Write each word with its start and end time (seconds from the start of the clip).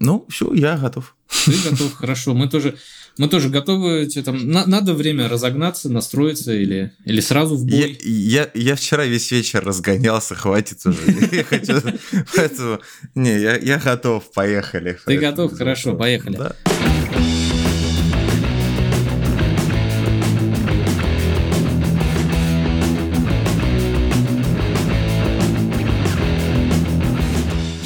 Ну, 0.00 0.24
все, 0.30 0.52
я 0.54 0.76
готов. 0.78 1.14
Ты 1.44 1.52
готов, 1.70 1.94
хорошо. 1.94 2.34
Мы 2.34 2.48
тоже, 2.48 2.74
мы 3.18 3.28
тоже 3.28 3.50
готовы. 3.50 4.06
тебе 4.06 4.24
Там, 4.24 4.48
на- 4.50 4.66
надо 4.66 4.94
время 4.94 5.28
разогнаться, 5.28 5.90
настроиться 5.90 6.52
или, 6.54 6.92
или 7.04 7.20
сразу 7.20 7.56
в 7.56 7.66
Я, 7.66 7.86
бой. 7.86 7.98
я, 8.02 8.50
я 8.54 8.74
вчера 8.76 9.04
весь 9.04 9.30
вечер 9.30 9.62
разгонялся, 9.64 10.34
хватит 10.34 10.78
уже. 10.86 10.98
Я. 11.32 12.24
Поэтому... 12.34 12.80
Не, 13.14 13.38
я, 13.40 13.56
я 13.58 13.78
готов, 13.78 14.32
поехали. 14.32 14.98
Ты 15.06 15.18
готов? 15.18 15.56
Хорошо, 15.56 15.94
поехали. 15.94 16.38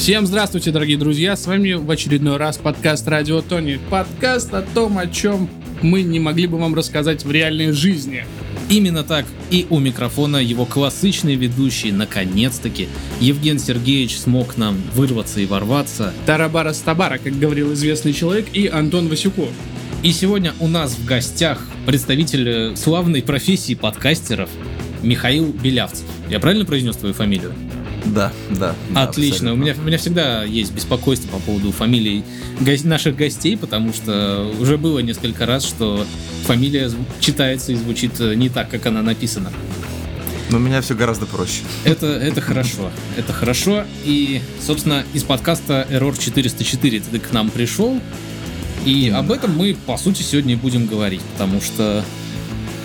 Всем 0.05 0.27
здравствуйте, 0.27 0.71
дорогие 0.71 0.99
друзья! 0.99 1.35
С 1.35 1.47
вами 1.47 1.73
в 1.73 1.91
очередной 1.91 2.37
раз 2.37 2.59
подкаст 2.59 3.09
Радио 3.09 3.41
Тони. 3.41 3.81
Подкаст 3.89 4.53
о 4.53 4.61
том, 4.61 4.99
о 4.99 5.07
чем 5.07 5.49
мы 5.81 6.03
не 6.03 6.21
могли 6.21 6.47
бы 6.47 6.59
вам 6.59 6.75
рассказать 6.75 7.25
в 7.25 7.33
реальной 7.33 7.73
жизни. 7.73 8.27
Именно 8.69 9.03
так 9.03 9.25
и 9.51 9.67
у 9.71 9.79
микрофона 9.79 10.37
его 10.37 10.67
классичный 10.67 11.37
ведущий, 11.37 11.91
наконец-таки, 11.91 12.87
Евген 13.19 13.59
Сергеевич 13.59 14.19
смог 14.19 14.59
нам 14.59 14.77
вырваться 14.93 15.41
и 15.41 15.47
ворваться. 15.47 16.13
Тарабара 16.27 16.75
Стабара, 16.75 17.17
как 17.17 17.39
говорил 17.39 17.73
известный 17.73 18.13
человек, 18.13 18.49
и 18.53 18.67
Антон 18.67 19.09
Васюков. 19.09 19.49
И 20.03 20.13
сегодня 20.13 20.53
у 20.61 20.69
нас 20.69 20.97
в 20.97 21.07
гостях 21.07 21.67
представитель 21.87 22.47
э, 22.47 22.77
славной 22.77 23.23
профессии 23.23 23.73
подкастеров 23.73 24.51
Михаил 25.03 25.47
Белявцев. 25.47 26.05
Я 26.29 26.41
правильно 26.41 26.67
произнес 26.67 26.95
твою 26.95 27.15
фамилию? 27.15 27.55
Да, 28.05 28.33
да. 28.51 28.75
да, 28.91 29.03
Отлично. 29.05 29.53
У 29.53 29.55
абсолютно. 29.55 29.63
меня, 29.63 29.75
у 29.79 29.87
меня 29.87 29.99
всегда 29.99 30.45
есть 30.45 30.73
беспокойство 30.73 31.29
по 31.29 31.39
поводу 31.39 31.73
фамилий 31.73 32.25
наших 32.85 33.17
гостей, 33.17 33.57
потому 33.57 33.93
что 33.93 34.53
уже 34.61 34.77
было 34.77 34.99
несколько 34.99 35.47
раз, 35.47 35.65
что 35.65 36.05
фамилия 36.45 36.91
читается 37.21 37.73
и 37.73 37.77
звучит 37.77 38.21
э, 38.21 38.35
не 38.35 38.49
так, 38.49 38.69
как 38.69 38.87
она 38.87 39.03
написана. 39.03 39.51
Но 40.51 40.59
у 40.59 40.61
меня 40.61 40.81
все 40.83 40.95
гораздо 40.95 41.27
проще. 41.27 41.63
Это, 41.85 42.07
это 42.07 42.41
хорошо. 42.41 42.91
Это 43.17 43.33
хорошо. 43.33 43.85
И, 44.05 44.43
собственно, 44.65 45.05
из 45.15 45.23
подкаста 45.23 45.87
Error 45.91 46.17
404 46.17 47.01
ты 47.01 47.19
к 47.19 47.33
нам 47.33 47.51
пришел. 47.51 47.99
И 48.85 49.09
об 49.09 49.33
этом 49.33 49.57
мы, 49.57 49.75
по 49.87 49.97
сути, 49.97 50.23
сегодня 50.23 50.53
и 50.53 50.57
будем 50.57 50.87
говорить, 50.87 51.23
потому 51.33 51.63
что, 51.63 52.05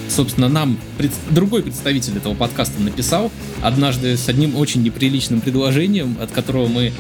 собственно, 0.10 0.50
нам 0.50 0.78
пред- 0.98 1.12
другой 1.30 1.64
представитель 1.64 2.18
этого 2.18 2.34
подкаста 2.34 2.82
написал 2.82 3.32
однажды 3.62 4.18
с 4.18 4.28
одним 4.30 4.56
очень 4.56 4.82
неприличным 4.84 5.42
предложением, 5.42 6.18
от 6.22 6.32
которого 6.32 6.68
мы 6.68 6.92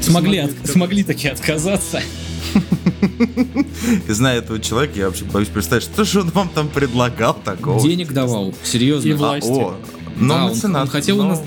смогли, 0.00 0.02
Смогли 0.02 0.38
от- 0.38 0.50
отказаться. 0.50 0.72
смогли 0.72 1.02
таки 1.04 1.28
отказаться. 1.28 2.00
И 4.08 4.12
зная 4.12 4.38
этого 4.38 4.58
человека, 4.60 4.98
я 4.98 5.06
вообще 5.06 5.24
боюсь 5.24 5.48
представить, 5.48 5.84
что 5.84 6.04
же 6.04 6.20
он 6.22 6.30
вам 6.30 6.48
там 6.48 6.68
предлагал 6.68 7.34
такого. 7.34 7.80
Денег 7.80 8.12
давал, 8.12 8.54
серьезно. 8.64 9.08
И 9.08 9.12
А, 9.12 9.16
власти. 9.16 9.48
о, 9.48 9.76
но 10.18 10.34
Да, 10.34 10.44
он, 10.46 10.50
меценат, 10.52 10.82
он 10.82 10.88
хотел 10.88 11.18
у 11.18 11.22
но 11.22 11.28
нас 11.30 11.42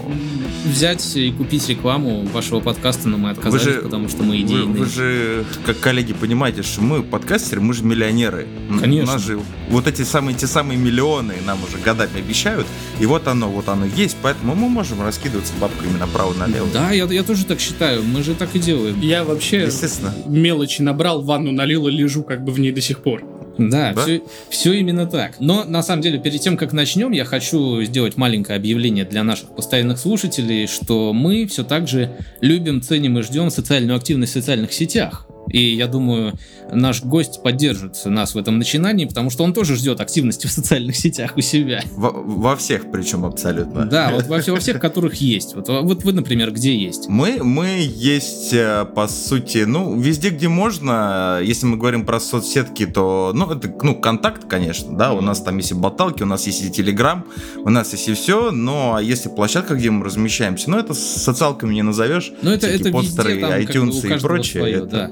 взять 0.65 1.15
и 1.15 1.31
купить 1.31 1.67
рекламу 1.69 2.23
вашего 2.27 2.59
подкаста, 2.59 3.09
но 3.09 3.17
мы 3.17 3.31
отказались, 3.31 3.63
же- 3.63 3.81
потому 3.81 4.07
что 4.09 4.21
мы 4.23 4.31
Вы, 4.37 4.41
идейные. 4.41 4.67
вы 4.67 4.85
же, 4.85 5.43
как 5.65 5.79
коллеги, 5.79 6.13
понимаете, 6.13 6.61
что 6.61 6.81
мы 6.81 7.01
подкастеры, 7.03 7.61
мы 7.61 7.73
же 7.73 7.83
миллионеры. 7.83 8.47
Конечно. 8.79 9.11
У 9.11 9.13
нас 9.15 9.25
же 9.25 9.39
вот 9.69 9.87
эти 9.87 10.03
самые, 10.03 10.35
те 10.37 10.45
самые 10.47 10.77
миллионы 10.77 11.33
нам 11.45 11.57
уже 11.63 11.77
годами 11.83 12.19
обещают, 12.19 12.67
и 12.99 13.05
вот 13.05 13.27
оно, 13.27 13.49
вот 13.49 13.67
оно 13.69 13.85
есть, 13.85 14.17
поэтому 14.21 14.53
мы 14.55 14.69
можем 14.69 15.01
раскидываться 15.01 15.53
бабками 15.59 15.97
направо-налево. 15.97 16.67
Да, 16.71 16.91
я, 16.91 17.05
я 17.05 17.23
тоже 17.23 17.45
так 17.45 17.59
считаю. 17.59 18.03
Мы 18.03 18.21
же 18.23 18.35
так 18.35 18.49
и 18.55 18.59
делаем. 18.59 18.99
Я 19.01 19.23
вообще 19.23 19.63
Естественно. 19.63 20.13
мелочи 20.27 20.81
набрал, 20.81 21.21
ванну 21.23 21.51
налил 21.51 21.87
и 21.87 21.91
лежу 21.91 22.23
как 22.23 22.43
бы 22.43 22.51
в 22.51 22.59
ней 22.59 22.71
до 22.71 22.81
сих 22.81 22.99
пор. 22.99 23.23
Да, 23.69 23.93
Да? 23.93 24.21
Все, 24.49 24.73
именно 24.73 25.05
так. 25.05 25.35
Но 25.39 25.63
на 25.63 25.83
самом 25.83 26.01
деле, 26.01 26.19
перед 26.19 26.41
тем, 26.41 26.57
как 26.57 26.73
начнем, 26.73 27.11
я 27.11 27.25
хочу 27.25 27.81
сделать 27.83 28.17
маленькое 28.17 28.57
объявление 28.57 29.05
для 29.05 29.23
наших 29.23 29.49
постоянных 29.55 29.99
слушателей, 29.99 30.67
что 30.67 31.13
мы 31.13 31.45
все 31.45 31.63
так 31.63 31.87
же 31.87 32.11
любим, 32.41 32.81
ценим 32.81 33.19
и 33.19 33.21
ждем 33.21 33.49
социальную 33.49 33.97
активность 33.97 34.31
в 34.31 34.35
социальных 34.35 34.73
сетях. 34.73 35.27
И 35.51 35.75
я 35.75 35.87
думаю, 35.87 36.33
наш 36.71 37.03
гость 37.03 37.43
поддержит 37.43 37.97
нас 38.05 38.35
в 38.35 38.37
этом 38.37 38.57
начинании, 38.57 39.05
потому 39.05 39.29
что 39.29 39.43
он 39.43 39.53
тоже 39.53 39.75
ждет 39.75 39.99
активности 39.99 40.47
в 40.47 40.51
социальных 40.51 40.95
сетях 40.95 41.33
у 41.35 41.41
себя. 41.41 41.83
Во, 41.95 42.09
во 42.11 42.55
всех 42.55 42.91
причем 42.91 43.25
абсолютно. 43.25 43.85
Да, 43.85 44.11
вот 44.11 44.27
во, 44.27 44.37
во 44.53 44.59
всех, 44.59 44.79
которых 44.79 45.15
есть. 45.15 45.55
Вот, 45.55 45.67
вот 45.67 46.03
вы, 46.03 46.13
например, 46.13 46.51
где 46.51 46.75
есть? 46.75 47.07
Мы, 47.07 47.43
мы 47.43 47.67
есть, 47.93 48.53
э, 48.53 48.85
по 48.85 49.07
сути, 49.07 49.59
ну, 49.65 49.99
везде, 49.99 50.29
где 50.29 50.47
можно. 50.47 51.39
Если 51.43 51.65
мы 51.65 51.77
говорим 51.77 52.05
про 52.05 52.19
соцсетки, 52.19 52.85
то, 52.85 53.31
ну, 53.33 53.49
это, 53.51 53.73
ну, 53.81 53.95
контакт, 53.95 54.47
конечно, 54.47 54.97
да, 54.97 55.13
у 55.13 55.21
нас 55.21 55.41
там 55.41 55.57
есть 55.57 55.71
и 55.71 55.73
болталки, 55.73 56.23
у 56.23 56.25
нас 56.25 56.47
есть 56.47 56.63
и 56.63 56.71
Телеграм, 56.71 57.25
у 57.57 57.69
нас 57.69 57.91
есть 57.91 58.07
и 58.07 58.13
все, 58.13 58.51
но 58.51 58.95
а 58.95 59.01
если 59.01 59.29
площадка, 59.29 59.75
где 59.75 59.89
мы 59.91 60.05
размещаемся, 60.05 60.69
ну, 60.69 60.77
это 60.77 60.93
социалками 60.93 61.73
не 61.73 61.83
назовешь. 61.83 62.31
Ну, 62.41 62.51
это, 62.51 62.67
это 62.67 62.91
постеры, 62.91 63.33
везде, 63.33 63.41
там, 63.41 63.51
iTunes 63.59 64.17
и 64.17 64.19
прочее, 64.19 64.61
свое, 64.61 64.75
это- 64.77 64.85
да. 64.85 65.09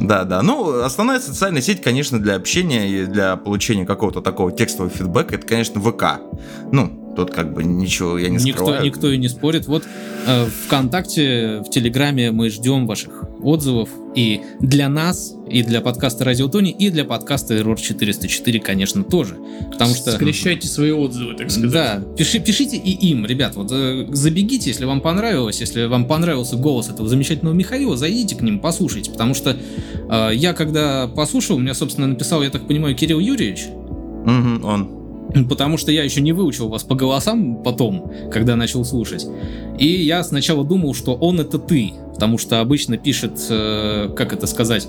Да, 0.00 0.24
да. 0.24 0.42
Ну, 0.42 0.82
основная 0.82 1.20
социальная 1.20 1.62
сеть, 1.62 1.82
конечно, 1.82 2.18
для 2.20 2.34
общения 2.34 2.88
и 2.88 3.06
для 3.06 3.36
получения 3.36 3.86
какого-то 3.86 4.20
такого 4.20 4.52
текстового 4.52 4.92
фидбэка, 4.92 5.36
это, 5.36 5.46
конечно, 5.46 5.80
ВК. 5.80 6.20
Ну, 6.72 7.14
тут 7.16 7.30
как 7.30 7.52
бы 7.52 7.64
ничего 7.64 8.18
я 8.18 8.28
не 8.28 8.36
никто, 8.36 8.64
скрываю. 8.64 8.84
никто 8.84 9.10
и 9.10 9.16
не 9.16 9.28
спорит. 9.28 9.66
Вот 9.66 9.84
э, 10.26 10.46
ВКонтакте, 10.66 11.62
в 11.66 11.70
Телеграме 11.70 12.30
мы 12.32 12.50
ждем 12.50 12.86
ваших 12.86 13.24
отзывов. 13.44 13.88
И 14.14 14.42
для 14.60 14.88
нас, 14.88 15.34
и 15.48 15.62
для 15.62 15.80
подкаста 15.80 16.24
Радио 16.24 16.48
Тони, 16.48 16.70
и 16.70 16.90
для 16.90 17.04
подкаста 17.04 17.54
Error 17.54 17.80
404, 17.80 18.60
конечно, 18.60 19.02
тоже. 19.02 19.36
Потому 19.72 19.94
что... 19.94 20.12
Скрещайте 20.12 20.68
свои 20.68 20.92
отзывы, 20.92 21.34
так 21.34 21.50
сказать. 21.50 21.72
Да, 21.72 22.02
пиши, 22.16 22.38
пишите 22.38 22.76
и 22.76 22.90
им, 23.10 23.26
ребят, 23.26 23.56
вот 23.56 23.70
э, 23.72 24.06
забегите, 24.10 24.70
если 24.70 24.84
вам 24.84 25.00
понравилось, 25.00 25.60
если 25.60 25.86
вам 25.86 26.06
понравился 26.06 26.56
голос 26.56 26.88
этого 26.88 27.08
замечательного 27.08 27.54
Михаила, 27.54 27.96
зайдите 27.96 28.36
к 28.36 28.42
ним, 28.42 28.60
послушайте, 28.60 29.10
потому 29.10 29.34
что 29.34 29.56
э, 30.08 30.30
я 30.34 30.52
когда 30.52 31.08
послушал, 31.08 31.58
меня, 31.58 31.74
собственно, 31.74 32.06
написал, 32.06 32.42
я 32.42 32.50
так 32.50 32.66
понимаю, 32.68 32.94
Кирилл 32.94 33.18
Юрьевич, 33.18 33.64
Мгм, 34.24 34.64
он. 34.64 35.03
Потому 35.48 35.76
что 35.78 35.90
я 35.92 36.04
еще 36.04 36.20
не 36.20 36.32
выучил 36.32 36.68
вас 36.68 36.82
по 36.84 36.94
голосам 36.94 37.62
потом, 37.62 38.10
когда 38.32 38.56
начал 38.56 38.84
слушать. 38.84 39.26
И 39.78 39.86
я 39.86 40.22
сначала 40.22 40.64
думал, 40.64 40.94
что 40.94 41.14
он 41.14 41.40
это 41.40 41.58
ты. 41.58 41.92
Потому 42.14 42.38
что 42.38 42.60
обычно 42.60 42.96
пишет, 42.96 43.32
э, 43.50 44.10
как 44.16 44.32
это 44.32 44.46
сказать, 44.46 44.86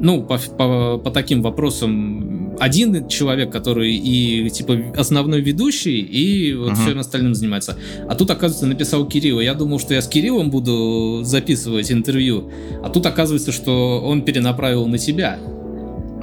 ну, 0.00 0.22
по, 0.22 0.38
по- 0.56 0.98
по 0.98 1.10
таким 1.10 1.42
вопросам 1.42 2.56
один 2.60 3.08
человек, 3.08 3.50
который 3.50 3.94
и 3.96 4.48
типа 4.50 4.78
основной 4.96 5.40
ведущий, 5.40 6.00
и 6.00 6.54
вот 6.54 6.72
Мгм. 6.72 6.76
всем 6.76 6.98
остальным 6.98 7.34
занимается. 7.34 7.76
А 8.08 8.14
тут, 8.14 8.30
оказывается, 8.30 8.66
написал 8.66 9.06
Кирилл. 9.06 9.40
Я 9.40 9.54
думал, 9.54 9.78
что 9.80 9.94
я 9.94 10.02
с 10.02 10.06
Кириллом 10.08 10.50
буду 10.50 11.20
записывать 11.24 11.90
интервью. 11.90 12.50
А 12.84 12.88
тут 12.90 13.06
оказывается, 13.06 13.52
что 13.52 14.00
он 14.04 14.22
перенаправил 14.22 14.86
на 14.86 14.98
тебя. 14.98 15.38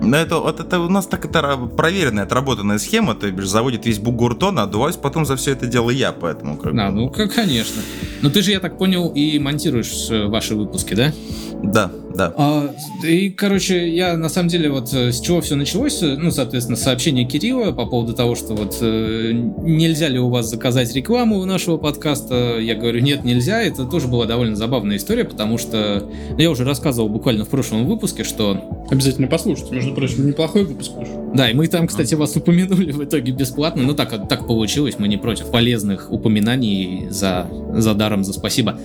Ну, 0.02 0.16
это, 0.16 0.38
вот 0.40 0.60
это 0.60 0.80
у 0.80 0.90
нас 0.90 1.08
так 1.08 1.26
это 1.26 1.58
проверенная, 1.76 2.24
отработанная 2.24 2.78
схема, 2.78 3.16
то 3.16 3.30
бишь 3.32 3.48
заводит 3.50 3.86
весь 3.86 4.00
бугуртон, 4.00 4.58
а 4.60 4.64
отдуваюсь 4.64 4.96
потом 4.96 5.26
за 5.26 5.36
все 5.36 5.52
это 5.52 5.68
дело 5.68 5.90
я, 5.90 6.12
поэтому 6.12 6.58
как 6.58 6.74
А, 6.74 6.90
бы- 6.90 6.96
ну, 6.96 7.10
к- 7.10 7.28
конечно. 7.28 7.82
Но 8.22 8.30
ты 8.30 8.42
же, 8.42 8.52
я 8.52 8.60
так 8.60 8.78
понял, 8.78 9.10
и 9.10 9.40
монтируешь 9.40 10.10
э, 10.10 10.28
ваши 10.28 10.56
выпуски, 10.56 10.94
да? 10.94 11.14
Да, 11.62 11.92
да. 12.16 12.34
А, 12.38 12.74
и, 13.06 13.30
короче, 13.30 13.90
я 13.94 14.16
на 14.16 14.30
самом 14.30 14.48
деле 14.50 14.70
вот 14.70 14.94
э, 14.94 15.12
с 15.12 15.20
чего 15.20 15.42
все 15.42 15.56
началось, 15.56 16.02
э, 16.02 16.16
ну, 16.18 16.32
соответственно, 16.32 16.78
сообщение 16.78 17.26
Кирилла 17.26 17.72
по 17.74 17.86
поводу 17.86 18.14
того, 18.14 18.36
что 18.36 18.54
вот 18.56 18.78
э, 18.82 19.32
нельзя 19.34 20.08
ли 20.08 20.20
у 20.20 20.30
вас 20.30 20.50
заказать 20.50 20.94
рекламу 20.96 21.38
у 21.40 21.46
нашего 21.46 21.78
подкаста, 21.78 22.58
я 22.60 22.76
говорю, 22.76 23.02
нет, 23.02 23.26
нельзя, 23.26 23.62
это 23.62 23.86
тоже 23.86 24.08
была 24.08 24.26
довольно 24.26 24.56
забавная 24.56 24.96
история, 24.98 25.26
потому 25.26 25.58
что 25.58 26.10
я 26.38 26.50
уже 26.50 26.64
рассказывал 26.64 27.10
буквально 27.10 27.44
в 27.46 27.50
прошлом 27.50 27.86
выпуске, 27.86 28.24
что 28.24 28.58
Обязательно 28.90 29.28
послушайте, 29.28 29.76
между 29.76 29.89
прочим, 29.94 30.28
неплохой 30.28 30.64
выпуск 30.66 30.92
вышел. 30.96 31.32
да, 31.34 31.50
и 31.50 31.54
мы 31.54 31.68
там, 31.68 31.88
кстати, 31.88 32.16
вас 32.16 32.36
упомянули 32.36 32.92
в 32.92 33.04
итоге 33.04 33.32
бесплатно. 33.32 33.84
Ну, 33.84 33.94
так, 33.94 34.28
так 34.28 34.48
получилось, 34.48 34.96
мы 35.00 35.08
не 35.08 35.18
против 35.18 35.52
полезных 35.52 36.12
упоминаний 36.12 37.08
за, 37.10 37.48
за 37.76 37.94
даром, 37.94 38.24
за 38.24 38.34
спасибо. 38.34 38.78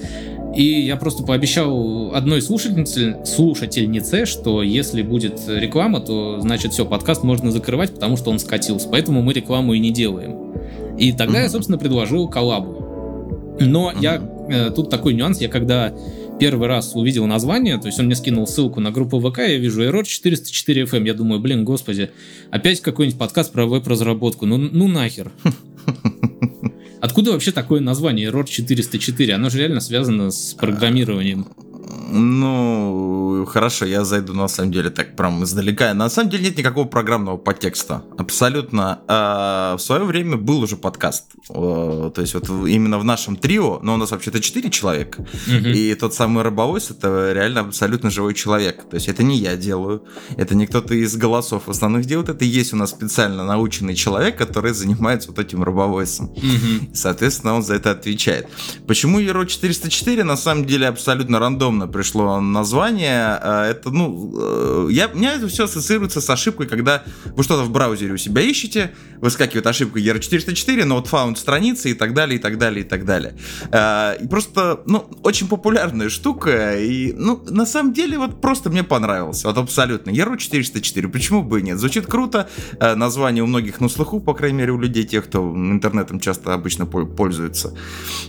И 0.56 0.62
я 0.82 0.96
просто 0.96 1.24
пообещал 1.24 2.12
одной 2.14 2.40
слушательнице, 2.40 3.16
слушательнице, 3.24 4.24
что 4.24 4.62
если 4.62 5.02
будет 5.02 5.40
реклама, 5.48 5.98
то, 6.00 6.38
значит, 6.40 6.72
все, 6.72 6.84
подкаст 6.86 7.24
можно 7.24 7.50
закрывать, 7.50 7.92
потому 7.94 8.16
что 8.16 8.30
он 8.30 8.38
скатился. 8.38 8.88
Поэтому 8.88 9.20
мы 9.22 9.32
рекламу 9.32 9.72
и 9.74 9.80
не 9.80 9.90
делаем. 9.90 10.52
И 10.96 11.10
тогда 11.12 11.38
я, 11.38 11.44
Мгм. 11.46 11.52
собственно, 11.52 11.78
предложил 11.78 12.28
коллабу. 12.28 13.56
Но 13.58 13.92
я 14.00 14.20
э, 14.48 14.70
тут 14.70 14.90
такой 14.90 15.14
нюанс, 15.14 15.40
я 15.40 15.48
когда 15.48 15.92
первый 16.38 16.68
раз 16.68 16.94
увидел 16.94 17.26
название, 17.26 17.78
то 17.78 17.86
есть 17.86 17.98
он 17.98 18.06
мне 18.06 18.14
скинул 18.14 18.46
ссылку 18.46 18.80
на 18.80 18.90
группу 18.90 19.20
ВК, 19.20 19.38
я 19.38 19.56
вижу 19.56 19.82
Error 19.82 20.04
404 20.04 20.82
FM, 20.84 21.06
я 21.06 21.14
думаю, 21.14 21.40
блин, 21.40 21.64
господи, 21.64 22.10
опять 22.50 22.80
какой-нибудь 22.80 23.18
подкаст 23.18 23.52
про 23.52 23.66
веб-разработку, 23.66 24.46
ну, 24.46 24.56
ну 24.56 24.88
нахер. 24.88 25.32
Откуда 27.00 27.32
вообще 27.32 27.52
такое 27.52 27.80
название 27.80 28.30
Error 28.30 28.46
404? 28.48 29.34
Оно 29.34 29.50
же 29.50 29.58
реально 29.58 29.80
связано 29.80 30.30
с 30.30 30.54
программированием. 30.54 31.46
Ну, 31.86 33.46
хорошо, 33.46 33.86
я 33.86 34.04
зайду 34.04 34.34
на 34.34 34.48
самом 34.48 34.72
деле 34.72 34.90
так 34.90 35.16
прям 35.16 35.42
издалека. 35.44 35.92
На 35.94 36.08
самом 36.08 36.30
деле 36.30 36.44
нет 36.44 36.58
никакого 36.58 36.86
программного 36.86 37.36
подтекста. 37.36 38.04
Абсолютно. 38.18 39.00
А, 39.08 39.76
в 39.76 39.80
свое 39.80 40.04
время 40.04 40.36
был 40.36 40.60
уже 40.60 40.76
подкаст. 40.76 41.26
То 41.48 42.14
есть 42.16 42.34
вот 42.34 42.48
именно 42.48 42.98
в 42.98 43.04
нашем 43.04 43.36
трио, 43.36 43.80
но 43.82 43.94
у 43.94 43.96
нас 43.96 44.10
вообще-то 44.10 44.40
4 44.40 44.70
человека. 44.70 45.22
Угу. 45.22 45.68
И 45.68 45.94
тот 45.94 46.14
самый 46.14 46.42
Робовойс 46.42 46.90
это 46.90 47.32
реально 47.32 47.60
абсолютно 47.60 48.10
живой 48.10 48.34
человек. 48.34 48.88
То 48.88 48.96
есть 48.96 49.08
это 49.08 49.22
не 49.22 49.36
я 49.38 49.56
делаю, 49.56 50.04
это 50.36 50.54
не 50.54 50.66
кто-то 50.66 50.94
из 50.94 51.16
голосов 51.16 51.68
основных 51.68 52.06
делает, 52.06 52.28
это 52.28 52.44
есть 52.44 52.72
у 52.72 52.76
нас 52.76 52.90
специально 52.90 53.44
наученный 53.44 53.94
человек, 53.94 54.36
который 54.38 54.72
занимается 54.72 55.28
вот 55.30 55.38
этим 55.38 55.62
Робовойсом. 55.62 56.26
Угу. 56.26 56.94
соответственно, 56.94 57.54
он 57.54 57.62
за 57.62 57.74
это 57.74 57.90
отвечает. 57.90 58.48
Почему 58.86 59.20
Euro 59.20 59.46
404 59.46 60.24
на 60.24 60.36
самом 60.36 60.64
деле 60.64 60.88
абсолютно 60.88 61.38
рандомно 61.74 61.88
пришло 61.88 62.40
название. 62.40 63.38
А, 63.40 63.66
это, 63.70 63.90
ну, 63.90 64.32
э, 64.36 64.88
я, 64.90 65.08
у 65.08 65.16
меня 65.16 65.34
это 65.34 65.48
все 65.48 65.64
ассоциируется 65.64 66.20
с 66.20 66.30
ошибкой, 66.30 66.66
когда 66.66 67.02
вы 67.36 67.42
что-то 67.42 67.64
в 67.64 67.70
браузере 67.70 68.12
у 68.12 68.16
себя 68.16 68.42
ищете, 68.42 68.92
выскакивает 69.20 69.66
ошибка 69.66 69.98
ER404, 69.98 70.86
not 70.86 71.10
found 71.10 71.36
страницы 71.36 71.90
и 71.90 71.94
так 71.94 72.14
далее, 72.14 72.38
и 72.38 72.42
так 72.42 72.58
далее, 72.58 72.84
и 72.84 72.88
так 72.88 73.04
далее. 73.04 73.34
А, 73.70 74.14
и 74.14 74.26
просто, 74.26 74.80
ну, 74.86 75.06
очень 75.22 75.48
популярная 75.48 76.08
штука, 76.08 76.78
и, 76.78 77.12
ну, 77.12 77.42
на 77.48 77.66
самом 77.66 77.92
деле, 77.92 78.18
вот 78.18 78.40
просто 78.40 78.70
мне 78.70 78.82
понравился, 78.82 79.48
вот 79.48 79.58
абсолютно. 79.58 80.10
ER404, 80.10 81.08
почему 81.08 81.42
бы 81.42 81.60
и 81.60 81.62
нет? 81.62 81.78
Звучит 81.78 82.06
круто, 82.06 82.48
а, 82.78 82.94
название 82.94 83.42
у 83.42 83.46
многих 83.46 83.80
на 83.80 83.88
слуху, 83.88 84.20
по 84.20 84.34
крайней 84.34 84.58
мере, 84.58 84.72
у 84.72 84.78
людей, 84.78 85.04
тех, 85.04 85.24
кто 85.24 85.40
интернетом 85.54 86.20
часто 86.20 86.54
обычно 86.54 86.86
пользуется. 86.86 87.74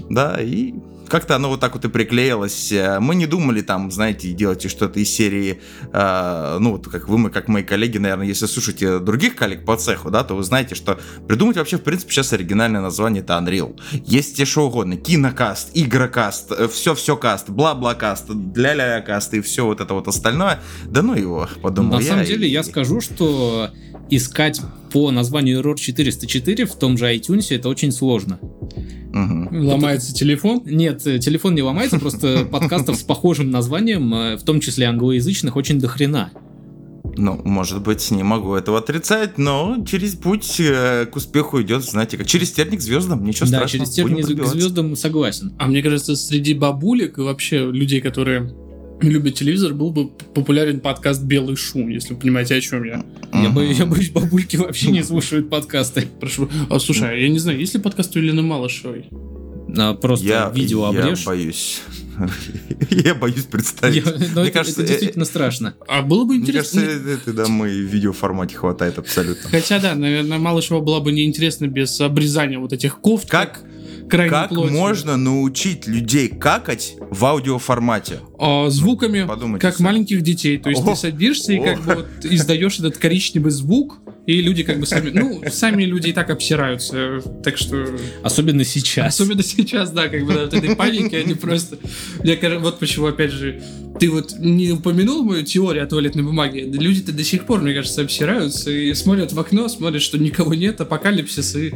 Да, 0.09 0.38
и 0.42 0.74
как-то 1.10 1.36
оно 1.36 1.50
вот 1.50 1.60
так 1.60 1.74
вот 1.74 1.86
и 1.86 1.90
приклеилось. 1.90 2.72
Э, 2.72 3.00
мы 3.00 3.16
не 3.16 3.25
думали 3.25 3.62
там, 3.62 3.92
знаете, 3.92 4.31
делать 4.31 4.69
что-то 4.69 5.00
из 5.00 5.10
серии, 5.10 5.62
э, 5.92 6.57
ну, 6.60 6.72
вот 6.74 6.88
как 6.88 7.07
вы, 7.07 7.30
как 7.30 7.48
мои 7.48 7.63
коллеги, 7.63 7.98
наверное, 7.98 8.28
если 8.28 8.46
слушаете 8.46 9.00
других 9.00 9.36
коллег 9.36 9.66
по 9.66 9.78
цеху, 9.78 10.12
да, 10.12 10.24
то 10.24 10.36
вы 10.36 10.44
знаете, 10.44 10.75
что 10.75 11.00
придумать 11.28 11.57
вообще, 11.57 11.78
в 11.78 11.81
принципе, 11.81 12.12
сейчас 12.12 12.34
оригинальное 12.34 12.81
название 12.81 13.24
это 13.24 13.34
Unreal. 13.34 13.80
Есть 14.06 14.38
те 14.38 14.46
что 14.46 14.68
угодно, 14.68 14.98
кинокаст, 14.98 15.72
игрокаст, 15.74 16.52
все-все 16.72 17.18
каст, 17.18 17.50
бла-бла-каст, 17.50 18.28
для-ля 18.30 19.02
каст 19.02 19.34
и 19.34 19.42
все 19.42 19.66
вот 19.66 19.81
это 19.81 19.94
вот 19.94 20.07
остальное. 20.07 20.60
Да 20.86 21.02
ну 21.02 21.16
его, 21.16 21.48
подумал 21.62 21.98
На 21.98 22.02
я. 22.02 22.10
самом 22.10 22.25
деле, 22.25 22.48
и... 22.48 22.52
я 22.52 22.63
скажу, 22.63 23.02
что 23.02 23.69
искать 24.10 24.62
по 24.92 25.12
названию 25.12 25.62
Error 25.62 25.78
404 25.78 26.66
в 26.66 26.75
том 26.75 26.98
же 26.98 27.13
iTunes 27.13 27.54
это 27.56 27.69
очень 27.69 27.92
сложно. 27.92 28.40
Ломается 29.63 30.13
телефон? 30.13 30.62
Нет, 30.66 31.06
э, 31.07 31.19
телефон 31.19 31.56
не 31.56 31.62
ломается, 31.62 32.00
просто 32.00 32.46
подкастов 32.52 32.98
с 32.98 33.04
похожим 33.04 33.52
названием, 33.52 34.13
э, 34.13 34.38
в 34.38 34.44
том 34.44 34.60
числе 34.60 34.88
англоязычных, 34.88 35.56
очень 35.56 35.80
дохрена. 35.80 36.31
Ну, 37.18 37.40
может 37.46 37.81
быть, 37.81 38.12
не 38.12 38.24
могу 38.24 38.56
этого 38.56 38.80
отрицать, 38.80 39.38
но 39.38 39.84
через 39.88 40.16
путь 40.16 40.60
э, 40.60 41.06
к 41.06 41.16
успеху 41.16 41.62
идет, 41.62 41.84
знаете, 41.84 42.18
как 42.18 42.28
через 42.28 42.52
терник 42.52 42.80
к 42.80 42.84
звездам, 42.84 43.24
ничего 43.24 43.50
да, 43.50 43.57
страшного. 43.57 43.86
Да, 43.86 43.92
через 43.92 43.96
терник 43.96 44.44
к 44.44 44.46
звездам 44.46 44.96
согласен. 44.96 45.54
А 45.57 45.68
мне 45.68 45.81
кажется, 45.81 46.16
среди 46.16 46.54
бабулек 46.54 47.18
и 47.18 47.22
вообще 47.22 47.72
людей, 47.72 48.02
которые 48.02 48.54
любит 49.02 49.36
телевизор, 49.36 49.74
был 49.74 49.92
бы 49.92 50.07
популярен 50.07 50.80
подкаст 50.80 51.24
«Белый 51.24 51.56
шум», 51.56 51.90
если 51.90 52.13
вы 52.13 52.19
понимаете, 52.19 52.56
о 52.56 52.62
чем 52.62 52.84
я. 52.84 53.06
Я, 53.34 53.50
боюсь, 53.50 53.78
я 53.78 53.86
боюсь, 53.86 54.10
бабульки 54.10 54.57
вообще 54.57 54.92
не 54.92 55.04
слушают 55.04 55.50
подкасты. 55.50 56.07
Прошу. 56.19 56.50
А, 56.69 56.80
слушай, 56.80 57.10
а 57.10 57.13
я 57.13 57.30
не 57.30 57.40
знаю, 57.40 57.60
есть 57.60 57.74
ли 57.74 57.81
подкаст 57.81 58.16
у 58.16 58.19
Елены 58.19 58.42
Малышевой? 58.42 59.10
А, 59.78 59.94
просто 59.94 60.26
я, 60.26 60.52
видео 60.54 60.86
обрежь. 60.86 61.20
Я 61.20 61.26
боюсь. 61.26 61.82
Я 62.90 63.14
боюсь 63.14 63.44
представить. 63.44 64.06
Я, 64.06 64.12
но 64.12 64.42
Мне 64.42 64.50
это, 64.50 64.52
кажется, 64.52 64.82
это 64.82 64.90
действительно 64.90 65.24
э, 65.24 65.26
страшно. 65.26 65.76
А 65.86 66.02
было 66.02 66.24
бы 66.24 66.38
интересно. 66.38 66.80
Мне 66.80 66.90
кажется, 66.90 67.10
это 67.10 67.34
да, 67.34 67.48
мы 67.48 67.68
в 67.68 67.72
видеоформате 67.72 68.56
хватает 68.56 68.98
абсолютно. 68.98 69.50
Хотя 69.50 69.80
да, 69.80 69.96
наверное, 69.96 70.38
Малышева 70.38 70.80
была 70.80 71.02
бы 71.02 71.12
неинтересна 71.12 71.68
без 71.68 72.00
обрезания 72.00 72.58
вот 72.58 72.72
этих 72.72 73.00
кофт. 73.00 73.30
Как? 73.30 73.66
крайне 74.10 74.30
Как 74.32 74.50
плотью. 74.50 74.74
можно 74.74 75.18
научить 75.18 75.88
людей 75.88 76.28
какать 76.28 76.96
в 77.10 77.26
аудиоформате? 77.26 78.20
А, 78.38 78.70
звуками, 78.70 79.22
ну, 79.22 79.28
Подумайте 79.28 79.62
как 79.62 79.78
сами. 79.78 79.86
маленьких 79.86 80.22
детей. 80.22 80.58
То 80.58 80.70
есть 80.70 80.82
О! 80.84 80.92
ты 80.92 80.96
садишься 80.96 81.54
и 81.54 81.60
как 81.60 81.82
бы 81.84 81.96
вот 81.96 82.08
издаешь 82.24 82.80
этот 82.80 82.98
коричневый 82.98 83.52
звук, 83.52 84.00
и 84.25 84.42
люди 84.42 84.63
как 84.63 84.80
бы 84.80 84.86
сами, 84.86 85.12
ну, 85.12 85.42
сами 85.51 85.83
люди 85.83 86.10
и 86.10 86.13
так 86.13 86.30
обсираются, 86.30 87.22
так 87.44 87.57
что... 87.57 87.88
Особенно 88.24 88.63
сейчас. 88.63 89.13
Особенно 89.13 89.44
сейчас, 89.44 89.92
да, 89.92 90.07
как 90.07 90.25
бы 90.25 90.33
от 90.33 90.54
этой 90.54 90.75
паники 90.75 91.16
они 91.16 91.36
просто... 91.36 91.77
Мне 92.24 92.36
кажется, 92.36 92.63
вот 92.63 92.80
почему, 92.80 93.06
опять 93.06 93.31
же, 93.31 93.62
ты 94.00 94.10
вот 94.10 94.33
не 94.39 94.72
упомянул 94.72 95.24
мою 95.24 95.44
теорию 95.44 95.83
о 95.83 95.88
туалетной 95.88 96.24
бумаге. 96.24 96.63
Люди-то 96.66 97.12
до 97.13 97.24
сих 97.24 97.45
пор, 97.45 97.62
мне 97.62 97.74
кажется, 97.74 98.01
обсираются 98.01 98.72
и 98.72 98.94
смотрят 98.94 99.31
в 99.31 99.39
окно, 99.39 99.68
смотрят, 99.68 100.01
что 100.01 100.18
никого 100.18 100.54
нет, 100.54 100.81
апокалипсис, 100.81 101.56
и 101.56 101.74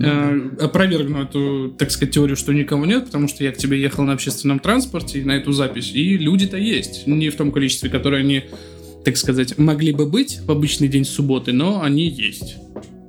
э, 0.00 0.40
опровергну 0.60 1.22
эту, 1.22 1.74
так 1.78 1.90
сказать, 1.90 2.14
теорию, 2.14 2.36
что 2.36 2.52
никого 2.52 2.84
нет, 2.86 3.06
потому 3.06 3.28
что 3.28 3.44
я 3.44 3.52
к 3.52 3.56
тебе 3.56 3.80
ехал 3.80 4.04
на 4.04 4.12
общественном 4.12 4.58
транспорте 4.58 5.24
на 5.24 5.32
эту 5.32 5.52
запись, 5.52 5.90
и 5.94 6.16
люди-то 6.16 6.56
есть. 6.56 7.06
Не 7.06 7.30
в 7.30 7.36
том 7.36 7.50
количестве, 7.50 7.88
которое 7.88 8.20
они 8.20 8.44
так 9.08 9.16
сказать, 9.16 9.56
могли 9.56 9.92
бы 9.92 10.04
быть 10.04 10.40
в 10.44 10.50
обычный 10.50 10.86
день 10.86 11.06
субботы, 11.06 11.54
но 11.54 11.80
они 11.80 12.08
есть. 12.08 12.56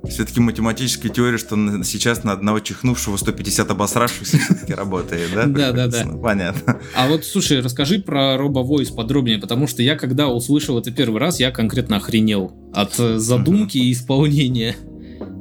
Все-таки 0.08 0.40
математическая 0.40 1.12
теория, 1.12 1.36
что 1.36 1.56
сейчас 1.84 2.24
на 2.24 2.32
одного 2.32 2.60
чихнувшего 2.60 3.18
150 3.18 3.70
обосравшихся 3.70 4.38
все-таки 4.44 4.72
работает, 4.72 5.28
да? 5.34 5.44
Да, 5.44 5.72
да, 5.72 5.88
да. 5.88 6.06
Понятно. 6.22 6.80
А 6.96 7.06
вот, 7.06 7.26
слушай, 7.26 7.60
расскажи 7.60 7.98
про 7.98 8.36
RoboVoice 8.36 8.94
подробнее, 8.94 9.36
потому 9.36 9.66
что 9.66 9.82
я, 9.82 9.94
когда 9.94 10.28
услышал 10.28 10.78
это 10.78 10.90
первый 10.90 11.20
раз, 11.20 11.38
я 11.38 11.50
конкретно 11.50 11.98
охренел 11.98 12.50
от 12.72 12.98
э, 12.98 13.18
задумки 13.18 13.76
и 13.76 13.92
исполнения. 13.92 14.74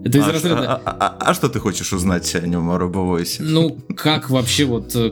Это 0.05 0.17
из 0.17 0.27
а, 0.27 0.31
разряда... 0.31 0.73
А, 0.73 0.81
а, 0.85 0.97
а, 0.99 1.29
а 1.31 1.33
что 1.33 1.49
ты 1.49 1.59
хочешь 1.59 1.91
узнать 1.93 2.33
о 2.35 2.41
нем, 2.41 2.69
о 2.69 2.77
RoboVoice? 2.77 3.37
Ну, 3.39 3.77
как 3.95 4.29
вообще 4.29 4.65
вот 4.65 4.95
э, 4.95 5.11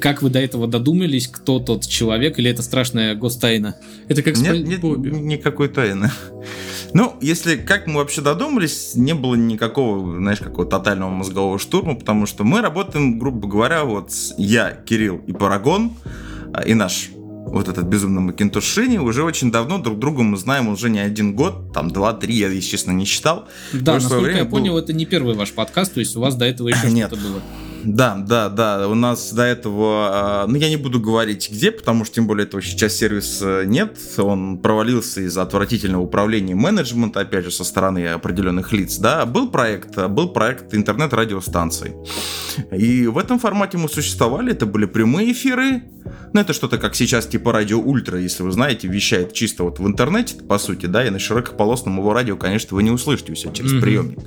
как 0.00 0.22
вы 0.22 0.30
до 0.30 0.38
этого 0.38 0.66
додумались, 0.66 1.28
кто 1.28 1.58
тот 1.58 1.86
человек, 1.86 2.38
или 2.38 2.50
это 2.50 2.62
страшная 2.62 3.14
гостайна? 3.14 3.76
Это 4.08 4.22
как 4.22 4.36
нет, 4.36 4.66
нет, 4.66 4.82
никакой 4.82 5.68
тайны. 5.68 6.10
Ну, 6.92 7.16
если 7.20 7.56
как 7.56 7.86
мы 7.86 7.96
вообще 7.96 8.20
додумались, 8.20 8.94
не 8.94 9.14
было 9.14 9.34
никакого, 9.34 10.16
знаешь, 10.16 10.38
какого 10.38 10.66
тотального 10.66 11.10
мозгового 11.10 11.58
штурма, 11.58 11.94
потому 11.94 12.26
что 12.26 12.44
мы 12.44 12.60
работаем, 12.60 13.18
грубо 13.18 13.48
говоря, 13.48 13.84
вот 13.84 14.12
я, 14.38 14.72
Кирилл 14.72 15.20
и 15.26 15.32
Парагон, 15.32 15.92
а, 16.52 16.62
и 16.62 16.74
наш 16.74 17.10
вот 17.46 17.68
этот 17.68 17.84
безумный 17.84 18.20
Макинтош 18.20 18.76
уже 18.76 19.22
очень 19.22 19.50
давно 19.50 19.78
друг 19.78 19.98
друга 19.98 20.22
мы 20.22 20.36
знаем 20.36 20.68
уже 20.68 20.90
не 20.90 20.98
один 20.98 21.34
год, 21.34 21.72
там 21.72 21.90
два-три, 21.90 22.34
я, 22.34 22.48
если 22.48 22.70
честно, 22.70 22.90
не 22.90 23.04
считал. 23.04 23.48
Да, 23.72 23.94
насколько 23.94 24.30
я 24.30 24.44
понял, 24.44 24.72
был... 24.72 24.80
это 24.80 24.92
не 24.92 25.06
первый 25.06 25.34
ваш 25.34 25.52
подкаст, 25.52 25.94
то 25.94 26.00
есть 26.00 26.16
у 26.16 26.20
вас 26.20 26.34
до 26.34 26.44
этого 26.44 26.68
еще 26.68 26.88
что-то 26.88 27.16
было. 27.16 27.42
Да, 27.86 28.16
да, 28.16 28.48
да. 28.48 28.88
У 28.88 28.94
нас 28.94 29.32
до 29.32 29.44
этого, 29.44 30.08
а, 30.10 30.46
ну 30.48 30.56
я 30.56 30.68
не 30.68 30.76
буду 30.76 31.00
говорить 31.00 31.48
где, 31.50 31.70
потому 31.70 32.04
что 32.04 32.16
тем 32.16 32.26
более 32.26 32.44
этого 32.44 32.60
сейчас 32.60 32.94
сервиса 32.94 33.64
нет. 33.64 33.96
Он 34.18 34.58
провалился 34.58 35.20
из-за 35.20 35.42
отвратительного 35.42 36.02
управления 36.02 36.56
менеджмента, 36.56 37.20
опять 37.20 37.44
же, 37.44 37.50
со 37.52 37.62
стороны 37.62 38.08
определенных 38.08 38.72
лиц. 38.72 38.98
Да, 38.98 39.24
был 39.24 39.50
проект, 39.50 39.96
был 40.08 40.30
проект 40.30 40.74
интернет-радиостанций. 40.74 41.94
И 42.72 43.06
в 43.06 43.18
этом 43.18 43.38
формате 43.38 43.78
мы 43.78 43.88
существовали. 43.88 44.52
Это 44.52 44.66
были 44.66 44.86
прямые 44.86 45.32
эфиры. 45.32 45.82
Ну, 46.32 46.40
это 46.40 46.52
что-то 46.52 46.78
как 46.78 46.94
сейчас 46.94 47.26
типа 47.26 47.52
радио 47.52 47.80
Ультра, 47.80 48.18
если 48.20 48.42
вы 48.42 48.52
знаете, 48.52 48.88
вещает 48.88 49.32
чисто 49.32 49.64
вот 49.64 49.78
в 49.78 49.86
интернете, 49.86 50.36
по 50.36 50.58
сути, 50.58 50.86
да, 50.86 51.06
и 51.06 51.10
на 51.10 51.18
широкополосном 51.18 51.98
его 51.98 52.12
радио, 52.12 52.36
конечно, 52.36 52.76
вы 52.76 52.82
не 52.82 52.90
услышите 52.90 53.34
себя 53.34 53.52
через 53.52 53.72
mm-hmm. 53.72 53.80
приемник. 53.80 54.18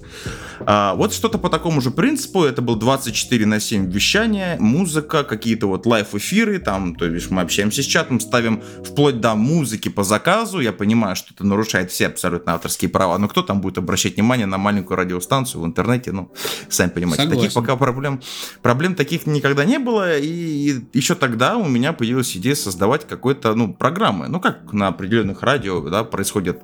А, 0.61 0.95
вот 0.95 1.13
что-то 1.13 1.37
по 1.37 1.49
такому 1.49 1.81
же 1.81 1.91
принципу. 1.91 2.43
Это 2.43 2.61
был 2.61 2.75
24 2.75 3.45
на 3.50 3.60
7 3.60 3.91
вещания, 3.91 4.58
музыка, 4.60 5.24
какие-то 5.24 5.68
вот 5.68 5.86
лайф-эфиры, 5.86 6.60
там, 6.60 6.96
то 6.96 7.06
есть 7.06 7.29
мы 7.32 7.41
общаемся 7.41 7.84
с 7.84 7.86
чатом, 7.86 8.20
ставим 8.20 8.62
вплоть 8.84 9.20
до 9.20 9.36
музыки 9.36 9.89
по 9.89 10.03
заказу. 10.03 10.60
Я 10.60 10.72
понимаю, 10.72 11.15
что 11.15 11.34
это 11.34 11.46
нарушает 11.46 11.91
все 11.91 12.08
абсолютно 12.08 12.53
авторские 12.53 12.89
права, 12.89 13.18
но 13.18 13.27
кто 13.27 13.41
там 13.41 13.62
будет 13.62 13.77
обращать 13.77 14.15
внимание 14.15 14.46
на 14.46 14.58
маленькую 14.58 14.98
радиостанцию 14.98 15.62
в 15.62 15.65
интернете, 15.65 16.12
ну, 16.12 16.32
сами 16.70 16.89
понимаете. 16.89 17.24
Согласен. 17.24 17.41
Таких 17.41 17.53
пока 17.53 17.75
проблем, 17.75 18.22
проблем 18.62 18.96
таких 18.96 19.25
никогда 19.25 19.65
не 19.65 19.79
было, 19.79 20.18
и 20.18 20.82
еще 20.94 21.15
тогда 21.15 21.58
у 21.58 21.68
меня 21.68 21.94
появилась 21.94 22.36
идея 22.38 22.56
создавать 22.56 23.08
какой-то, 23.08 23.56
ну, 23.56 23.74
программы. 23.74 24.27
Ну, 24.27 24.39
как 24.39 24.72
на 24.74 24.88
определенных 24.88 25.44
радио, 25.44 25.82
да, 25.89 26.03
происходят 26.03 26.62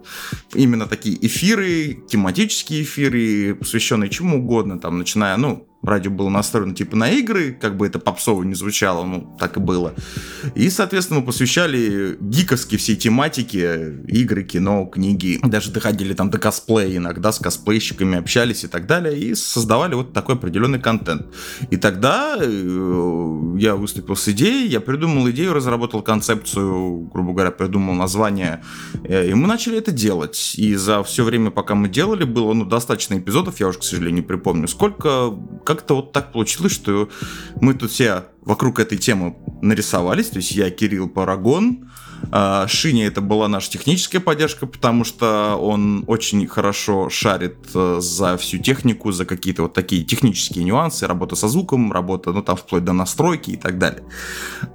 именно 0.53 0.85
такие 0.85 1.17
эфиры, 1.25 2.03
тематические 2.07 2.83
эфиры, 2.83 3.55
посвященные 3.55 4.09
чему 4.09 4.39
угодно, 4.39 4.79
там, 4.79 4.97
начиная, 4.97 5.37
ну, 5.37 5.67
радио 5.87 6.11
было 6.11 6.29
настроено 6.29 6.73
типа 6.73 6.95
на 6.95 7.09
игры, 7.09 7.57
как 7.59 7.77
бы 7.77 7.87
это 7.87 7.99
попсово 7.99 8.43
не 8.43 8.55
звучало, 8.55 9.05
ну, 9.05 9.35
так 9.39 9.57
и 9.57 9.59
было. 9.59 9.93
И, 10.55 10.69
соответственно, 10.69 11.19
мы 11.19 11.25
посвящали 11.25 12.17
гиковски 12.19 12.77
всей 12.77 12.95
тематике, 12.95 13.95
игры, 14.07 14.43
кино, 14.43 14.85
книги, 14.85 15.39
даже 15.43 15.71
доходили 15.71 16.13
там 16.13 16.29
до 16.29 16.37
косплея 16.37 16.97
иногда, 16.97 17.31
с 17.31 17.39
косплейщиками 17.39 18.17
общались 18.17 18.63
и 18.63 18.67
так 18.67 18.87
далее, 18.87 19.17
и 19.17 19.35
создавали 19.35 19.95
вот 19.95 20.13
такой 20.13 20.35
определенный 20.35 20.79
контент. 20.79 21.27
И 21.69 21.77
тогда 21.77 22.37
э, 22.39 23.55
я 23.57 23.75
выступил 23.75 24.15
с 24.15 24.27
идеей, 24.29 24.67
я 24.69 24.79
придумал 24.79 25.29
идею, 25.31 25.53
разработал 25.53 26.01
концепцию, 26.01 27.09
грубо 27.13 27.33
говоря, 27.33 27.51
придумал 27.51 27.95
название, 27.95 28.63
э, 29.03 29.29
и 29.29 29.33
мы 29.33 29.47
начали 29.47 29.77
это 29.77 29.91
делать. 29.91 30.53
И 30.57 30.75
за 30.75 31.03
все 31.03 31.23
время, 31.23 31.51
пока 31.51 31.75
мы 31.75 31.89
делали, 31.89 32.23
было 32.23 32.53
ну, 32.53 32.65
достаточно 32.65 33.17
эпизодов, 33.17 33.59
я 33.59 33.67
уже, 33.67 33.79
к 33.79 33.83
сожалению, 33.83 34.15
не 34.15 34.21
припомню, 34.21 34.67
сколько, 34.67 35.31
как-то 35.75 35.95
вот 35.95 36.11
так 36.11 36.31
получилось, 36.31 36.73
что 36.73 37.09
мы 37.61 37.73
тут 37.73 37.91
все 37.91 38.25
вокруг 38.41 38.79
этой 38.79 38.97
темы 38.97 39.35
нарисовались, 39.61 40.29
то 40.29 40.37
есть 40.37 40.51
я, 40.51 40.69
Кирилл 40.69 41.09
Парагон, 41.09 41.89
а, 42.31 42.67
Шине 42.67 43.05
это 43.05 43.21
была 43.21 43.47
наша 43.47 43.71
техническая 43.71 44.21
поддержка, 44.21 44.65
потому 44.65 45.03
что 45.03 45.55
он 45.55 46.03
очень 46.07 46.45
хорошо 46.47 47.09
шарит 47.09 47.57
э, 47.73 47.97
за 48.01 48.37
всю 48.37 48.57
технику, 48.57 49.11
за 49.11 49.25
какие-то 49.25 49.63
вот 49.63 49.73
такие 49.73 50.03
технические 50.03 50.63
нюансы, 50.63 51.07
работа 51.07 51.35
со 51.35 51.47
звуком, 51.47 51.91
работа, 51.91 52.31
ну 52.31 52.41
там 52.41 52.55
вплоть 52.55 52.83
до 52.83 52.93
настройки 52.93 53.51
и 53.51 53.57
так 53.57 53.77
далее. 53.77 54.03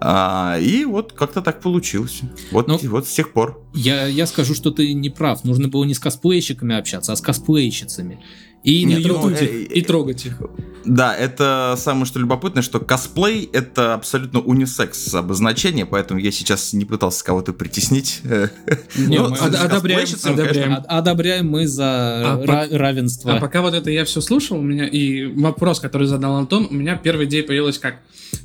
А, 0.01 0.59
и 0.61 0.85
вот 0.85 1.13
как-то 1.13 1.43
так 1.43 1.61
получилось. 1.61 2.21
Вот, 2.51 2.69
ну, 2.69 2.79
вот 2.85 3.07
с 3.07 3.13
тех 3.13 3.33
пор. 3.33 3.63
Я, 3.75 4.07
я 4.07 4.27
скажу, 4.27 4.55
что 4.55 4.71
ты 4.71 4.93
не 4.95 5.11
прав. 5.11 5.45
Нужно 5.45 5.69
было 5.69 5.85
не 5.85 5.95
с 5.95 5.99
косплейщиками 5.99 6.77
общаться, 6.77 7.13
а 7.13 7.17
с 7.17 7.21
косплейщицами. 7.21 8.23
И 8.63 8.85
Нет, 8.85 8.99
на 8.99 9.09
Ютубе, 9.09 9.37
ну, 9.41 9.75
и 9.75 9.83
трогать 9.83 10.27
их. 10.27 10.41
Да, 10.85 11.15
это 11.15 11.75
самое 11.77 12.07
что 12.07 12.19
любопытное, 12.19 12.63
что 12.63 12.81
косплей— 12.81 13.49
это 13.53 13.95
абсолютно 13.95 14.41
унисекс 14.41 15.15
обозначение, 15.15 15.85
поэтому 15.85 16.21
я 16.21 16.31
сейчас 16.31 16.73
не 16.73 16.85
пытался 16.85 17.25
кого-то 17.25 17.53
притеснить. 17.53 18.21
Не, 18.97 19.19
ну, 19.19 19.31
мы 19.31 19.37
одобряем, 19.37 20.09
одобряем. 20.25 20.85
одобряем 20.87 21.49
мы 21.49 21.67
за 21.67 21.85
а 21.87 22.69
равенство. 22.71 23.35
А 23.35 23.41
пока 23.41 23.61
вот 23.61 23.75
это 23.75 23.91
я 23.91 24.05
все 24.05 24.21
слушал, 24.21 24.59
у 24.59 24.63
меня 24.63 24.87
и 24.87 25.27
вопрос, 25.27 25.81
который 25.81 26.07
задал 26.07 26.37
Антон, 26.37 26.67
у 26.71 26.75
меня 26.75 26.97
первая 26.97 27.27
идея 27.27 27.43
появилась 27.43 27.79
как, 27.79 27.97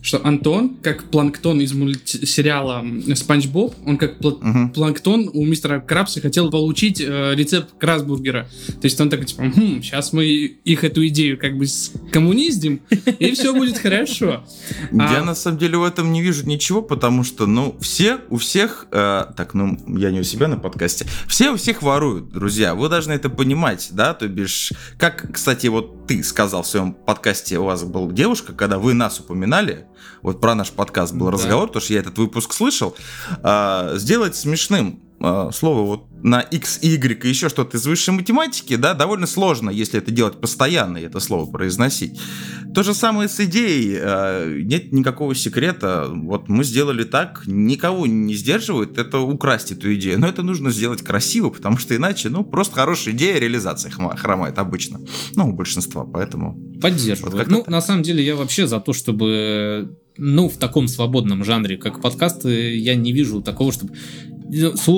что 0.01 0.19
Антон, 0.25 0.77
как 0.81 1.05
планктон 1.05 1.61
из 1.61 1.73
мультсериала 1.73 2.83
Спанч 3.15 3.47
Боб, 3.47 3.75
он 3.85 3.97
как 3.97 4.17
пл- 4.19 4.71
планктон 4.73 5.29
у 5.33 5.45
мистера 5.45 5.79
Крабса 5.79 6.21
хотел 6.21 6.49
получить 6.49 6.99
э, 7.01 7.33
рецепт 7.35 7.69
красбургера. 7.79 8.47
То 8.67 8.85
есть 8.85 8.99
он 8.99 9.09
такой, 9.09 9.25
типа, 9.25 9.43
хм, 9.43 9.81
сейчас 9.81 10.04
мы 10.13 10.25
их 10.25 10.83
эту 10.83 11.05
идею 11.07 11.37
как 11.37 11.57
бы 11.57 11.65
коммуниздим, 12.11 12.81
и 13.19 13.31
все 13.31 13.53
будет 13.53 13.77
хорошо. 13.77 14.45
Я 14.91 15.19
а 15.19 15.23
на 15.23 15.35
самом 15.35 15.57
деле 15.57 15.77
в 15.77 15.83
этом 15.83 16.11
не 16.11 16.21
вижу 16.21 16.45
ничего, 16.45 16.81
потому 16.81 17.23
что, 17.23 17.45
ну, 17.45 17.75
все 17.79 18.19
у 18.29 18.37
всех, 18.37 18.87
э, 18.91 19.25
так, 19.35 19.53
ну, 19.53 19.77
я 19.97 20.11
не 20.11 20.19
у 20.19 20.23
себя 20.23 20.47
на 20.47 20.57
подкасте, 20.57 21.05
все 21.27 21.51
у 21.51 21.57
всех 21.57 21.81
воруют, 21.81 22.29
друзья, 22.29 22.75
вы 22.75 22.89
должны 22.89 23.13
это 23.13 23.29
понимать, 23.29 23.89
да, 23.91 24.13
то 24.13 24.27
бишь, 24.27 24.73
как, 24.97 25.31
кстати, 25.33 25.67
вот 25.67 26.07
ты 26.07 26.23
сказал 26.23 26.63
в 26.63 26.67
своем 26.67 26.93
подкасте, 26.93 27.57
у 27.59 27.65
вас 27.65 27.83
была 27.83 28.11
девушка, 28.11 28.53
когда 28.53 28.77
вы 28.77 28.93
нас 28.93 29.19
упоминали, 29.19 29.85
вот 30.21 30.41
про 30.41 30.55
наш 30.55 30.71
подкаст 30.71 31.13
был 31.13 31.29
разговор, 31.29 31.67
потому 31.67 31.83
что 31.83 31.93
я 31.93 31.99
этот 31.99 32.17
выпуск 32.17 32.53
слышал, 32.53 32.95
э, 33.43 33.93
сделать 33.97 34.35
смешным 34.35 35.04
э, 35.19 35.49
слово 35.53 35.81
вот 35.81 36.05
на 36.23 36.41
x, 36.41 36.79
y 36.81 37.23
и 37.23 37.29
еще 37.29 37.49
что-то 37.49 37.77
из 37.77 37.85
высшей 37.85 38.13
математики, 38.13 38.75
да, 38.75 38.93
довольно 38.93 39.27
сложно, 39.27 39.69
если 39.69 39.99
это 39.99 40.11
делать 40.11 40.41
постоянно, 40.41 40.97
и 40.97 41.03
это 41.03 41.19
слово 41.19 41.49
произносить. 41.49 42.19
То 42.73 42.83
же 42.83 42.93
самое 42.93 43.29
с 43.29 43.39
идеей. 43.39 43.97
Э, 43.99 44.59
нет 44.61 44.91
никакого 44.91 45.35
секрета. 45.35 46.07
Вот 46.11 46.49
мы 46.49 46.63
сделали 46.63 47.03
так, 47.03 47.43
никого 47.45 48.07
не 48.07 48.33
сдерживает 48.33 48.97
это 48.97 49.19
украсть 49.19 49.71
эту 49.71 49.93
идею. 49.95 50.19
Но 50.19 50.27
это 50.27 50.43
нужно 50.43 50.71
сделать 50.71 51.01
красиво, 51.01 51.49
потому 51.49 51.77
что 51.77 51.95
иначе, 51.95 52.29
ну, 52.29 52.43
просто 52.43 52.75
хорошая 52.75 53.13
идея, 53.13 53.39
реализация 53.39 53.91
хромает 53.91 54.57
обычно. 54.57 54.99
Ну, 55.35 55.49
у 55.49 55.53
большинства, 55.53 56.03
поэтому... 56.05 56.59
Поддерживаю. 56.81 57.37
Вот 57.37 57.47
ну, 57.47 57.63
на 57.67 57.81
самом 57.81 58.03
деле, 58.03 58.25
я 58.25 58.35
вообще 58.35 58.67
за 58.67 58.79
то, 58.79 58.93
чтобы 58.93 59.95
ну, 60.17 60.49
в 60.49 60.57
таком 60.57 60.87
свободном 60.87 61.43
жанре, 61.43 61.77
как 61.77 62.01
подкасты, 62.01 62.77
я 62.77 62.95
не 62.95 63.11
вижу 63.11 63.41
такого, 63.41 63.71
чтобы 63.71 63.93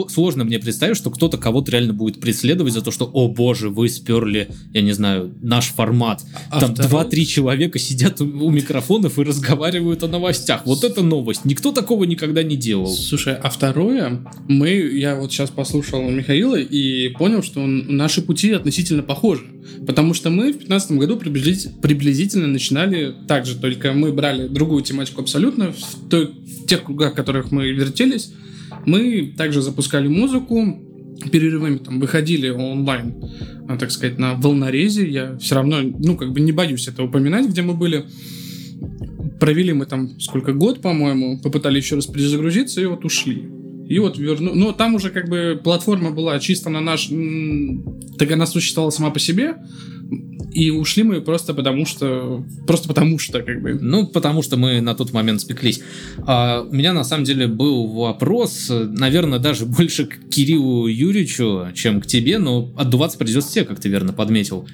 сложно 0.09 0.43
мне 0.43 0.59
представить, 0.59 0.97
что 0.97 1.09
кто-то 1.09 1.37
кого-то 1.37 1.71
реально 1.71 1.93
будет 1.93 2.19
преследовать 2.19 2.73
за 2.73 2.81
то, 2.81 2.91
что, 2.91 3.09
о 3.11 3.27
боже, 3.27 3.69
вы 3.69 3.89
сперли, 3.89 4.49
я 4.73 4.81
не 4.81 4.91
знаю, 4.91 5.33
наш 5.41 5.67
формат. 5.67 6.23
А 6.49 6.59
Там 6.59 6.73
два-три 6.73 7.25
человека 7.25 7.79
сидят 7.79 8.21
у, 8.21 8.49
микрофонов 8.49 9.19
и 9.19 9.23
разговаривают 9.23 10.03
о 10.03 10.07
новостях. 10.07 10.65
Вот 10.65 10.83
это 10.83 11.01
новость. 11.01 11.45
Никто 11.45 11.71
такого 11.71 12.03
никогда 12.03 12.43
не 12.43 12.55
делал. 12.55 12.87
Слушай, 12.87 13.35
а 13.35 13.49
второе, 13.49 14.21
мы, 14.47 14.69
я 14.69 15.15
вот 15.15 15.31
сейчас 15.31 15.49
послушал 15.49 16.09
Михаила 16.09 16.55
и 16.55 17.09
понял, 17.09 17.43
что 17.43 17.61
он, 17.61 17.95
наши 17.95 18.21
пути 18.21 18.51
относительно 18.51 19.03
похожи. 19.03 19.43
Потому 19.85 20.13
что 20.13 20.29
мы 20.29 20.53
в 20.53 20.57
2015 20.57 20.91
году 20.91 21.17
приблизительно 21.17 22.47
начинали 22.47 23.13
так 23.27 23.45
же, 23.45 23.55
только 23.55 23.93
мы 23.93 24.11
брали 24.11 24.47
другую 24.47 24.83
тематику 24.83 25.21
абсолютно, 25.21 25.73
в, 25.73 26.09
той, 26.09 26.27
в 26.27 26.65
тех 26.67 26.83
кругах, 26.83 27.13
в 27.13 27.15
которых 27.15 27.51
мы 27.51 27.69
вертелись, 27.71 28.31
мы 28.87 29.33
также 29.37 29.61
запускали 29.61 30.07
музыку, 30.07 30.79
перерывами 31.31 31.77
там 31.77 31.99
выходили 31.99 32.49
онлайн, 32.49 33.15
а, 33.67 33.77
так 33.77 33.91
сказать, 33.91 34.17
на 34.17 34.35
волнорезе. 34.35 35.07
Я 35.07 35.37
все 35.37 35.55
равно, 35.55 35.81
ну, 35.81 36.15
как 36.15 36.31
бы 36.31 36.39
не 36.39 36.53
боюсь 36.53 36.87
это 36.87 37.03
упоминать, 37.03 37.47
где 37.47 37.61
мы 37.61 37.73
были. 37.73 38.05
Провели 39.39 39.73
мы 39.73 39.85
там 39.85 40.19
сколько 40.19 40.53
год, 40.53 40.81
по-моему, 40.81 41.39
попытали 41.39 41.77
еще 41.77 41.95
раз 41.95 42.07
перезагрузиться 42.07 42.81
и 42.81 42.85
вот 42.85 43.03
ушли. 43.03 43.49
И 43.89 43.99
вот 43.99 44.17
верну... 44.17 44.55
Но 44.55 44.71
там 44.71 44.95
уже 44.95 45.09
как 45.09 45.29
бы 45.29 45.59
платформа 45.61 46.11
была 46.11 46.39
чисто 46.39 46.69
на 46.69 46.79
наш... 46.79 47.09
Так 48.17 48.31
она 48.31 48.45
существовала 48.45 48.89
сама 48.89 49.11
по 49.11 49.19
себе, 49.19 49.55
и 50.57 50.71
ушли 50.71 51.03
мы 51.03 51.21
просто 51.21 51.53
потому 51.53 51.85
что... 51.85 52.43
Просто 52.65 52.87
потому 52.87 53.19
что, 53.19 53.43
как 53.43 53.61
бы. 53.61 53.75
Ну, 53.79 54.07
потому 54.07 54.41
что 54.41 54.57
мы 54.57 54.81
на 54.81 54.95
тот 54.95 55.13
момент 55.13 55.39
спеклись. 55.39 55.81
А, 56.25 56.63
у 56.67 56.73
меня, 56.73 56.93
на 56.93 57.03
самом 57.03 57.25
деле, 57.25 57.45
был 57.45 57.85
вопрос, 57.85 58.71
наверное, 58.71 59.37
даже 59.37 59.67
больше 59.67 60.07
к 60.07 60.29
Кириллу 60.29 60.87
Юрьевичу, 60.87 61.67
чем 61.75 62.01
к 62.01 62.07
тебе, 62.07 62.39
но 62.39 62.73
отдуваться 62.75 63.19
придется 63.19 63.53
тебе, 63.53 63.65
как 63.65 63.79
ты 63.79 63.87
верно 63.89 64.13
подметил. 64.13 64.67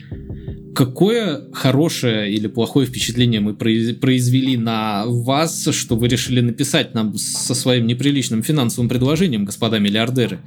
Какое 0.73 1.51
хорошее 1.51 2.33
или 2.33 2.47
плохое 2.47 2.87
впечатление 2.87 3.41
мы 3.41 3.53
произвели 3.53 4.55
на 4.55 5.03
вас, 5.05 5.67
что 5.69 5.97
вы 5.97 6.07
решили 6.07 6.39
написать 6.39 6.93
нам 6.93 7.17
со 7.17 7.53
своим 7.53 7.87
неприличным 7.87 8.41
финансовым 8.41 8.87
предложением, 8.87 9.43
господа 9.43 9.79
миллиардеры? 9.79 10.39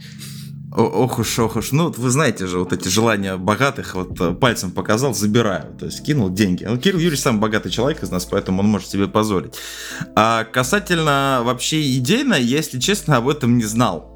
Ох 0.77 1.19
уж, 1.19 1.39
ох 1.39 1.57
уж. 1.57 1.73
Ну, 1.73 1.91
вы 1.97 2.11
знаете 2.11 2.47
же, 2.47 2.59
вот 2.59 2.73
эти 2.75 2.89
желания 2.89 3.39
богатых, 3.39 3.95
вот 3.95 4.21
э, 4.21 4.35
пальцем 4.35 4.71
показал, 4.71 5.15
забираю. 5.15 5.75
То 5.79 5.87
есть 5.87 6.05
кинул 6.05 6.29
деньги. 6.29 6.65
Ну, 6.65 6.77
Кирилл 6.77 6.99
Юрьевич 6.99 7.21
самый 7.21 7.41
богатый 7.41 7.71
человек 7.71 8.03
из 8.03 8.11
нас, 8.11 8.27
поэтому 8.27 8.61
он 8.61 8.69
может 8.69 8.91
себе 8.91 9.09
позволить. 9.09 9.55
А 10.15 10.45
касательно 10.45 11.41
вообще 11.45 11.81
идейно, 11.97 12.35
если 12.35 12.79
честно, 12.79 13.17
об 13.17 13.29
этом 13.29 13.57
не 13.57 13.65
знал. 13.65 14.16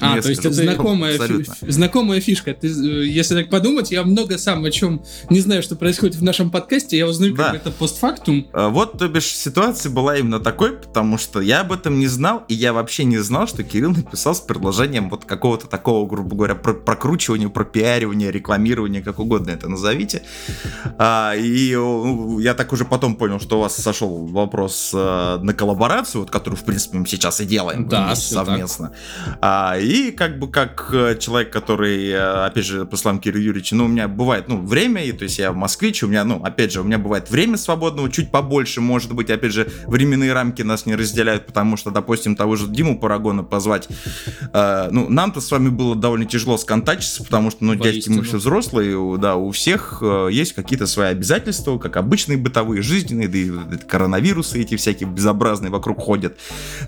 А, 0.00 0.20
то 0.20 0.28
есть 0.28 0.44
это 0.44 0.54
знакомая, 0.54 1.18
знакомая 1.62 2.20
фишка. 2.20 2.54
Ты, 2.54 2.68
э, 2.68 3.06
если 3.06 3.34
так 3.34 3.50
подумать, 3.50 3.90
я 3.90 4.02
много 4.02 4.38
сам 4.38 4.64
о 4.64 4.70
чем 4.70 5.02
не 5.28 5.40
знаю, 5.40 5.62
что 5.62 5.76
происходит 5.76 6.16
в 6.16 6.22
нашем 6.22 6.50
подкасте, 6.50 6.96
я 6.96 7.06
узнаю 7.06 7.34
да. 7.34 7.52
как 7.52 7.54
это 7.56 7.70
постфактум. 7.70 8.46
А, 8.52 8.68
вот, 8.68 8.98
то 8.98 9.08
бишь, 9.08 9.26
ситуация 9.26 9.90
была 9.90 10.16
именно 10.16 10.40
такой, 10.40 10.72
потому 10.72 11.18
что 11.18 11.40
я 11.40 11.60
об 11.60 11.72
этом 11.72 11.98
не 11.98 12.06
знал, 12.06 12.44
и 12.48 12.54
я 12.54 12.72
вообще 12.72 13.04
не 13.04 13.18
знал, 13.18 13.46
что 13.46 13.62
Кирилл 13.62 13.90
написал 13.90 14.34
с 14.34 14.40
предложением 14.40 15.10
вот 15.10 15.24
какого-то 15.24 15.66
такого, 15.66 16.08
грубо 16.08 16.34
говоря, 16.36 16.54
про 16.54 16.74
прокручивания, 16.74 17.48
пропиаривания, 17.48 18.30
рекламирования, 18.30 19.02
как 19.02 19.18
угодно 19.18 19.50
это 19.50 19.68
назовите. 19.68 20.22
А, 20.98 21.34
и 21.36 21.76
я 22.42 22.54
так 22.54 22.72
уже 22.72 22.84
потом 22.84 23.16
понял, 23.16 23.40
что 23.40 23.58
у 23.58 23.60
вас 23.60 23.76
сошел 23.76 24.26
вопрос 24.26 24.92
а, 24.94 25.38
на 25.38 25.52
коллаборацию, 25.52 26.22
вот, 26.22 26.30
которую, 26.30 26.58
в 26.58 26.64
принципе, 26.64 26.98
мы 26.98 27.06
сейчас 27.06 27.40
и 27.40 27.44
делаем 27.44 27.88
да, 27.88 28.14
совместно. 28.14 28.92
Так. 29.24 29.29
А, 29.40 29.76
и 29.78 30.10
как 30.10 30.38
бы 30.38 30.50
как 30.50 30.90
э, 30.92 31.16
человек, 31.18 31.52
который, 31.52 32.08
э, 32.08 32.46
опять 32.46 32.64
же, 32.64 32.84
по 32.84 32.96
словам 32.96 33.20
Кирилла 33.20 33.42
Юрьевича, 33.42 33.76
ну, 33.76 33.84
у 33.84 33.88
меня 33.88 34.08
бывает, 34.08 34.48
ну, 34.48 34.60
время, 34.60 35.04
и, 35.04 35.12
то 35.12 35.24
есть 35.24 35.38
я 35.38 35.52
москвич, 35.52 36.02
у 36.02 36.08
меня, 36.08 36.24
ну, 36.24 36.42
опять 36.42 36.72
же, 36.72 36.80
у 36.80 36.84
меня 36.84 36.98
бывает 36.98 37.30
время 37.30 37.56
свободного, 37.56 38.10
чуть 38.10 38.30
побольше, 38.30 38.80
может 38.80 39.12
быть, 39.14 39.30
опять 39.30 39.52
же, 39.52 39.70
временные 39.86 40.32
рамки 40.32 40.62
нас 40.62 40.86
не 40.86 40.94
разделяют, 40.94 41.46
потому 41.46 41.76
что, 41.76 41.90
допустим, 41.90 42.36
того 42.36 42.56
же 42.56 42.68
Диму 42.68 42.98
Парагона 42.98 43.42
позвать, 43.42 43.88
э, 44.52 44.88
ну, 44.90 45.08
нам-то 45.08 45.40
с 45.40 45.50
вами 45.50 45.68
было 45.68 45.94
довольно 45.94 46.26
тяжело 46.26 46.56
сконтачиться, 46.56 47.24
потому 47.24 47.50
что, 47.50 47.64
ну, 47.64 47.74
дядьки 47.74 48.08
мы 48.08 48.22
все 48.22 48.38
взрослые, 48.38 49.18
да, 49.18 49.36
у 49.36 49.50
всех 49.50 49.98
э, 50.02 50.28
есть 50.32 50.54
какие-то 50.54 50.86
свои 50.86 51.08
обязательства, 51.08 51.78
как 51.78 51.96
обычные 51.96 52.38
бытовые, 52.38 52.82
жизненные, 52.82 53.28
да 53.28 53.38
и 53.38 53.50
коронавирусы 53.86 54.60
эти 54.60 54.76
всякие 54.76 55.08
безобразные 55.08 55.70
вокруг 55.70 56.00
ходят. 56.00 56.36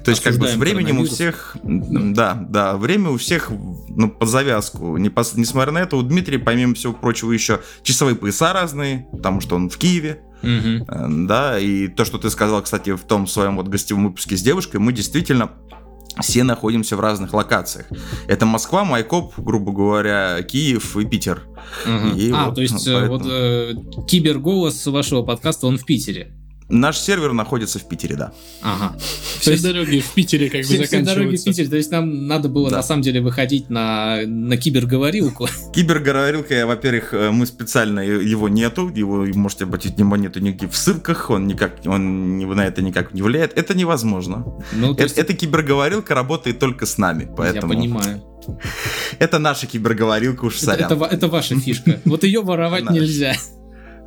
То 0.05 0.11
есть, 0.11 0.25
Осуждаем 0.27 0.41
как 0.41 0.41
бы 0.41 0.49
с 0.49 0.57
временем 0.57 0.99
у 1.01 1.05
всех, 1.05 1.57
да, 1.63 2.32
да, 2.35 2.77
время 2.77 3.11
у 3.11 3.17
всех 3.17 3.51
ну, 3.89 4.11
под 4.11 4.29
завязку. 4.29 4.97
Не 4.97 5.11
пос... 5.11 5.35
Несмотря 5.35 5.73
на 5.73 5.79
это, 5.79 5.97
у 5.97 6.03
Дмитрия, 6.03 6.39
помимо 6.39 6.75
всего 6.75 6.93
прочего, 6.93 7.33
еще 7.33 7.61
часовые 7.83 8.17
пояса 8.17 8.53
разные, 8.53 9.07
потому 9.13 9.41
что 9.41 9.57
он 9.57 9.69
в 9.69 9.77
Киеве. 9.77 10.21
Э, 10.43 10.79
Да, 11.09 11.59
и 11.59 11.89
то, 11.89 12.05
что 12.05 12.19
ты 12.19 12.31
сказал, 12.31 12.63
кстати, 12.63 12.95
в 12.95 13.03
том 13.03 13.27
своем 13.27 13.57
вот 13.57 13.69
гостевом 13.69 14.07
выпуске 14.09 14.37
с 14.37 14.43
девушкой, 14.43 14.79
мы 14.79 14.93
действительно 14.93 15.53
все 16.21 16.45
находимся 16.45 16.97
в 16.97 17.01
разных 17.01 17.33
локациях. 17.33 17.87
Это 18.27 18.45
Москва, 18.45 18.85
Майкоп, 18.85 19.33
грубо 19.39 19.73
говоря, 19.73 20.43
Киев 20.43 20.97
и 20.97 21.07
Питер. 21.07 21.43
Мгм. 21.87 22.17
И 22.17 22.31
а, 22.33 22.47
вот, 22.47 22.57
то 22.57 22.61
есть 22.61 22.87
э, 22.87 22.93
поэтому- 22.93 23.19
вот 23.19 23.27
э, 23.31 23.75
киберголос 24.07 24.87
вашего 24.87 25.23
подкаста, 25.23 25.67
он 25.67 25.79
в 25.79 25.85
Питере. 25.85 26.37
Наш 26.75 26.99
сервер 26.99 27.33
находится 27.35 27.79
в 27.79 27.85
Питере, 27.87 28.17
да. 28.17 28.33
Ага. 28.63 28.97
Все 29.41 29.59
дороги 29.59 30.01
в 30.01 30.11
Питере 30.15 30.49
как 30.49 30.63
бы 30.63 30.67
Все, 30.67 30.83
все 30.85 31.03
дороги 31.03 31.03
в 31.03 31.07
заканчиваются. 31.07 31.45
Питере. 31.51 31.69
То 31.69 31.77
есть 31.77 31.91
нам 31.91 32.27
надо 32.27 32.49
было 32.49 32.71
Да. 32.71 32.77
на 32.79 32.83
самом 32.83 33.03
деле 33.03 33.21
выходить 33.21 33.69
на, 33.69 34.23
на 34.27 34.57
киберговорилку. 34.57 35.49
Киберговорилка, 35.75 36.67
во-первых, 36.67 37.13
э, 37.13 37.31
мы 37.31 37.45
специально 37.45 38.01
его 38.01 38.49
нету, 38.49 38.89
его 38.89 39.17
вы 39.17 39.33
можете 39.35 39.65
обратить 39.65 39.97
внимание, 39.97 40.29
нету 40.29 40.41
нигде 40.41 40.67
в 40.67 40.75
ссылках, 40.75 41.29
он 41.29 41.47
никак, 41.47 41.73
он 41.85 42.39
не- 42.39 42.47
на 42.47 42.67
это 42.67 42.81
никак 42.81 43.13
не 43.13 43.21
влияет. 43.21 43.53
Это 43.59 43.75
невозможно. 43.75 44.45
Ну, 44.73 44.95
то 44.95 45.03
Э- 45.03 45.05
есть, 45.05 45.19
Эта 45.19 45.35
киберговорилка 45.35 46.15
работает 46.15 46.59
только 46.59 46.87
с 46.87 46.97
нами, 46.97 47.29
поэтому 47.37 47.75
я 47.75 47.79
понимаю. 47.81 48.23
это 49.19 49.39
наша 49.39 49.67
киберговорилка 49.67 50.47
уж 50.47 50.57
Это, 50.57 50.65
сорян. 50.65 50.87
это 50.87 50.97
ва- 50.97 51.09
это 51.11 51.29
ваша 51.29 51.55
фишка. 51.61 52.01
Вот 52.07 52.25
ее 52.25 52.41
воровать 52.41 52.89
нельзя. 52.91 53.35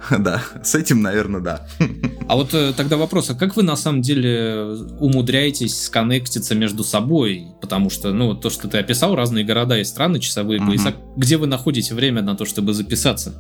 Да, 0.19 0.41
с 0.63 0.75
этим, 0.75 1.01
наверное, 1.01 1.41
да. 1.41 1.67
А 2.27 2.35
вот 2.35 2.53
э, 2.53 2.73
тогда 2.75 2.97
вопрос, 2.97 3.29
а 3.29 3.35
как 3.35 3.55
вы 3.55 3.63
на 3.63 3.75
самом 3.75 4.01
деле 4.01 4.77
умудряетесь 4.99 5.83
сконнектиться 5.83 6.55
между 6.55 6.83
собой? 6.83 7.47
Потому 7.61 7.89
что, 7.89 8.13
ну, 8.13 8.33
то, 8.33 8.49
что 8.49 8.67
ты 8.67 8.77
описал, 8.77 9.15
разные 9.15 9.45
города 9.45 9.77
и 9.79 9.83
страны, 9.83 10.19
часовые 10.19 10.59
пояса, 10.61 10.95
где 11.15 11.37
вы 11.37 11.47
находите 11.47 11.93
время 11.93 12.21
на 12.21 12.35
то, 12.35 12.45
чтобы 12.45 12.73
записаться? 12.73 13.33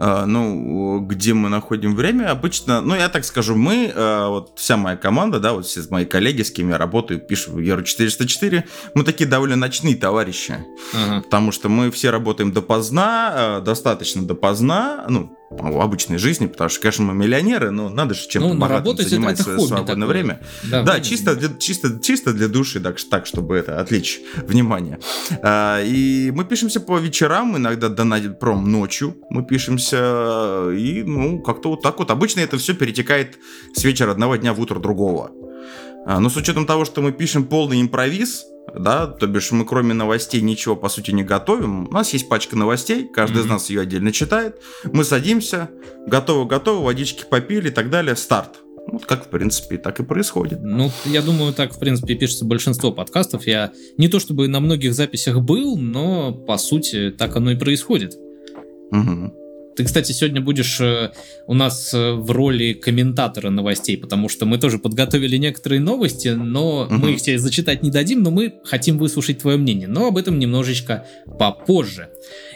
А, 0.00 0.26
ну, 0.26 1.00
где 1.00 1.34
мы 1.34 1.48
находим 1.48 1.96
время, 1.96 2.30
обычно, 2.30 2.80
ну, 2.80 2.94
я 2.94 3.08
так 3.08 3.24
скажу, 3.24 3.56
мы, 3.56 3.90
э, 3.92 4.26
вот 4.28 4.52
вся 4.56 4.76
моя 4.76 4.96
команда, 4.96 5.40
да, 5.40 5.52
вот 5.54 5.66
все 5.66 5.80
мои 5.90 6.04
коллеги, 6.04 6.42
с 6.42 6.52
кем 6.52 6.68
я 6.68 6.78
работаю, 6.78 7.18
пишут 7.18 7.54
в 7.54 7.58
Еру 7.58 7.82
404, 7.82 8.64
мы 8.94 9.02
такие 9.02 9.28
довольно 9.28 9.56
ночные 9.56 9.96
товарищи, 9.96 10.58
Ага. 10.94 11.22
потому 11.22 11.50
что 11.50 11.68
мы 11.68 11.90
все 11.90 12.10
работаем 12.10 12.52
допоздна, 12.52 13.32
э, 13.34 13.60
достаточно 13.64 14.22
допоздна, 14.22 15.04
ну, 15.08 15.36
в 15.50 15.80
обычной 15.80 16.18
жизни, 16.18 16.46
потому 16.46 16.68
что, 16.68 16.80
конечно, 16.82 17.04
мы 17.04 17.14
миллионеры, 17.14 17.70
но 17.70 17.88
надо 17.88 18.14
же 18.14 18.28
чем-то 18.28 18.48
Ну, 18.48 18.54
богатым 18.54 18.76
работать 18.84 19.06
это- 19.06 19.10
занимать 19.10 19.34
это 19.34 19.42
свое 19.44 19.58
свободное 19.60 19.86
такое. 19.94 20.06
время. 20.06 20.40
Да, 20.64 20.82
Да, 20.82 21.00
чисто 21.00 21.34
для, 21.36 21.48
чисто, 21.58 21.98
чисто 22.02 22.32
для 22.34 22.48
души, 22.48 22.80
так, 22.80 22.96
так, 23.10 23.26
чтобы 23.26 23.56
это 23.56 23.80
отвлечь 23.80 24.20
внимание. 24.46 24.98
А, 25.42 25.80
и 25.82 26.30
мы 26.34 26.44
пишемся 26.44 26.80
по 26.80 26.98
вечерам, 26.98 27.56
иногда 27.56 27.88
до 27.88 28.04
пром 28.40 28.70
ночью 28.70 29.16
мы 29.30 29.42
пишемся, 29.44 30.70
и, 30.72 31.02
ну, 31.06 31.40
как-то 31.40 31.70
вот 31.70 31.82
так 31.82 31.98
вот. 31.98 32.10
Обычно 32.10 32.40
это 32.40 32.58
все 32.58 32.74
перетекает 32.74 33.38
с 33.74 33.84
вечера 33.84 34.10
одного 34.12 34.36
дня 34.36 34.52
в 34.52 34.60
утро 34.60 34.78
другого. 34.78 35.30
А, 36.06 36.20
но 36.20 36.28
с 36.30 36.36
учетом 36.36 36.66
того, 36.66 36.84
что 36.84 37.00
мы 37.02 37.12
пишем 37.12 37.44
полный 37.44 37.80
импровиз, 37.80 38.44
да, 38.76 39.06
то 39.06 39.26
бишь 39.26 39.52
мы 39.52 39.64
кроме 39.64 39.94
новостей 39.94 40.40
ничего 40.40 40.76
по 40.76 40.88
сути 40.88 41.10
не 41.10 41.22
готовим. 41.22 41.88
У 41.88 41.92
нас 41.92 42.12
есть 42.12 42.28
пачка 42.28 42.56
новостей, 42.56 43.08
каждый 43.08 43.38
из 43.40 43.44
Мгм. 43.44 43.54
нас 43.54 43.70
ее 43.70 43.82
отдельно 43.82 44.12
читает. 44.12 44.60
Мы 44.92 45.04
садимся, 45.04 45.70
готово-готово, 46.06 46.84
водички 46.84 47.24
попили 47.28 47.68
и 47.68 47.72
так 47.72 47.90
далее, 47.90 48.16
старт. 48.16 48.60
Вот 48.90 49.04
как, 49.04 49.26
в 49.26 49.28
принципе, 49.28 49.76
так 49.76 50.00
и 50.00 50.02
происходит. 50.02 50.60
Ну, 50.62 50.90
я 51.04 51.20
думаю, 51.20 51.52
так, 51.52 51.74
в 51.74 51.78
принципе, 51.78 52.14
пишется 52.14 52.46
большинство 52.46 52.90
подкастов. 52.90 53.46
Я 53.46 53.72
не 53.98 54.08
то 54.08 54.18
чтобы 54.18 54.48
на 54.48 54.60
многих 54.60 54.94
записях 54.94 55.40
был, 55.42 55.76
но, 55.76 56.32
по 56.32 56.56
сути, 56.56 57.10
так 57.10 57.36
оно 57.36 57.50
и 57.50 57.56
происходит. 57.56 58.16
Мгм. 58.90 59.34
Ты, 59.78 59.84
кстати, 59.84 60.10
сегодня 60.10 60.40
будешь 60.40 60.80
э, 60.80 61.12
у 61.46 61.54
нас 61.54 61.94
э, 61.94 62.10
в 62.14 62.32
роли 62.32 62.72
комментатора 62.72 63.48
новостей, 63.48 63.96
потому 63.96 64.28
что 64.28 64.44
мы 64.44 64.58
тоже 64.58 64.80
подготовили 64.80 65.36
некоторые 65.36 65.80
новости, 65.80 66.30
но 66.30 66.88
Мгм. 66.90 66.98
мы 66.98 67.12
их 67.12 67.22
тебе 67.22 67.38
зачитать 67.38 67.84
не 67.84 67.92
дадим, 67.92 68.24
но 68.24 68.32
мы 68.32 68.54
хотим 68.64 68.98
выслушать 68.98 69.38
твое 69.38 69.56
мнение. 69.56 69.86
Но 69.86 70.08
об 70.08 70.16
этом 70.16 70.40
немножечко 70.40 71.06
попозже. 71.38 72.08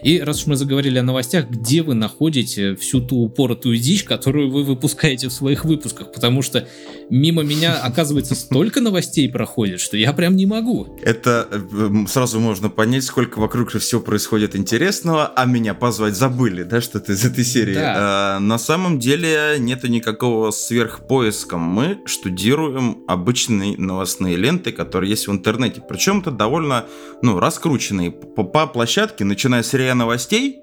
И 0.03 0.19
раз 0.19 0.41
уж 0.41 0.47
мы 0.49 0.57
заговорили 0.57 0.99
о 0.99 1.05
новостях, 1.05 1.49
где 1.49 1.83
вы 1.83 1.95
находите 1.95 2.75
всю 2.75 3.01
ту 3.01 3.19
упоротую 3.19 3.77
дичь, 3.77 4.03
которую 4.03 4.51
вы 4.51 4.65
выпускаете 4.65 5.29
в 5.29 5.33
своих 5.33 5.65
выпусках? 5.65 6.11
Потому 6.13 6.43
что 6.43 6.67
мимо 7.13 7.43
меня, 7.43 7.75
оказывается, 7.75 8.35
столько 8.35 8.81
новостей 8.81 9.31
проходит, 9.31 9.81
что 9.81 9.99
я 9.99 10.15
прям 10.15 10.35
не 10.35 10.47
могу. 10.47 10.99
Это 11.03 11.47
э, 11.51 11.57
м, 11.57 12.07
сразу 12.07 12.41
можно 12.41 12.71
понять, 12.71 13.05
сколько 13.05 13.39
вокруг 13.39 13.71
всего 13.73 14.01
происходит 14.01 14.57
интересного, 14.57 15.27
а 15.27 15.45
меня 15.45 15.75
позвать 15.75 16.17
забыли, 16.17 16.63
да, 16.63 16.81
что-то 16.81 17.13
из 17.13 17.23
этой 17.23 17.45
серии. 17.45 17.75
Да. 17.75 17.95
А, 17.97 18.39
на 18.39 18.57
самом 18.57 18.99
деле 18.99 19.57
нету 19.59 19.89
никакого 19.89 20.51
сверхпоиска. 20.53 21.59
Мы 21.59 21.99
штудируем 22.07 23.05
обычные 23.07 23.77
новостные 23.77 24.37
ленты, 24.37 24.73
которые 24.73 25.11
есть 25.11 25.29
в 25.29 25.33
интернете. 25.33 25.83
Причем 25.87 26.21
это 26.21 26.31
довольно, 26.31 26.87
ну, 27.21 27.39
раскрученные 27.39 28.11
по, 28.11 28.43
по 28.43 28.67
площадке, 28.67 29.25
начиная 29.25 29.63
с 29.63 29.75
РИА 29.75 29.95
новостей, 29.95 30.62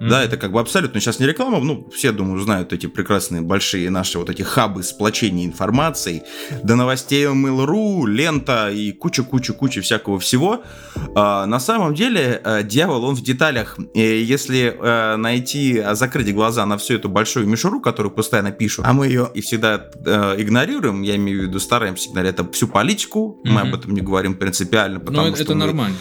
Да, 0.00 0.24
это 0.24 0.36
как 0.38 0.52
бы 0.52 0.60
абсолютно 0.60 1.00
сейчас 1.00 1.20
не 1.20 1.26
реклама, 1.26 1.60
ну, 1.60 1.88
все, 1.94 2.10
думаю, 2.12 2.40
знают 2.40 2.72
эти 2.72 2.86
прекрасные 2.86 3.42
большие 3.42 3.90
наши 3.90 4.18
вот 4.18 4.30
эти 4.30 4.42
хабы 4.42 4.82
сплочения 4.82 5.44
информации, 5.44 6.22
до 6.62 6.74
новостей 6.76 7.26
Mail.ru, 7.26 8.06
лента 8.06 8.70
и 8.70 8.92
куча-куча-куча 8.92 9.82
всякого 9.82 10.18
всего. 10.18 10.62
А, 11.14 11.44
на 11.46 11.60
самом 11.60 11.94
деле, 11.94 12.40
э, 12.42 12.62
дьявол, 12.62 13.04
он 13.04 13.14
в 13.14 13.22
деталях. 13.22 13.78
И 13.94 14.00
если 14.00 14.74
э, 14.80 15.16
найти, 15.16 15.78
а, 15.78 15.94
закрыть 15.94 16.32
глаза 16.34 16.64
на 16.66 16.76
всю 16.78 16.94
эту 16.94 17.08
большую 17.08 17.46
мишуру, 17.46 17.80
которую 17.80 18.12
постоянно 18.12 18.52
пишут, 18.52 18.86
а 18.86 18.92
мы 18.92 19.06
ее 19.06 19.30
и 19.34 19.40
всегда 19.42 19.90
э, 20.04 20.34
игнорируем, 20.38 21.02
я 21.02 21.16
имею 21.16 21.40
в 21.40 21.42
виду, 21.48 21.60
стараемся 21.60 22.08
игнорировать 22.08 22.40
это 22.40 22.50
всю 22.52 22.68
политику, 22.68 23.40
мы 23.44 23.60
об 23.60 23.74
этом 23.74 23.92
не 23.94 24.00
говорим 24.00 24.34
принципиально, 24.34 25.00
потому 25.00 25.28
Ну, 25.28 25.34
что 25.34 25.42
это 25.42 25.54
мы- 25.54 25.58
нормально. 25.66 25.96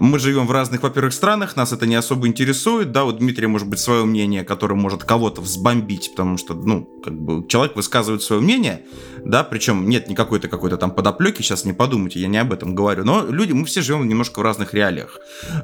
Мы 0.00 0.18
живем 0.18 0.46
в 0.46 0.52
разных, 0.52 0.82
во-первых, 0.82 1.12
странах, 1.12 1.56
нас 1.56 1.72
это 1.72 1.86
не 1.86 1.94
особо 1.94 2.26
интересует, 2.26 2.92
да, 2.92 3.04
у 3.04 3.12
Дмитрия 3.12 3.48
может 3.48 3.68
быть 3.68 3.78
свое 3.78 4.04
мнение, 4.04 4.44
которое 4.44 4.74
может 4.74 5.04
кого-то 5.04 5.40
взбомбить, 5.40 6.10
потому 6.10 6.36
что, 6.36 6.54
ну, 6.54 6.88
как 7.02 7.18
бы 7.18 7.46
человек 7.48 7.76
высказывает 7.76 8.22
свое 8.22 8.40
мнение, 8.42 8.84
да, 9.24 9.44
причем 9.44 9.88
нет 9.88 10.08
никакой-то 10.08 10.48
какой-то 10.48 10.76
там 10.76 10.90
подоплеки, 10.90 11.42
сейчас 11.42 11.64
не 11.64 11.72
подумайте, 11.72 12.20
я 12.20 12.28
не 12.28 12.38
об 12.38 12.52
этом 12.52 12.74
говорю, 12.74 13.04
но 13.04 13.26
люди, 13.26 13.52
мы 13.52 13.64
все 13.64 13.82
живем 13.82 14.08
немножко 14.08 14.40
в 14.40 14.42
разных 14.42 14.74
реалиях, 14.74 15.18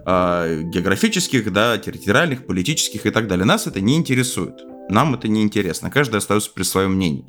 э, 0.07 0.63
географических, 0.65 1.53
да, 1.53 1.79
территориальных, 1.79 2.47
политических 2.47 3.07
и 3.07 3.11
так 3.11 3.29
далее, 3.29 3.45
нас 3.45 3.67
это 3.67 3.81
не 3.81 3.97
интересует. 3.97 4.74
Нам 4.89 5.15
это 5.15 5.29
не 5.29 5.43
интересно, 5.43 5.91
каждый 5.91 6.17
остается 6.17 6.51
при 6.53 6.63
своем 6.63 6.95
мнении. 6.95 7.25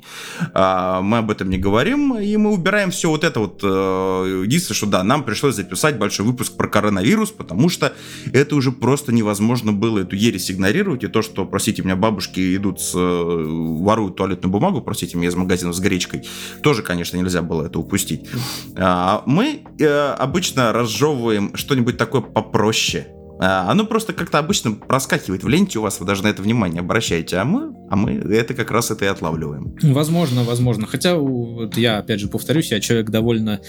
А, 0.52 1.00
мы 1.00 1.18
об 1.18 1.30
этом 1.30 1.48
не 1.48 1.58
говорим, 1.58 2.18
и 2.18 2.36
мы 2.36 2.52
убираем 2.52 2.90
все 2.90 3.08
вот 3.08 3.24
это 3.24 3.40
вот. 3.40 3.60
э, 3.62 4.42
Единственное, 4.44 4.76
что 4.76 4.86
да, 4.86 5.02
нам 5.02 5.24
пришлось 5.24 5.54
записать 5.54 5.98
большой 5.98 6.26
выпуск 6.26 6.56
про 6.56 6.68
коронавирус, 6.68 7.30
потому 7.30 7.68
что 7.68 7.94
это 8.32 8.54
уже 8.56 8.72
просто 8.72 9.12
невозможно 9.12 9.72
было 9.72 10.00
эту 10.00 10.16
ересь 10.16 10.50
игнорировать. 10.50 11.04
И 11.04 11.08
то, 11.08 11.22
что, 11.22 11.46
простите 11.46 11.82
меня, 11.82 11.96
бабушки 11.96 12.56
идут, 12.56 12.80
с, 12.80 12.94
э, 12.94 12.98
воруют 12.98 14.16
туалетную 14.16 14.52
бумагу, 14.52 14.82
простите 14.82 15.16
меня, 15.16 15.28
из 15.28 15.34
магазина 15.34 15.72
с 15.72 15.80
гречкой, 15.80 16.24
тоже, 16.62 16.82
конечно, 16.82 17.16
нельзя 17.16 17.42
было 17.42 17.64
это 17.64 17.78
упустить. 17.78 18.28
А, 18.76 19.22
Мы 19.26 19.62
э, 19.78 20.10
обычно 20.18 20.72
разжевываем 20.72 21.56
что-нибудь 21.56 21.96
такое 21.96 22.20
попроще. 22.20 23.06
А, 23.38 23.70
Оно 23.70 23.86
просто 23.86 24.12
как-то 24.12 24.38
обычно 24.38 24.72
проскакивает 24.72 25.44
в 25.44 25.48
ленте 25.48 25.78
у 25.78 25.82
вас, 25.82 26.00
вы 26.00 26.06
даже 26.06 26.22
на 26.22 26.28
это 26.28 26.42
внимание 26.42 26.80
обращаете, 26.80 27.36
а 27.36 27.44
мы, 27.44 27.74
а 27.90 27.96
мы 27.96 28.12
это 28.12 28.54
как 28.54 28.70
раз 28.70 28.90
это 28.90 29.04
и 29.04 29.08
отлавливаем. 29.08 29.76
Возможно, 29.82 30.42
возможно. 30.44 30.86
Хотя, 30.86 31.16
вот 31.16 31.76
я 31.76 31.98
опять 31.98 32.20
же 32.20 32.28
повторюсь, 32.28 32.70
я 32.70 32.80
человек 32.80 33.10
довольно 33.10 33.60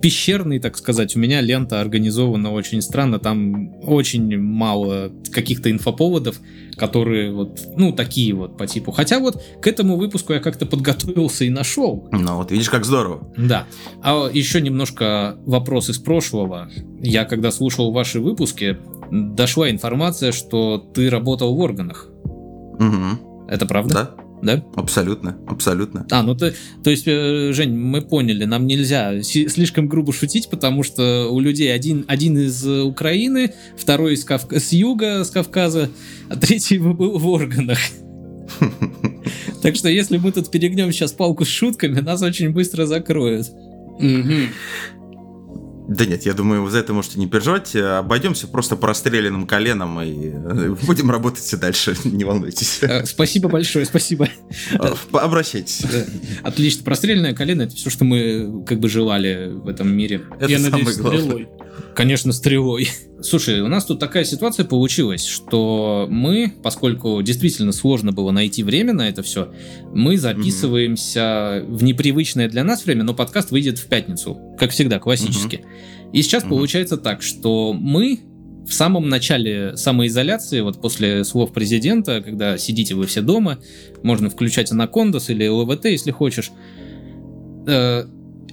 пещерный, 0.00 0.58
так 0.58 0.76
сказать. 0.76 1.16
У 1.16 1.18
меня 1.18 1.40
лента 1.40 1.80
организована 1.80 2.52
очень 2.52 2.82
странно. 2.82 3.18
Там 3.18 3.74
очень 3.82 4.38
мало 4.38 5.12
каких-то 5.32 5.70
инфоповодов, 5.70 6.40
которые 6.76 7.32
вот, 7.32 7.60
ну, 7.76 7.92
такие 7.92 8.34
вот 8.34 8.56
по 8.56 8.66
типу. 8.66 8.92
Хотя 8.92 9.18
вот 9.18 9.42
к 9.60 9.66
этому 9.66 9.96
выпуску 9.96 10.32
я 10.32 10.40
как-то 10.40 10.66
подготовился 10.66 11.44
и 11.44 11.50
нашел. 11.50 12.08
Ну 12.12 12.36
вот, 12.36 12.50
видишь, 12.50 12.70
как 12.70 12.84
здорово. 12.84 13.32
Да. 13.36 13.66
А 14.02 14.28
еще 14.32 14.60
немножко 14.60 15.36
вопрос 15.44 15.90
из 15.90 15.98
прошлого. 15.98 16.70
Я 17.00 17.24
когда 17.24 17.50
слушал 17.50 17.92
ваши 17.92 18.20
выпуски, 18.20 18.78
дошла 19.10 19.70
информация, 19.70 20.32
что 20.32 20.78
ты 20.78 21.10
работал 21.10 21.54
в 21.54 21.58
органах. 21.60 22.08
Угу. 22.24 23.46
Это 23.48 23.66
правда? 23.66 24.14
Да, 24.42 24.56
Да? 24.56 24.64
абсолютно, 24.76 25.36
абсолютно. 25.48 26.06
А, 26.10 26.22
ну 26.22 26.34
ты, 26.36 26.54
то 26.84 26.90
есть, 26.90 27.04
э, 27.06 27.52
Жень, 27.52 27.74
мы 27.76 28.02
поняли, 28.02 28.44
нам 28.44 28.66
нельзя 28.66 29.22
слишком 29.22 29.88
грубо 29.88 30.12
шутить, 30.12 30.48
потому 30.50 30.82
что 30.82 31.28
у 31.30 31.40
людей 31.40 31.74
один, 31.74 32.04
один 32.08 32.38
из 32.38 32.64
э, 32.66 32.82
Украины, 32.82 33.52
второй 33.76 34.14
из 34.14 34.24
Кавка- 34.24 34.60
с 34.60 34.72
юга, 34.72 35.24
с 35.24 35.30
Кавказа, 35.30 35.88
а 36.28 36.36
третий 36.36 36.78
был 36.78 37.18
в 37.18 37.26
органах. 37.28 37.78
Так 39.60 39.74
что 39.74 39.88
если 39.88 40.18
мы 40.18 40.30
тут 40.30 40.50
перегнем 40.52 40.92
сейчас 40.92 41.10
палку 41.12 41.44
с 41.44 41.48
шутками, 41.48 41.98
нас 42.00 42.22
очень 42.22 42.50
быстро 42.50 42.86
закроют. 42.86 43.48
Да 45.88 46.04
нет, 46.04 46.26
я 46.26 46.34
думаю, 46.34 46.68
за 46.68 46.78
это 46.78 46.92
можете 46.92 47.18
не 47.18 47.26
переживать. 47.26 47.74
Обойдемся 47.74 48.46
просто 48.46 48.76
простреленным 48.76 49.46
коленом 49.46 49.98
и 50.02 50.30
э, 50.32 50.76
будем 50.86 51.10
работать 51.10 51.50
и 51.50 51.56
дальше, 51.56 51.96
не 52.04 52.24
волнуйтесь. 52.24 52.80
Э, 52.82 53.06
Спасибо 53.06 53.48
большое, 53.48 53.86
спасибо. 53.86 54.28
Обращайтесь. 55.12 55.82
Отлично. 56.42 56.84
Простреленное 56.84 57.34
колено 57.34 57.62
это 57.62 57.74
все, 57.74 57.88
что 57.88 58.04
мы 58.04 58.64
как 58.66 58.80
бы 58.80 58.88
желали 58.88 59.50
в 59.52 59.66
этом 59.66 59.90
мире. 59.90 60.22
Это 60.38 60.50
Я 60.50 60.58
самое 60.58 60.84
надеюсь, 60.84 60.98
главное. 60.98 61.20
стрелой. 61.22 61.48
Конечно, 61.94 62.32
стрелой. 62.32 62.88
Слушай, 63.20 63.60
у 63.60 63.68
нас 63.68 63.84
тут 63.84 63.98
такая 63.98 64.24
ситуация 64.24 64.64
получилась, 64.64 65.26
что 65.26 66.06
мы, 66.08 66.52
поскольку 66.62 67.20
действительно 67.22 67.72
сложно 67.72 68.12
было 68.12 68.30
найти 68.30 68.62
время 68.62 68.92
на 68.92 69.08
это 69.08 69.22
все, 69.24 69.52
мы 69.92 70.16
записываемся 70.16 71.64
в 71.66 71.82
непривычное 71.82 72.48
для 72.48 72.62
нас 72.62 72.84
время, 72.84 73.02
но 73.02 73.14
подкаст 73.14 73.50
выйдет 73.50 73.78
в 73.78 73.86
пятницу, 73.88 74.38
как 74.58 74.70
всегда, 74.70 75.00
классически. 75.00 75.64
И 76.12 76.22
сейчас 76.22 76.42
Мгм. 76.44 76.50
получается 76.50 76.96
так, 76.96 77.22
что 77.22 77.72
мы 77.74 78.20
в 78.66 78.72
самом 78.72 79.08
начале 79.08 79.76
самоизоляции, 79.76 80.60
вот 80.60 80.80
после 80.80 81.24
слов 81.24 81.52
президента, 81.52 82.20
когда 82.20 82.58
сидите 82.58 82.94
вы 82.94 83.06
все 83.06 83.22
дома, 83.22 83.58
можно 84.02 84.28
включать 84.30 84.70
анакондас 84.72 85.30
или 85.30 85.46
ЛВТ, 85.48 85.86
если 85.86 86.10
хочешь, 86.10 86.50
э, 87.66 88.04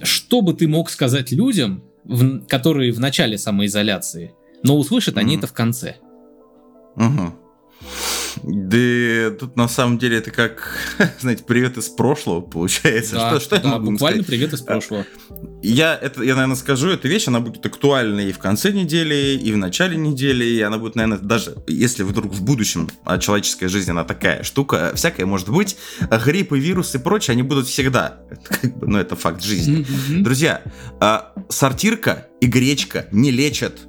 что 0.02 0.40
бы 0.42 0.54
ты 0.54 0.68
мог 0.68 0.90
сказать 0.90 1.32
людям, 1.32 1.82
в- 2.04 2.46
которые 2.46 2.92
в 2.92 3.00
начале 3.00 3.36
самоизоляции, 3.36 4.32
но 4.62 4.76
услышат 4.78 5.16
они 5.18 5.34
Мгм. 5.34 5.38
это 5.38 5.46
в 5.48 5.52
конце. 5.52 5.96
Мгм. 6.94 7.34
Да 8.42 9.30
тут 9.38 9.56
на 9.56 9.68
самом 9.68 9.98
деле 9.98 10.18
это 10.18 10.30
как, 10.30 10.78
знаете, 11.20 11.44
привет 11.44 11.76
из 11.76 11.88
прошлого 11.88 12.40
получается. 12.40 13.16
Да, 13.16 13.30
что, 13.30 13.40
что 13.40 13.56
я 13.56 13.62
да, 13.62 13.68
могу 13.68 13.86
вам 13.86 13.94
буквально 13.94 14.22
сказать? 14.22 14.26
привет 14.26 14.52
из 14.52 14.60
прошлого. 14.62 15.06
Я, 15.62 15.98
это, 16.00 16.22
я, 16.22 16.34
наверное, 16.34 16.56
скажу, 16.56 16.88
эта 16.88 17.08
вещь, 17.08 17.28
она 17.28 17.40
будет 17.40 17.64
актуальна 17.64 18.20
и 18.20 18.32
в 18.32 18.38
конце 18.38 18.72
недели, 18.72 19.36
и 19.36 19.52
в 19.52 19.56
начале 19.56 19.96
недели, 19.96 20.44
и 20.44 20.60
она 20.60 20.78
будет, 20.78 20.94
наверное, 20.94 21.18
даже 21.18 21.56
если 21.66 22.02
вдруг 22.02 22.32
в 22.32 22.44
будущем 22.44 22.88
а 23.04 23.18
человеческая 23.18 23.68
жизнь, 23.68 23.90
она 23.90 24.04
такая 24.04 24.42
штука, 24.42 24.92
всякая 24.94 25.26
может 25.26 25.48
быть, 25.48 25.76
а 26.10 26.18
грипп 26.18 26.52
и 26.52 26.60
вирус 26.60 26.94
и 26.94 26.98
прочее, 26.98 27.32
они 27.32 27.42
будут 27.42 27.66
всегда. 27.66 28.20
Это 28.30 28.60
как 28.60 28.78
бы, 28.78 28.86
ну, 28.86 28.98
это 28.98 29.16
факт 29.16 29.42
жизни. 29.42 29.86
Друзья, 30.22 30.62
а, 31.00 31.32
сортирка 31.48 32.28
и 32.40 32.46
гречка 32.46 33.06
не 33.12 33.30
лечат. 33.30 33.80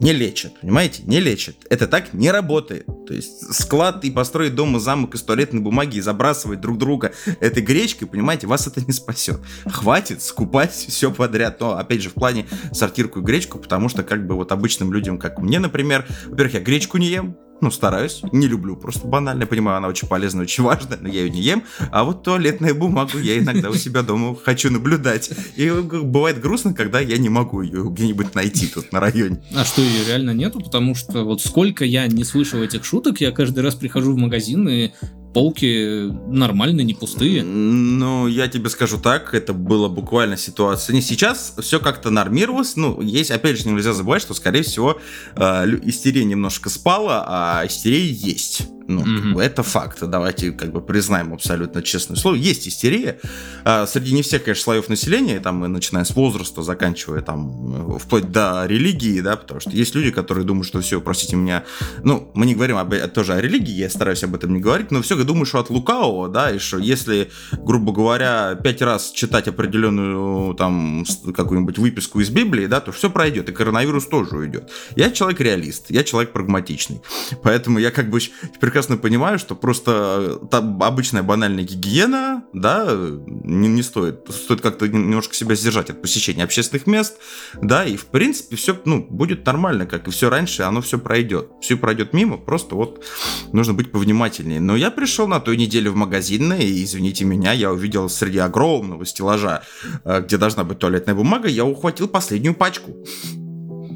Не 0.00 0.14
лечат, 0.14 0.58
понимаете? 0.60 1.02
Не 1.04 1.20
лечат. 1.20 1.56
Это 1.68 1.86
так 1.86 2.14
не 2.14 2.30
работает. 2.30 2.86
То 3.06 3.12
есть 3.12 3.52
склад 3.54 4.02
и 4.04 4.10
построить 4.10 4.54
дом 4.54 4.78
и 4.78 4.80
замок 4.80 5.14
из 5.14 5.22
туалетной 5.22 5.60
бумаги 5.60 5.98
и 5.98 6.00
забрасывать 6.00 6.60
друг 6.60 6.78
друга 6.78 7.12
этой 7.38 7.62
гречкой, 7.62 8.08
понимаете, 8.08 8.46
вас 8.46 8.66
это 8.66 8.80
не 8.80 8.92
спасет. 8.92 9.40
Хватит 9.66 10.22
скупать 10.22 10.72
все 10.72 11.12
подряд. 11.12 11.60
Но, 11.60 11.76
опять 11.76 12.00
же, 12.00 12.08
в 12.08 12.14
плане 12.14 12.46
сортирку 12.72 13.20
и 13.20 13.22
гречку, 13.22 13.58
потому 13.58 13.90
что 13.90 14.02
как 14.02 14.26
бы 14.26 14.36
вот 14.36 14.52
обычным 14.52 14.90
людям, 14.90 15.18
как 15.18 15.38
мне, 15.38 15.58
например, 15.58 16.06
во-первых, 16.26 16.54
я 16.54 16.60
гречку 16.60 16.96
не 16.96 17.08
ем, 17.08 17.36
ну, 17.60 17.70
стараюсь, 17.70 18.22
не 18.32 18.46
люблю, 18.46 18.76
просто 18.76 19.06
банально, 19.06 19.46
понимаю, 19.46 19.78
она 19.78 19.88
очень 19.88 20.08
полезная, 20.08 20.42
очень 20.42 20.64
важная, 20.64 20.98
но 21.00 21.08
я 21.08 21.22
ее 21.22 21.30
не 21.30 21.40
ем, 21.40 21.64
а 21.90 22.04
вот 22.04 22.22
туалетную 22.22 22.74
бумагу 22.74 23.18
я 23.18 23.38
иногда 23.38 23.70
у 23.70 23.74
себя 23.74 24.02
дома 24.02 24.36
хочу 24.36 24.70
наблюдать. 24.70 25.30
И 25.56 25.70
бывает 25.70 26.40
грустно, 26.40 26.74
когда 26.74 27.00
я 27.00 27.18
не 27.18 27.28
могу 27.28 27.62
ее 27.62 27.84
где-нибудь 27.84 28.34
найти 28.34 28.66
тут 28.66 28.92
на 28.92 29.00
районе. 29.00 29.42
А 29.54 29.64
что, 29.64 29.82
ее 29.82 30.04
реально 30.06 30.30
нету? 30.30 30.60
Потому 30.60 30.94
что 30.94 31.24
вот 31.24 31.40
сколько 31.40 31.84
я 31.84 32.06
не 32.06 32.24
слышал 32.24 32.62
этих 32.62 32.84
шуток, 32.84 33.20
я 33.20 33.30
каждый 33.32 33.60
раз 33.60 33.74
прихожу 33.74 34.12
в 34.12 34.16
магазин, 34.16 34.68
и 34.68 34.90
полки 35.32 36.10
нормальные, 36.28 36.84
не 36.84 36.94
пустые. 36.94 37.42
Ну, 37.42 38.26
я 38.26 38.48
тебе 38.48 38.68
скажу 38.68 38.98
так, 38.98 39.34
это 39.34 39.52
было 39.52 39.88
буквально 39.88 40.36
ситуация. 40.36 40.94
Не 40.94 41.02
сейчас 41.02 41.54
все 41.60 41.80
как-то 41.80 42.10
нормировалось. 42.10 42.76
Ну, 42.76 43.00
есть, 43.00 43.30
опять 43.30 43.58
же, 43.58 43.68
нельзя 43.68 43.92
забывать, 43.92 44.22
что, 44.22 44.34
скорее 44.34 44.62
всего, 44.62 45.00
э, 45.36 45.66
истерия 45.82 46.24
немножко 46.24 46.68
спала, 46.68 47.24
а 47.26 47.66
истерия 47.66 48.06
есть. 48.06 48.62
Ну, 48.90 49.00
как 49.00 49.08
Мгм. 49.08 49.34
бы 49.34 49.42
это 49.42 49.62
факт. 49.62 49.98
Давайте 50.02 50.50
как 50.52 50.72
бы 50.72 50.80
признаем 50.80 51.32
абсолютно 51.32 51.80
честное 51.82 52.16
слово. 52.16 52.34
Есть 52.34 52.66
истерия. 52.66 53.18
А, 53.64 53.86
Среди 53.86 54.12
не 54.12 54.22
всех, 54.22 54.42
конечно, 54.44 54.64
слоев 54.64 54.88
населения, 54.88 55.38
там, 55.40 55.56
мы 55.56 55.68
начиная 55.68 56.04
с 56.04 56.10
возраста, 56.14 56.62
заканчивая 56.62 57.20
там, 57.20 57.94
э, 57.94 57.98
вплоть 57.98 58.30
до 58.32 58.64
религии, 58.66 59.20
да, 59.20 59.36
потому 59.36 59.60
что 59.60 59.70
есть 59.70 59.94
люди, 59.94 60.10
которые 60.10 60.44
думают, 60.44 60.66
что 60.66 60.80
все, 60.80 61.00
простите 61.00 61.36
меня, 61.36 61.62
ну, 62.02 62.30
мы 62.34 62.46
не 62.46 62.54
говорим 62.54 62.78
об, 62.78 62.94
тоже 63.12 63.34
о 63.34 63.40
религии, 63.40 63.74
я 63.74 63.88
стараюсь 63.90 64.24
об 64.24 64.34
этом 64.34 64.52
не 64.54 64.60
говорить, 64.60 64.90
но 64.90 65.02
все 65.02 65.16
думаю, 65.22 65.46
что 65.46 65.58
от 65.60 65.70
лукавого, 65.70 66.28
да, 66.28 66.50
и 66.50 66.58
что 66.58 66.78
если, 66.78 67.30
грубо 67.52 67.92
говоря, 67.92 68.54
пять 68.62 68.82
раз 68.82 69.12
читать 69.12 69.46
определенную 69.48 70.54
там 70.54 71.04
какую-нибудь 71.34 71.78
выписку 71.78 72.20
из 72.20 72.30
Библии, 72.30 72.66
да, 72.66 72.80
то 72.80 72.90
все 72.92 73.08
пройдет, 73.10 73.48
и 73.48 73.52
коронавирус 73.52 74.06
тоже 74.06 74.36
уйдет. 74.36 74.70
Я 74.96 75.10
человек 75.10 75.40
реалист, 75.40 75.86
я 75.90 76.02
человек 76.04 76.32
прагматичный, 76.32 77.00
поэтому 77.42 77.78
я 77.78 77.90
как 77.90 78.10
бы 78.10 78.18
щ- 78.20 78.30
прекрасно 78.80 78.96
понимаю, 78.96 79.38
что 79.38 79.54
просто 79.54 80.38
э, 80.42 80.46
там 80.50 80.82
обычная 80.82 81.22
банальная 81.22 81.64
гигиена, 81.64 82.44
да, 82.54 82.88
не, 83.26 83.68
не 83.68 83.82
стоит, 83.82 84.26
стоит 84.30 84.62
как-то 84.62 84.88
немножко 84.88 85.34
себя 85.34 85.54
сдержать 85.54 85.90
от 85.90 86.00
посещения 86.00 86.44
общественных 86.44 86.86
мест, 86.86 87.18
да, 87.60 87.84
и 87.84 87.96
в 87.96 88.06
принципе 88.06 88.56
все, 88.56 88.80
ну, 88.86 89.06
будет 89.10 89.44
нормально, 89.44 89.84
как 89.84 90.08
и 90.08 90.10
все 90.10 90.30
раньше, 90.30 90.62
оно 90.62 90.80
все 90.80 90.98
пройдет, 90.98 91.50
все 91.60 91.76
пройдет 91.76 92.14
мимо, 92.14 92.38
просто 92.38 92.74
вот 92.74 93.04
нужно 93.52 93.74
быть 93.74 93.92
повнимательнее. 93.92 94.60
Но 94.60 94.76
я 94.76 94.90
пришел 94.90 95.28
на 95.28 95.40
той 95.40 95.58
неделе 95.58 95.90
в 95.90 95.96
магазин, 95.96 96.50
и, 96.54 96.82
извините 96.82 97.26
меня, 97.26 97.52
я 97.52 97.70
увидел 97.72 98.08
среди 98.08 98.38
огромного 98.38 99.04
стеллажа, 99.04 99.62
э, 100.04 100.22
где 100.22 100.38
должна 100.38 100.64
быть 100.64 100.78
туалетная 100.78 101.14
бумага, 101.14 101.48
я 101.48 101.66
ухватил 101.66 102.08
последнюю 102.08 102.54
пачку. 102.54 102.92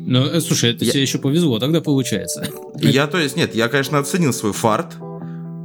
Ну, 0.07 0.25
э, 0.27 0.41
слушай, 0.41 0.71
это 0.73 0.85
Я- 0.85 0.93
тебе 0.93 1.03
еще 1.03 1.19
повезло, 1.19 1.59
тогда 1.59 1.81
получается. 1.81 2.47
Я, 2.79 3.07
то 3.07 3.19
есть, 3.19 3.37
нет, 3.37 3.55
я, 3.55 3.69
конечно, 3.69 3.99
оценил 3.99 4.33
свой 4.33 4.53
фарт, 4.53 4.95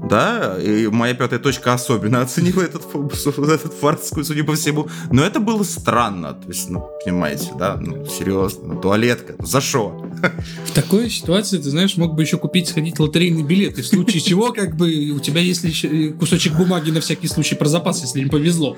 да, 0.09 0.57
и 0.59 0.87
моя 0.87 1.13
пятая 1.13 1.39
точка 1.39 1.73
особенно 1.73 2.21
оценила 2.21 2.61
этот, 2.61 2.83
этот 2.93 3.73
фарт, 3.73 4.03
судя 4.03 4.43
по 4.43 4.55
всему. 4.55 4.87
Но 5.11 5.23
это 5.23 5.39
было 5.39 5.63
странно, 5.63 6.33
то 6.33 6.47
есть, 6.47 6.69
ну, 6.69 6.89
понимаете, 7.03 7.51
да, 7.57 7.77
ну, 7.79 8.05
серьезно, 8.05 8.73
ну, 8.73 8.81
туалетка, 8.81 9.35
ну, 9.37 9.45
за 9.45 9.61
что? 9.61 10.05
В 10.65 10.71
такой 10.71 11.09
ситуации, 11.09 11.57
ты 11.57 11.69
знаешь, 11.69 11.95
мог 11.97 12.15
бы 12.15 12.23
еще 12.23 12.37
купить, 12.37 12.67
сходить 12.67 12.99
лотерейный 12.99 13.43
билет, 13.43 13.77
и 13.77 13.81
в 13.81 13.87
случае 13.87 14.21
чего, 14.21 14.51
как 14.51 14.75
бы, 14.75 15.11
у 15.11 15.19
тебя 15.19 15.41
есть 15.41 15.63
еще 15.63 16.09
кусочек 16.11 16.53
бумаги 16.53 16.91
на 16.91 16.99
всякий 17.01 17.27
случай 17.27 17.55
про 17.55 17.67
запас, 17.69 18.01
если 18.01 18.19
не 18.19 18.29
повезло. 18.29 18.77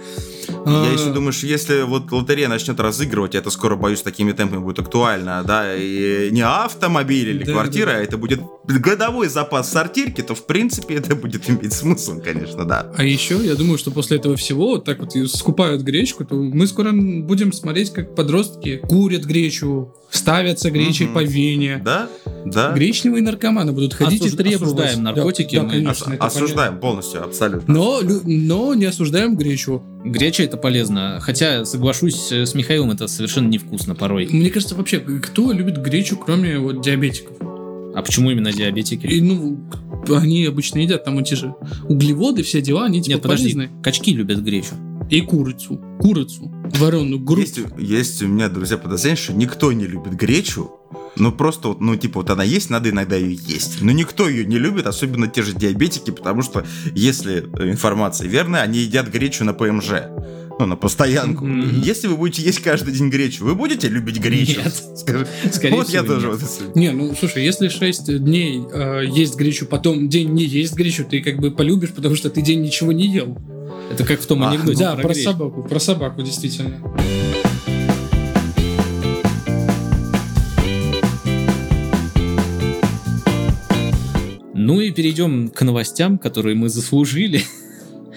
А, 0.65 0.85
Я 0.85 0.93
еще 0.93 1.11
думаю, 1.13 1.33
что 1.33 1.47
если 1.47 1.81
вот 1.83 2.11
лотерея 2.11 2.47
начнет 2.47 2.79
разыгрывать, 2.79 3.35
это 3.35 3.49
скоро, 3.49 3.75
боюсь, 3.75 4.01
такими 4.01 4.31
темпами 4.31 4.59
будет 4.59 4.79
актуально, 4.79 5.43
да, 5.45 5.75
и 5.75 6.29
не 6.31 6.41
автомобиль 6.41 7.29
или 7.29 7.43
квартира, 7.43 7.91
а 7.91 7.95
это 7.95 8.17
будет 8.17 8.41
годовой 8.65 9.27
запас 9.27 9.71
сортирки, 9.71 10.21
то, 10.21 10.35
в 10.35 10.45
принципе, 10.45 10.95
это 10.95 11.15
будет 11.21 11.49
иметь 11.49 11.73
смысл, 11.73 12.19
конечно, 12.21 12.65
да. 12.65 12.91
А 12.97 13.03
еще, 13.03 13.37
я 13.43 13.55
думаю, 13.55 13.77
что 13.77 13.91
после 13.91 14.17
этого 14.17 14.35
всего, 14.35 14.69
вот 14.71 14.85
так 14.85 14.99
вот 14.99 15.15
и 15.15 15.25
скупают 15.27 15.81
гречку, 15.81 16.25
то 16.25 16.35
мы 16.35 16.67
скоро 16.67 16.91
будем 16.91 17.53
смотреть, 17.53 17.91
как 17.91 18.15
подростки 18.15 18.77
курят 18.77 19.23
гречу, 19.23 19.93
ставятся 20.09 20.71
гречей 20.71 21.05
Мгм. 21.05 21.13
по 21.15 21.23
вене. 21.23 21.81
Да, 21.83 22.09
да. 22.45 22.73
Гречневые 22.73 23.23
наркоманы 23.23 23.71
будут 23.71 23.93
ходить 23.93 24.21
Осуж- 24.23 24.33
и 24.33 24.37
требовать. 24.37 24.61
осуждаем 24.73 25.03
наркотики, 25.03 25.55
Да, 25.55 25.63
мы 25.63 25.69
конечно, 25.69 26.15
Ос- 26.19 26.35
осуждаем 26.35 26.79
полностью, 26.79 27.23
абсолютно. 27.23 27.67
понятно. 27.67 27.73
Но, 27.73 28.01
лю- 28.01 28.21
но 28.25 28.73
не 28.73 28.85
осуждаем 28.85 29.35
гречу. 29.37 29.81
Греча 30.03 30.43
это 30.43 30.57
полезно. 30.57 31.19
Хотя, 31.21 31.63
соглашусь 31.65 32.31
э, 32.31 32.45
с 32.45 32.55
Михаилом, 32.55 32.91
это 32.91 33.07
совершенно 33.07 33.47
невкусно 33.47 33.95
порой. 33.95 34.27
Мне 34.31 34.49
кажется, 34.49 34.75
вообще, 34.75 34.99
кто 34.99 35.51
любит 35.51 35.77
гречу, 35.77 36.17
кроме 36.17 36.57
вот 36.59 36.81
диабетиков? 36.81 37.37
А 37.93 38.01
почему 38.01 38.31
именно 38.31 38.51
диабетики? 38.51 39.05
И, 39.05 39.21
ну, 39.21 39.59
они 40.09 40.45
обычно 40.45 40.79
едят 40.79 41.03
там 41.05 41.19
эти 41.19 41.33
же 41.35 41.53
углеводы, 41.87 42.43
все 42.43 42.61
дела, 42.61 42.85
они 42.85 43.01
типа 43.01 43.13
Нет, 43.15 43.21
подожди, 43.23 43.53
полезны. 43.53 43.81
качки 43.83 44.13
любят 44.13 44.39
гречу. 44.39 44.75
И 45.09 45.21
курицу. 45.21 45.81
Курицу. 45.99 46.51
Вареную 46.79 47.19
грудь. 47.19 47.39
Есть, 47.39 47.59
у- 47.59 47.79
есть 47.79 48.23
у 48.23 48.27
меня, 48.27 48.47
друзья, 48.47 48.77
подозрение, 48.77 49.17
что 49.17 49.33
никто 49.33 49.71
не 49.73 49.85
любит 49.85 50.13
гречу. 50.13 50.71
Ну, 51.17 51.33
просто 51.33 51.67
вот, 51.69 51.81
ну, 51.81 51.95
типа, 51.97 52.21
вот 52.21 52.29
она 52.29 52.43
есть, 52.43 52.69
надо 52.69 52.89
иногда 52.89 53.17
ее 53.17 53.37
есть. 53.45 53.81
Но 53.81 53.91
никто 53.91 54.29
ее 54.29 54.45
не 54.45 54.57
любит, 54.57 54.87
особенно 54.87 55.27
те 55.27 55.41
же 55.43 55.53
диабетики, 55.53 56.11
потому 56.11 56.41
что, 56.41 56.65
если 56.95 57.39
информация 57.69 58.29
верная, 58.29 58.61
они 58.61 58.79
едят 58.79 59.09
гречу 59.09 59.43
на 59.43 59.53
ПМЖ. 59.53 59.89
Ну, 60.59 60.65
на 60.65 60.75
постоянку. 60.75 61.45
Мгм. 61.45 61.81
Если 61.81 62.07
вы 62.07 62.15
будете 62.17 62.41
есть 62.43 62.59
каждый 62.59 62.93
день 62.93 63.09
гречу, 63.09 63.43
вы 63.45 63.55
будете 63.55 63.87
любить 63.87 64.19
гречу? 64.19 64.61
Нет. 64.63 64.73
Скажи. 64.95 65.27
Скорее 65.51 65.75
вот 65.75 65.89
я 65.89 66.03
всего, 66.03 66.13
тоже 66.15 66.27
нет. 66.27 66.39
вот 66.41 66.75
Не, 66.75 66.91
ну 66.91 67.15
слушай, 67.17 67.43
если 67.43 67.67
6 67.69 68.17
дней 68.23 68.61
э, 68.71 69.03
есть 69.07 69.35
гречу, 69.35 69.65
потом 69.65 70.09
день 70.09 70.29
не 70.31 70.43
есть 70.45 70.73
гречу, 70.73 71.05
ты 71.09 71.21
как 71.21 71.37
бы 71.39 71.51
полюбишь, 71.51 71.91
потому 71.91 72.15
что 72.15 72.29
ты 72.29 72.41
день 72.41 72.61
ничего 72.61 72.91
не 72.91 73.07
ел. 73.07 73.37
Это 73.91 74.05
как 74.05 74.21
в 74.21 74.25
том 74.25 74.43
А, 74.43 74.51
анекдоте 74.51 74.79
да, 74.83 74.93
про 74.95 75.03
про 75.03 75.13
гречку. 75.13 75.31
собаку, 75.31 75.63
про 75.63 75.79
собаку, 75.79 76.21
действительно. 76.21 76.77
Ну 84.53 84.79
и 84.79 84.91
перейдем 84.91 85.49
к 85.49 85.61
новостям, 85.63 86.17
которые 86.17 86.55
мы 86.55 86.69
заслужили. 86.69 87.41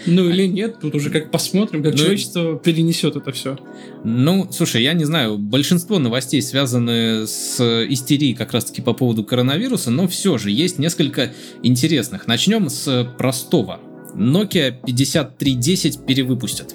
Ну 0.06 0.28
или 0.28 0.46
нет, 0.46 0.78
тут 0.80 0.94
уже 0.94 1.10
как 1.10 1.30
посмотрим, 1.30 1.82
как 1.82 1.92
Ну, 1.92 1.98
человечество 1.98 2.58
перенесет 2.58 3.16
это 3.16 3.32
все. 3.32 3.58
Ну, 4.04 4.48
слушай, 4.50 4.82
я 4.82 4.92
не 4.92 5.04
знаю, 5.04 5.38
большинство 5.38 5.98
новостей 5.98 6.42
связаны 6.42 7.26
с 7.26 7.60
истерией 7.88 8.34
как 8.34 8.52
раз-таки 8.52 8.82
по 8.82 8.92
поводу 8.92 9.24
коронавируса, 9.24 9.90
но 9.90 10.06
все 10.08 10.38
же 10.38 10.50
есть 10.50 10.78
несколько 10.78 11.32
интересных. 11.62 12.26
Начнем 12.26 12.68
с 12.68 13.04
простого. 13.16 13.80
Nokia 14.14 14.74
5310 14.86 16.06
перевыпустят. 16.06 16.74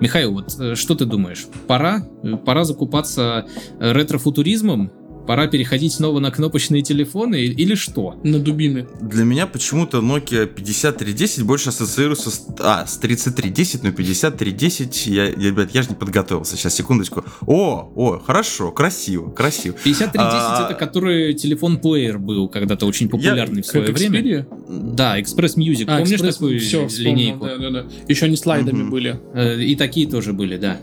Михаил, 0.00 0.32
вот 0.32 0.58
э, 0.58 0.74
что 0.76 0.94
ты 0.94 1.04
думаешь? 1.04 1.46
Пора? 1.66 2.06
Э, 2.22 2.36
Пора 2.36 2.64
закупаться 2.64 3.46
ретро-футуризмом? 3.80 4.90
Пора 5.26 5.46
переходить 5.46 5.92
снова 5.92 6.18
на 6.18 6.30
кнопочные 6.30 6.82
телефоны 6.82 7.44
или 7.44 7.74
что? 7.74 8.18
На 8.24 8.38
дубины. 8.38 8.88
Для 9.00 9.24
меня 9.24 9.46
почему-то 9.46 9.98
Nokia 9.98 10.46
5310 10.46 11.44
больше 11.44 11.68
ассоциируется 11.68 12.30
с... 12.30 12.46
А, 12.58 12.86
с 12.86 12.96
3310, 12.98 13.82
но 13.84 13.92
5310... 13.92 15.06
Я, 15.06 15.24
я, 15.26 15.30
ребят, 15.30 15.70
я 15.72 15.82
же 15.82 15.90
не 15.90 15.94
подготовился. 15.94 16.56
Сейчас, 16.56 16.74
секундочку. 16.74 17.24
О, 17.46 17.92
о, 17.94 18.18
хорошо, 18.18 18.72
красиво, 18.72 19.30
красиво. 19.30 19.76
5310 19.84 20.16
А, 20.18 20.66
это 20.68 20.74
который 20.78 21.34
телефон-плеер 21.34 22.18
был 22.18 22.48
когда-то 22.48 22.86
очень 22.86 23.08
популярный 23.08 23.62
в 23.62 23.66
свое 23.66 23.86
Как 23.86 23.96
время. 23.96 24.20
Xperia? 24.20 24.94
Да, 24.94 25.20
Express 25.20 25.56
Music. 25.56 25.84
А, 25.86 25.98
Помнишь 25.98 26.20
Express- 26.20 26.32
такую 26.32 26.60
всё, 26.60 26.88
вспомнил, 26.88 27.10
линейку? 27.12 27.44
Да, 27.44 27.58
да, 27.58 27.70
да. 27.70 27.84
Еще 28.08 28.26
они 28.26 28.36
слайдами 28.36 28.82
Мгм. 28.82 28.90
были. 28.90 29.20
Э, 29.34 29.60
И 29.62 29.76
такие 29.76 30.08
тоже 30.08 30.32
были, 30.32 30.56
да. 30.56 30.78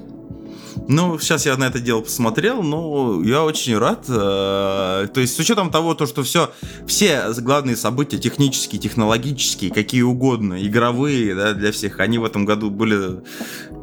Ну, 0.88 1.18
сейчас 1.20 1.46
я 1.46 1.58
на 1.58 1.66
это 1.66 1.80
дело 1.80 2.02
посмотрел, 2.02 2.62
но 2.64 3.22
я 3.24 3.44
очень 3.44 3.78
рад. 3.78 4.06
э, 4.08 5.08
То 5.14 5.20
есть, 5.22 5.36
с 5.36 5.40
учетом 5.40 5.70
того, 5.72 5.94
то, 5.94 6.06
что 6.06 6.24
все, 6.24 6.52
все 6.88 7.24
главные 7.40 7.76
события 7.76 8.18
технические, 8.18 8.80
технологические, 8.80 9.72
какие 9.72 10.02
угодно, 10.02 10.66
игровые, 10.66 11.36
да, 11.36 11.54
для 11.54 11.72
всех, 11.72 12.00
они 12.00 12.18
в 12.18 12.26
этом 12.26 12.46
году 12.46 12.70
были 12.70 13.22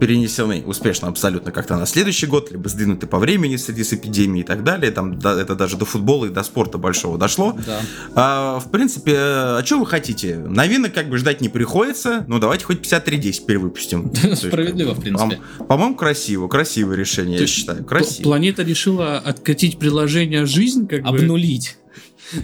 перенесены 0.01 0.63
успешно 0.67 1.09
абсолютно 1.09 1.53
как-то 1.53 1.77
на 1.77 1.87
следующий 1.87 2.27
год, 2.27 2.51
либо 2.51 2.69
сдвинуты 2.69 3.07
по 3.07 3.19
времени 3.19 3.57
в 3.57 3.61
связи 3.61 3.85
с 3.85 3.93
эпидемией 3.93 4.43
и 4.43 4.47
так 4.47 4.65
далее. 4.65 4.91
Там 4.91 5.19
да, 5.19 5.41
это 5.41 5.55
даже 5.55 5.77
до 5.77 5.85
футбола 5.85 6.27
и 6.27 6.31
до 6.31 6.43
спорта 6.43 6.79
большого 6.79 7.19
дошло. 7.19 7.57
Да. 7.67 7.81
А, 8.15 8.59
в 8.61 8.71
принципе, 8.71 9.15
а 9.17 9.63
что 9.65 9.79
вы 9.79 9.87
хотите? 9.87 10.37
Новинок 10.37 10.93
как 10.95 11.09
бы 11.09 11.19
ждать 11.19 11.41
не 11.41 11.49
приходится, 11.49 12.25
ну 12.29 12.39
давайте 12.39 12.65
хоть 12.65 12.81
5310 12.81 13.47
перевыпустим. 13.47 14.13
Справедливо, 14.35 14.95
в 14.95 15.01
принципе. 15.01 15.41
по- 15.59 15.65
По-моему, 15.65 15.95
красиво, 15.97 16.49
красивое 16.85 16.97
решение, 16.97 17.41
я 17.41 17.47
считаю. 17.47 17.85
Красиво. 17.85 18.25
Планета 18.25 18.63
решила 18.63 19.19
откатить 19.19 19.79
приложение 19.79 20.47
«Жизнь», 20.47 20.87
как 20.87 21.03
бы. 21.03 21.09
Обнулить. 21.09 21.77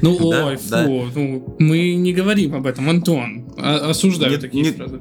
Ну, 0.03 0.31
Да, 0.31 0.47
ой, 0.47 0.57
фу, 0.57 0.69
да. 0.71 0.87
ну, 0.87 1.57
мы 1.59 1.95
не 1.95 2.13
говорим 2.13 2.55
об 2.55 2.67
этом, 2.67 2.89
Антон. 2.89 3.47
А- 3.59 3.91
осуждаю 3.91 4.33
Не- 4.33 4.39
такие 4.39 4.65
не- 4.65 4.73
фразы. 4.73 4.99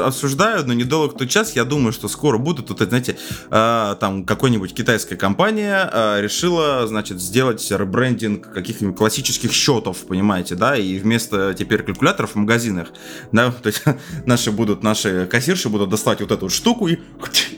обсуждаю, 0.00 0.64
но 0.66 0.72
недолго 0.72 1.14
тот 1.16 1.28
час. 1.28 1.54
Я 1.56 1.64
думаю, 1.64 1.92
что 1.92 2.08
скоро 2.08 2.38
будут. 2.38 2.68
Вот, 2.70 2.80
знаете, 2.80 3.16
а, 3.50 3.94
там 3.96 4.24
какой-нибудь 4.24 4.74
китайская 4.74 5.16
компания 5.16 5.88
а, 5.92 6.20
решила, 6.20 6.86
значит, 6.86 7.20
сделать 7.20 7.70
ребрендинг 7.70 8.52
каких-нибудь 8.52 8.96
классических 8.96 9.52
счетов, 9.52 9.98
понимаете, 10.06 10.54
да, 10.54 10.76
и 10.76 10.98
вместо 10.98 11.54
теперь 11.56 11.82
калькуляторов 11.82 12.32
в 12.32 12.36
магазинах, 12.36 12.88
да, 13.32 13.50
то 13.62 13.68
есть 13.68 13.82
наши 14.26 14.50
будут, 14.50 14.82
наши 14.82 15.26
кассирши 15.30 15.68
будут 15.68 15.90
доставать 15.90 16.20
вот 16.20 16.30
эту 16.30 16.46
вот 16.46 16.52
штуку 16.52 16.88
и, 16.88 16.98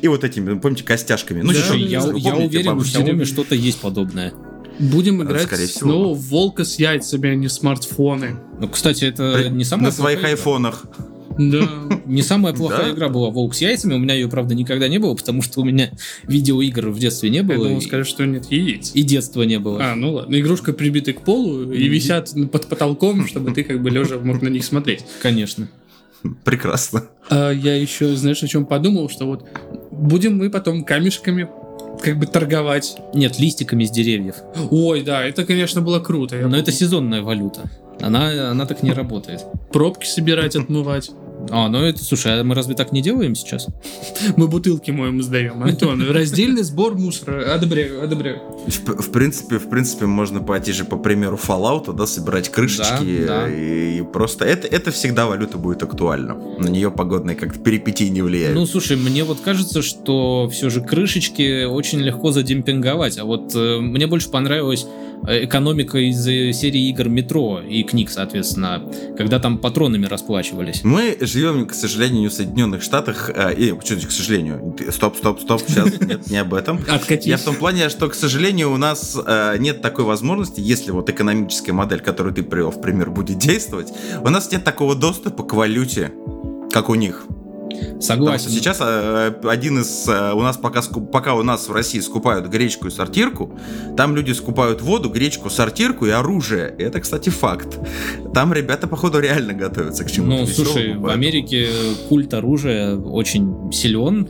и 0.03 0.09
вот 0.09 0.25
этими, 0.25 0.59
помните, 0.59 0.85
костяшками. 0.85 1.43
Ну, 1.43 1.53
Да, 1.53 1.59
еще, 1.59 1.79
я, 1.79 2.01
я 2.17 2.35
уверен, 2.35 2.67
бабушки? 2.67 2.97
Xiaomi 2.97 3.25
что-то 3.25 3.55
есть 3.55 3.81
подобное. 3.81 4.33
Будем 4.79 5.23
играть 5.23 5.43
скорее 5.45 5.67
всего. 5.67 5.91
снова 5.91 6.15
в 6.15 6.21
волка 6.29 6.65
с 6.65 6.79
яйцами, 6.79 7.31
а 7.31 7.35
не 7.35 7.49
смартфоны. 7.49 8.37
Ну, 8.61 8.69
кстати, 8.69 9.05
это 9.05 9.35
При- 9.35 9.49
не 9.51 9.65
самая 9.65 9.87
на 9.87 9.93
своих 9.93 10.19
игра. 10.21 10.29
айфонах. 10.31 10.85
Да. 11.39 11.69
Не 12.07 12.23
самая 12.23 12.55
плохая 12.55 12.87
Да? 12.87 12.91
игра 12.93 13.09
была 13.11 13.29
«Волк 13.29 13.55
с 13.55 13.61
яйцами». 13.61 13.93
У 13.93 13.99
меня 13.99 14.15
ее, 14.15 14.27
правда, 14.27 14.55
никогда 14.55 14.89
не 14.89 14.97
было, 14.99 15.15
потому 15.15 15.43
что 15.43 15.61
у 15.61 15.65
меня 15.65 15.91
видеоигр 16.25 16.89
в 16.89 16.99
детстве 16.99 17.29
не 17.29 17.39
Я 17.39 17.43
было. 17.43 17.65
думал, 17.65 17.81
и- 17.81 17.85
скажешь, 17.85 18.07
что 18.09 18.25
нет 18.25 18.47
яиц. 18.51 18.93
И 18.95 19.03
детства 19.03 19.43
не 19.43 19.59
было. 19.59 19.79
А, 19.93 19.95
ну 19.97 20.12
ладно. 20.15 20.35
Игрушка 20.41 20.73
прибита 20.73 21.12
к 21.12 21.21
полу 21.23 21.71
и 21.73 21.89
висят 21.89 22.33
под 22.51 22.67
потолком, 22.69 23.27
чтобы 23.27 23.51
ты 23.53 23.65
как 23.65 23.83
бы 23.83 23.91
лежа 23.91 24.19
мог 24.19 24.41
на 24.41 24.49
них 24.49 24.65
смотреть. 24.65 25.05
Конечно. 25.21 25.69
Прекрасно. 26.45 27.05
А 27.29 27.51
я 27.51 27.75
еще, 27.77 28.17
знаешь, 28.17 28.43
о 28.43 28.49
чем 28.49 28.65
подумал, 28.65 29.11
что 29.11 29.27
вот 29.27 29.45
будем 29.91 30.39
мы 30.39 30.49
потом 30.49 30.85
камешками 30.85 31.49
как 32.03 32.19
бы 32.19 32.27
торговать. 32.27 32.97
Нет, 33.15 33.39
листиками 33.39 33.85
с 33.85 33.91
деревьев. 33.91 34.37
Ой, 34.71 35.03
да, 35.03 35.25
это, 35.25 35.45
конечно, 35.45 35.81
было 35.81 36.01
круто. 36.01 36.37
Но 36.37 36.57
это 36.57 36.73
сезонная 36.73 37.23
валюта. 37.23 37.63
Она, 38.01 38.51
она 38.51 38.67
так 38.67 38.83
не 38.83 38.93
работает. 38.93 39.45
пробки 39.73 40.07
собирать, 40.07 40.55
отмывать. 40.57 41.11
А, 41.51 41.69
ну 41.69 41.83
это, 41.83 42.03
слушай, 42.05 42.41
а 42.41 42.45
мы 42.45 42.55
разве 42.55 42.75
так 42.75 42.93
не 42.93 43.03
делаем 43.03 43.35
сейчас? 43.35 43.67
Мы 44.37 44.49
бутылки 44.49 44.91
моем 44.91 45.23
сдаем. 45.23 45.63
Антон, 45.63 46.09
раздельный 46.11 46.63
сбор 46.63 46.95
мусора. 46.97 47.55
Одобряю, 47.55 48.03
одобряю. 48.03 48.41
В, 48.67 49.03
в 49.03 49.13
принципе, 49.13 49.59
в 49.59 49.69
принципе, 49.69 50.07
можно 50.07 50.41
пойти 50.41 50.73
же 50.73 50.85
по 50.85 50.97
примеру 50.97 51.39
Fallout, 51.43 51.93
да, 51.93 52.07
собирать 52.07 52.49
крышечки 52.51 53.25
Да, 53.27 53.43
да. 53.43 53.49
и, 53.49 54.03
просто 54.03 54.45
это, 54.45 54.67
это 54.67 54.91
всегда 54.91 55.27
валюта 55.27 55.59
будет 55.59 55.83
актуальна. 55.83 56.35
На 56.59 56.69
нее 56.69 56.91
погодные 56.91 57.37
как-то 57.37 57.59
перипетии 57.59 58.09
не 58.09 58.23
влияют. 58.23 58.57
Ну, 58.57 58.67
слушай, 58.67 58.97
мне 58.97 59.25
вот 59.25 59.41
кажется, 59.41 59.83
что 59.83 60.49
все 60.53 60.71
же 60.71 60.81
крышечки 60.81 61.65
очень 61.65 62.01
легко 62.01 62.33
задемпинговать. 62.33 63.19
А 63.19 63.25
вот 63.25 63.55
э, 63.55 63.79
мне 63.81 64.07
больше 64.07 64.31
понравилась 64.31 64.87
э, 64.87 65.16
экономика 65.27 65.99
из 65.99 66.27
э, 66.27 66.53
серии 66.53 66.89
игр 66.89 67.09
Метро 67.09 67.61
и 67.61 67.83
книг, 67.83 68.11
соответственно, 68.11 68.83
когда 69.17 69.39
там 69.39 69.59
патронами 69.59 70.07
расплачивались. 70.07 70.85
Мы 70.85 71.17
живем, 71.21 71.67
к 71.67 71.75
сожалению, 71.75 72.31
в 72.31 72.33
Соединенных 72.33 72.83
Штатах. 72.83 73.31
э, 73.35 73.55
и, 73.55 73.73
к 73.73 74.11
сожалению? 74.11 74.77
Стоп, 74.91 75.17
стоп, 75.17 75.41
стоп, 75.41 75.63
сейчас, 75.67 76.01
нет, 76.01 76.29
не 76.29 76.39
об 76.39 76.55
этом. 76.55 76.81
Откатись. 76.89 77.27
Я 77.27 77.37
в 77.37 77.43
том 77.43 77.57
плане, 77.57 77.89
что, 77.89 78.09
к 78.09 78.15
сожалению, 78.15 78.73
у 78.73 78.77
нас 78.77 79.17
э, 79.25 79.57
нет 79.59 79.83
такой 79.83 80.05
возможности, 80.05 80.61
если 80.61 80.91
вот 80.91 81.11
экономическая 81.11 81.73
модель, 81.73 82.01
которую 82.01 82.35
ты 82.35 82.43
привел 82.43 82.71
в 82.71 82.81
пример, 82.81 83.11
будет 83.11 83.39
действовать, 83.39 83.93
у 84.23 84.29
нас 84.29 84.51
нет 84.53 84.65
такого 84.65 84.95
доступа 84.95 85.43
к 85.43 85.53
валюте, 85.55 86.13
как 86.73 86.89
у 86.89 86.95
них. 86.95 87.27
Потому 87.77 88.03
Согласен. 88.03 88.51
что 88.51 88.59
сейчас 88.59 88.79
э, 88.81 89.35
один 89.45 89.81
из 89.81 90.09
э, 90.09 90.33
у 90.33 90.43
нас 90.43 90.57
пока 90.57 90.83
пока 90.83 91.35
у 91.35 91.43
нас 91.43 91.69
в 91.69 91.73
России 91.73 92.01
скупают 92.01 92.47
гречку 92.47 92.89
и 92.89 92.91
сортирку, 92.91 93.59
там 93.97 94.15
люди 94.15 94.33
скупают 94.33 94.83
воду, 94.83 95.09
гречку, 95.09 95.51
сортирку 95.51 96.07
и 96.07 96.11
оружие. 96.11 96.75
Это, 96.79 97.01
кстати, 97.01 97.31
факт. 97.31 97.79
Там 98.35 98.53
ребята 98.53 98.87
походу 98.87 99.19
реально 99.19 99.53
готовятся 99.55 100.05
к 100.05 100.11
чему-то. 100.11 100.41
Ну, 100.41 100.47
слушай, 100.47 100.95
в 100.97 101.07
Америке 101.09 101.69
культ 102.09 102.35
оружия 102.35 102.97
очень 102.97 103.73
силен. 103.73 104.29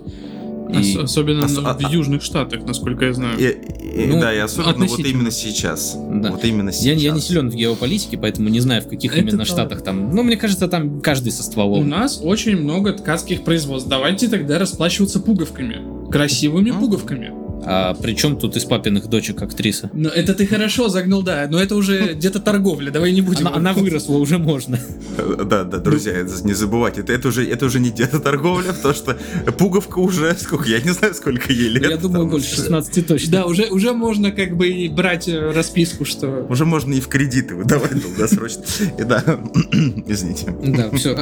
И- 0.72 0.79
Ос- 0.98 1.05
особенно 1.05 1.44
Ос- 1.46 1.57
на- 1.57 1.70
а- 1.70 1.74
в 1.76 1.92
Южных 1.92 2.22
Штатах, 2.22 2.64
насколько 2.66 3.05
я 3.07 3.12
знаю. 3.12 3.38
И- 3.38 4.02
и- 4.02 4.07
Ну, 4.07 4.20
да, 4.20 4.35
и 4.35 4.38
особенно 4.38 4.66
вот 4.72 4.74
относительно. 4.83 5.07
именно 5.09 5.31
сейчас. 5.31 5.96
Да. 5.96 6.31
Вот 6.33 6.44
именно 6.44 6.68
Я, 6.70 6.72
сейчас. 6.72 7.02
я 7.02 7.11
не 7.12 7.20
силен 7.20 7.50
в 7.50 7.55
геополитике, 7.55 8.18
поэтому 8.18 8.48
не 8.48 8.61
знаю, 8.61 8.83
в 8.83 8.88
каких 8.88 9.12
Это 9.12 9.20
именно 9.20 9.37
правда. 9.44 9.52
штатах 9.52 9.83
там. 9.83 10.14
Ну, 10.14 10.22
мне 10.22 10.37
кажется, 10.37 10.68
там 10.68 11.00
каждый 11.00 11.31
со 11.33 11.42
У 11.42 11.44
стволом. 11.44 11.88
нас 11.88 12.20
очень 12.22 12.57
много 12.57 12.92
ткацких 12.92 13.42
производств. 13.42 13.88
Давайте 13.88 14.29
тогда 14.29 14.59
расплачиваться 14.59 15.20
пуговками. 15.20 16.11
Красивыми 16.11 16.70
Мгм. 16.70 16.81
пуговками. 16.81 17.33
А 17.66 17.94
при 17.94 18.14
чем 18.14 18.38
тут 18.38 18.57
из 18.57 18.64
папиных 18.64 19.09
дочек 19.09 19.42
актриса? 19.42 19.90
Но 19.92 20.09
это 20.09 20.35
ты 20.35 20.46
хорошо 20.46 20.88
загнул, 20.88 21.22
да. 21.22 21.46
Но 21.50 21.61
это 21.61 21.74
уже 21.74 22.14
где-то 22.14 22.40
торговля. 22.40 22.90
Давай 22.90 23.12
не 23.12 23.22
будем. 23.22 23.48
Она, 23.48 23.57
она 23.57 23.72
выросла, 23.72 24.16
уже 24.16 24.38
можно. 24.38 24.79
Да, 25.44 25.64
да, 25.64 25.79
друзья, 25.79 26.12
это 26.12 26.33
не 26.44 26.55
забывайте, 26.55 27.00
это, 27.00 27.12
это 27.12 27.29
уже 27.29 27.48
это 27.48 27.66
уже 27.66 27.81
не 27.81 27.90
где-то 27.90 28.20
торговля, 28.20 28.72
потому 28.72 28.94
что 28.94 29.18
пуговка 29.59 29.98
уже 29.98 30.37
сколько, 30.38 30.68
я 30.68 30.81
не 30.81 30.90
знаю, 30.90 31.14
сколько 31.14 31.52
ей 31.52 31.68
лет. 31.68 31.90
Я 31.90 31.96
думаю, 31.96 32.26
больше 32.26 32.52
что 32.52 32.62
16 32.62 33.07
точно. 33.07 33.33
Да, 33.33 33.46
уже, 33.46 33.64
уже 33.64 33.92
можно 33.92 34.31
как 34.31 34.57
бы 34.57 34.68
и 34.68 34.88
брать 34.88 35.29
э, 35.29 35.52
расписку, 35.52 36.05
что... 36.05 36.46
Уже 36.48 36.64
можно 36.64 36.94
и 36.94 37.00
в 37.00 37.09
кредиты 37.09 37.55
выдавать 37.55 38.00
долгосрочно. 38.02 38.62
И 38.98 39.05
да, 39.05 39.22
извините. 40.07 40.55
Да, 40.62 40.90
все. 40.96 41.14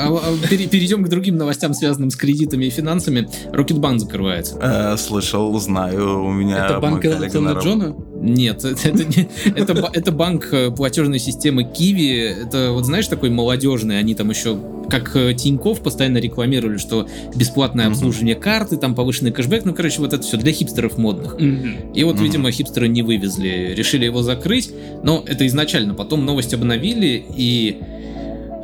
перейдем 0.48 1.04
к 1.04 1.09
другим 1.09 1.37
новостям, 1.37 1.74
связанным 1.74 2.11
с 2.11 2.16
кредитами 2.16 2.66
и 2.66 2.70
финансами. 2.70 3.28
Рокетбанк 3.52 4.00
закрывается. 4.00 4.59
Э, 4.61 4.96
Слышал, 4.96 5.59
знаю, 5.59 6.24
у 6.24 6.33
меня 6.34 6.64
Это 6.66 6.78
банк 6.80 7.04
Элтона 7.04 7.54
раб- 7.54 7.64
Джона? 7.64 7.94
Нет, 8.20 8.64
это, 8.64 8.88
это 8.88 9.04
не- 9.04 9.28
это 9.56 9.74
ба- 9.74 9.90
это 9.92 10.12
банк 10.12 10.48
э, 10.52 10.70
платежной 10.70 11.18
системы 11.18 11.62
QIWI. 11.62 12.46
Это 12.46 12.72
вот 12.72 12.84
знаешь 12.86 13.08
такой 13.08 13.30
молодежный. 13.30 13.98
Они 13.98 14.14
там 14.14 14.30
еще 14.30 14.58
как 14.88 15.16
э, 15.16 15.34
Тиньков 15.34 15.80
постоянно 15.80 16.18
рекламировали, 16.18 16.76
что 16.78 17.08
бесплатное 17.34 17.86
обслуживание 17.88 18.34
карты, 18.34 18.76
там 18.76 18.94
повышенный 18.94 19.30
кэшбэк. 19.32 19.64
Ну, 19.64 19.74
короче, 19.74 20.00
вот 20.00 20.12
это 20.12 20.22
все 20.22 20.36
для 20.36 20.52
хипстеров 20.52 20.98
модных. 20.98 21.36
И 21.40 22.04
вот, 22.04 22.20
видимо, 22.20 22.50
хипстеры 22.50 22.88
не 22.88 23.02
вывезли, 23.02 23.74
решили 23.76 24.04
его 24.04 24.22
закрыть, 24.22 24.70
но 25.02 25.22
это 25.26 25.46
изначально. 25.46 25.94
Потом 25.94 26.24
новость 26.24 26.52
обновили, 26.54 27.24
и 27.36 27.78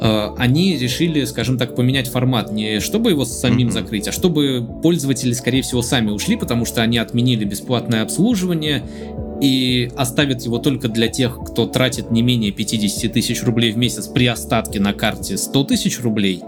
они 0.01 0.77
решили, 0.77 1.25
скажем 1.25 1.59
так, 1.59 1.77
поменять 1.77 2.09
формат. 2.09 2.53
Не 2.53 2.81
чтобы 2.81 3.11
его 3.11 3.25
самим 3.25 3.67
Мгм. 3.69 3.73
закрыть, 3.73 4.09
а 4.09 4.13
чтобы 4.13 4.67
пользователи, 4.83 5.33
скорее 5.33 5.63
всего, 5.63 5.83
сами 5.83 6.11
ушли, 6.11 6.37
потому 6.37 6.65
что 6.65 6.83
они 6.83 6.99
отменили 6.99 7.45
бесплатное 7.45 8.03
обслуживание. 8.03 8.83
И 9.41 9.91
оставит 9.97 10.43
его 10.43 10.59
только 10.59 10.89
для 10.89 11.09
тех, 11.09 11.39
кто 11.47 11.67
тратит 11.67 12.11
не 12.11 12.23
менее 12.23 12.53
50 12.53 13.13
тысяч 13.13 13.43
рублей 13.43 13.73
в 13.73 13.79
месяц 13.79 14.07
при 14.07 14.27
остатке 14.27 14.81
на 14.81 14.93
карте 14.93 15.37
100 15.37 15.65
тысяч 15.65 16.01
рублей, 16.01 16.43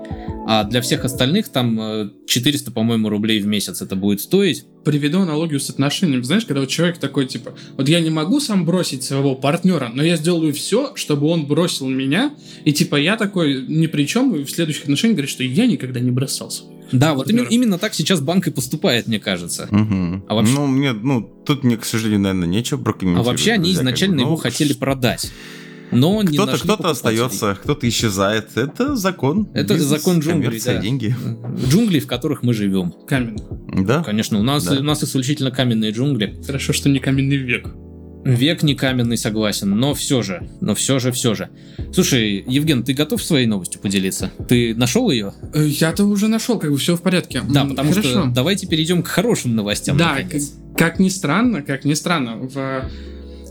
а 0.46 0.64
для 0.64 0.80
всех 0.80 1.04
остальных 1.04 1.48
там 1.48 1.80
э, 1.80 2.10
400, 2.26 2.72
по-моему, 2.72 3.08
рублей 3.08 3.40
в 3.40 3.46
месяц 3.46 3.80
это 3.80 3.94
будет 3.94 4.20
стоить. 4.20 4.64
Приведу 4.84 5.20
аналогию 5.20 5.60
с 5.60 5.70
отношениями. 5.70 6.22
Знаешь, 6.22 6.44
когда 6.44 6.60
вот 6.60 6.68
человек 6.68 6.98
такой, 6.98 7.26
типа, 7.26 7.54
вот 7.76 7.88
я 7.88 8.00
не 8.00 8.10
могу 8.10 8.40
сам 8.40 8.64
бросить 8.66 9.04
своего 9.04 9.36
партнера, 9.36 9.90
но 9.94 10.02
я 10.02 10.16
сделаю 10.16 10.52
все, 10.52 10.96
чтобы 10.96 11.28
он 11.28 11.46
бросил 11.46 11.88
меня, 11.88 12.34
и 12.64 12.72
типа 12.72 12.96
я 12.96 13.16
такой 13.16 13.64
ни 13.68 13.86
при 13.86 14.04
чем, 14.04 14.34
и 14.34 14.44
в 14.44 14.50
следующих 14.50 14.82
отношениях 14.82 15.16
говорит, 15.16 15.30
что 15.30 15.44
я 15.44 15.66
никогда 15.66 16.00
не 16.00 16.10
бросал 16.10 16.50
своего. 16.50 16.81
Да, 16.92 17.14
вот 17.14 17.28
именно, 17.30 17.46
именно 17.48 17.78
так 17.78 17.94
сейчас 17.94 18.20
банк 18.20 18.46
и 18.46 18.50
поступает, 18.50 19.06
мне 19.06 19.18
кажется. 19.18 19.66
Мгм. 19.70 20.24
А 20.28 20.34
вообще- 20.34 20.54
Ну, 20.54 20.66
мне, 20.66 20.92
ну, 20.92 21.22
тут 21.22 21.64
мне, 21.64 21.76
к 21.76 21.84
сожалению, 21.84 22.20
наверное, 22.20 22.48
нечего 22.48 22.80
А 22.80 22.84
прокомментировать. 22.84 23.26
вообще 23.26 23.52
они 23.52 23.64
друзья, 23.64 23.78
как 23.78 23.84
бы. 23.84 23.90
изначально 23.90 24.16
Ну, 24.16 24.22
его 24.22 24.36
хотели 24.36 24.72
продать. 24.72 25.32
Но 25.90 26.22
не 26.22 26.38
Кто-то, 26.38 26.56
кто-то 26.58 26.90
остается, 26.90 27.54
кто-то 27.62 27.86
исчезает. 27.86 28.56
Это 28.56 28.96
закон. 28.96 29.48
Это 29.52 29.74
Бизнес, 29.74 29.90
закон 30.00 30.20
джунглей, 30.20 30.58
да. 30.64 30.78
деньги. 30.78 31.14
Джунглей, 31.68 32.00
в 32.00 32.06
которых 32.06 32.42
мы 32.42 32.54
живем. 32.54 32.94
Камень. 33.06 33.36
Да? 33.84 34.02
Конечно, 34.02 34.38
у 34.38 34.42
нас, 34.42 34.64
Да. 34.64 34.78
у 34.78 34.82
нас 34.82 35.04
исключительно 35.04 35.50
каменные 35.50 35.90
джунгли. 35.90 36.40
Хорошо, 36.46 36.72
что 36.72 36.88
не 36.88 36.98
каменный 36.98 37.36
век. 37.36 37.68
Век 38.24 38.62
не 38.62 38.74
каменный, 38.74 39.16
согласен, 39.16 39.70
но 39.70 39.94
все 39.94 40.22
же, 40.22 40.48
но 40.60 40.74
все 40.74 40.98
же, 40.98 41.10
все 41.10 41.34
же. 41.34 41.48
Слушай, 41.92 42.44
Евген, 42.46 42.84
ты 42.84 42.92
готов 42.94 43.22
своей 43.22 43.46
новостью 43.46 43.80
поделиться? 43.80 44.30
Ты 44.48 44.74
нашел 44.74 45.10
ее? 45.10 45.32
Э, 45.52 45.66
Я-то 45.66 46.04
уже 46.04 46.28
нашел, 46.28 46.58
как 46.58 46.70
бы 46.70 46.76
все 46.76 46.96
в 46.96 47.02
порядке. 47.02 47.42
Да, 47.48 47.64
потому 47.64 47.90
Хорошо. 47.90 48.08
что 48.08 48.24
давайте 48.26 48.66
перейдем 48.66 49.02
к 49.02 49.08
хорошим 49.08 49.56
новостям. 49.56 49.96
Да, 49.96 50.14
наконец. 50.14 50.52
как, 50.76 50.78
как 50.92 50.98
ни 51.00 51.08
странно, 51.08 51.62
как 51.62 51.84
ни 51.84 51.94
странно, 51.94 52.36
в... 52.36 52.90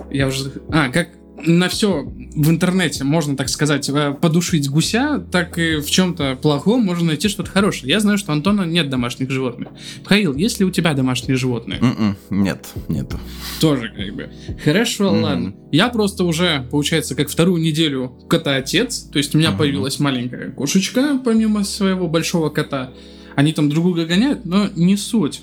Я 0.09 0.27
уже... 0.27 0.51
А, 0.69 0.89
как 0.89 1.09
на 1.45 1.69
все 1.69 2.03
в 2.03 2.49
интернете 2.49 3.03
можно, 3.03 3.35
так 3.35 3.49
сказать, 3.49 3.89
э, 3.89 4.13
подушить 4.19 4.69
гуся, 4.69 5.19
так 5.31 5.57
и 5.57 5.77
в 5.77 5.89
чем-то 5.89 6.37
плохом 6.41 6.81
можно 6.83 7.07
найти 7.07 7.27
что-то 7.29 7.49
хорошее. 7.51 7.91
Я 7.91 7.99
знаю, 7.99 8.17
что 8.17 8.31
у 8.31 8.35
Антона 8.35 8.63
нет 8.63 8.89
домашних 8.89 9.29
животных. 9.31 9.69
Михаил, 10.01 10.35
есть 10.35 10.59
ли 10.59 10.65
у 10.65 10.71
тебя 10.71 10.93
домашние 10.93 11.35
животные? 11.37 11.79
М-м, 11.79 12.15
Нет, 12.29 12.67
нету. 12.87 13.19
Тоже 13.59 13.89
как 13.95 14.15
бы. 14.15 14.29
Хорошо, 14.63 15.11
Мгм. 15.11 15.23
ладно. 15.23 15.53
Я 15.71 15.89
просто 15.89 16.23
уже, 16.23 16.67
получается, 16.71 17.15
как 17.15 17.29
вторую 17.29 17.61
неделю 17.61 18.13
кота-отец. 18.29 18.99
То 19.11 19.17
есть 19.17 19.35
у 19.35 19.37
меня 19.37 19.49
Мгм. 19.49 19.57
появилась 19.59 19.99
маленькая 19.99 20.51
кошечка, 20.51 21.19
помимо 21.23 21.63
своего 21.63 22.07
большого 22.07 22.49
кота. 22.49 22.91
Они 23.35 23.53
там 23.53 23.69
друг 23.69 23.85
друга 23.85 24.05
гоняют, 24.05 24.45
но 24.45 24.67
не 24.75 24.97
суть. 24.97 25.41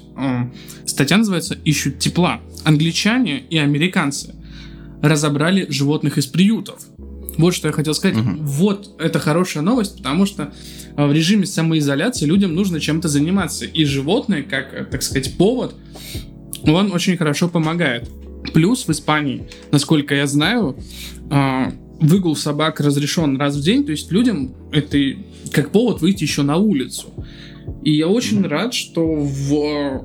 Статья 0.85 1.17
называется 1.17 1.55
«Ищут 1.65 1.99
тепла». 1.99 2.41
Англичане 2.65 3.41
и 3.49 3.57
американцы 3.57 4.35
разобрали 5.03 5.67
животных 5.71 6.19
из 6.19 6.27
приютов. 6.27 6.81
Вот 7.37 7.55
что 7.55 7.69
я 7.69 7.73
хотел 7.73 7.95
сказать. 7.95 8.17
Мгм. 8.17 8.45
Вот 8.45 8.97
это 8.99 9.19
хорошая 9.21 9.63
новость, 9.63 9.99
потому 9.99 10.27
что 10.27 10.53
э, 10.97 11.07
в 11.07 11.13
режиме 11.13 11.47
самоизоляции 11.47 12.27
людям 12.27 12.55
нужно 12.55 12.81
чем-то 12.81 13.09
заниматься. 13.09 13.65
И 13.65 13.85
животные, 13.85 14.43
как, 14.43 14.75
э, 14.75 14.85
так 14.85 15.03
сказать, 15.03 15.37
повод, 15.37 15.75
он 16.65 16.93
очень 16.93 17.17
хорошо 17.17 17.49
помогает. 17.49 18.09
Плюс 18.53 18.87
в 18.87 18.91
Испании, 18.91 19.49
насколько 19.71 20.15
я 20.15 20.27
знаю, 20.27 20.77
а, 21.31 21.73
выгул 22.01 22.37
собак 22.37 22.81
разрешен 22.81 23.37
раз 23.37 23.57
в 23.57 23.63
день, 23.63 23.85
то 23.85 23.93
есть 23.93 24.11
людям 24.13 24.55
это 24.73 24.99
как 25.53 25.71
повод 25.71 26.01
выйти 26.01 26.23
еще 26.23 26.43
на 26.43 26.57
улицу. 26.57 27.09
И 27.85 27.93
я 27.93 28.09
очень 28.09 28.47
рад, 28.47 28.75
что 28.75 29.05
в 29.05 30.05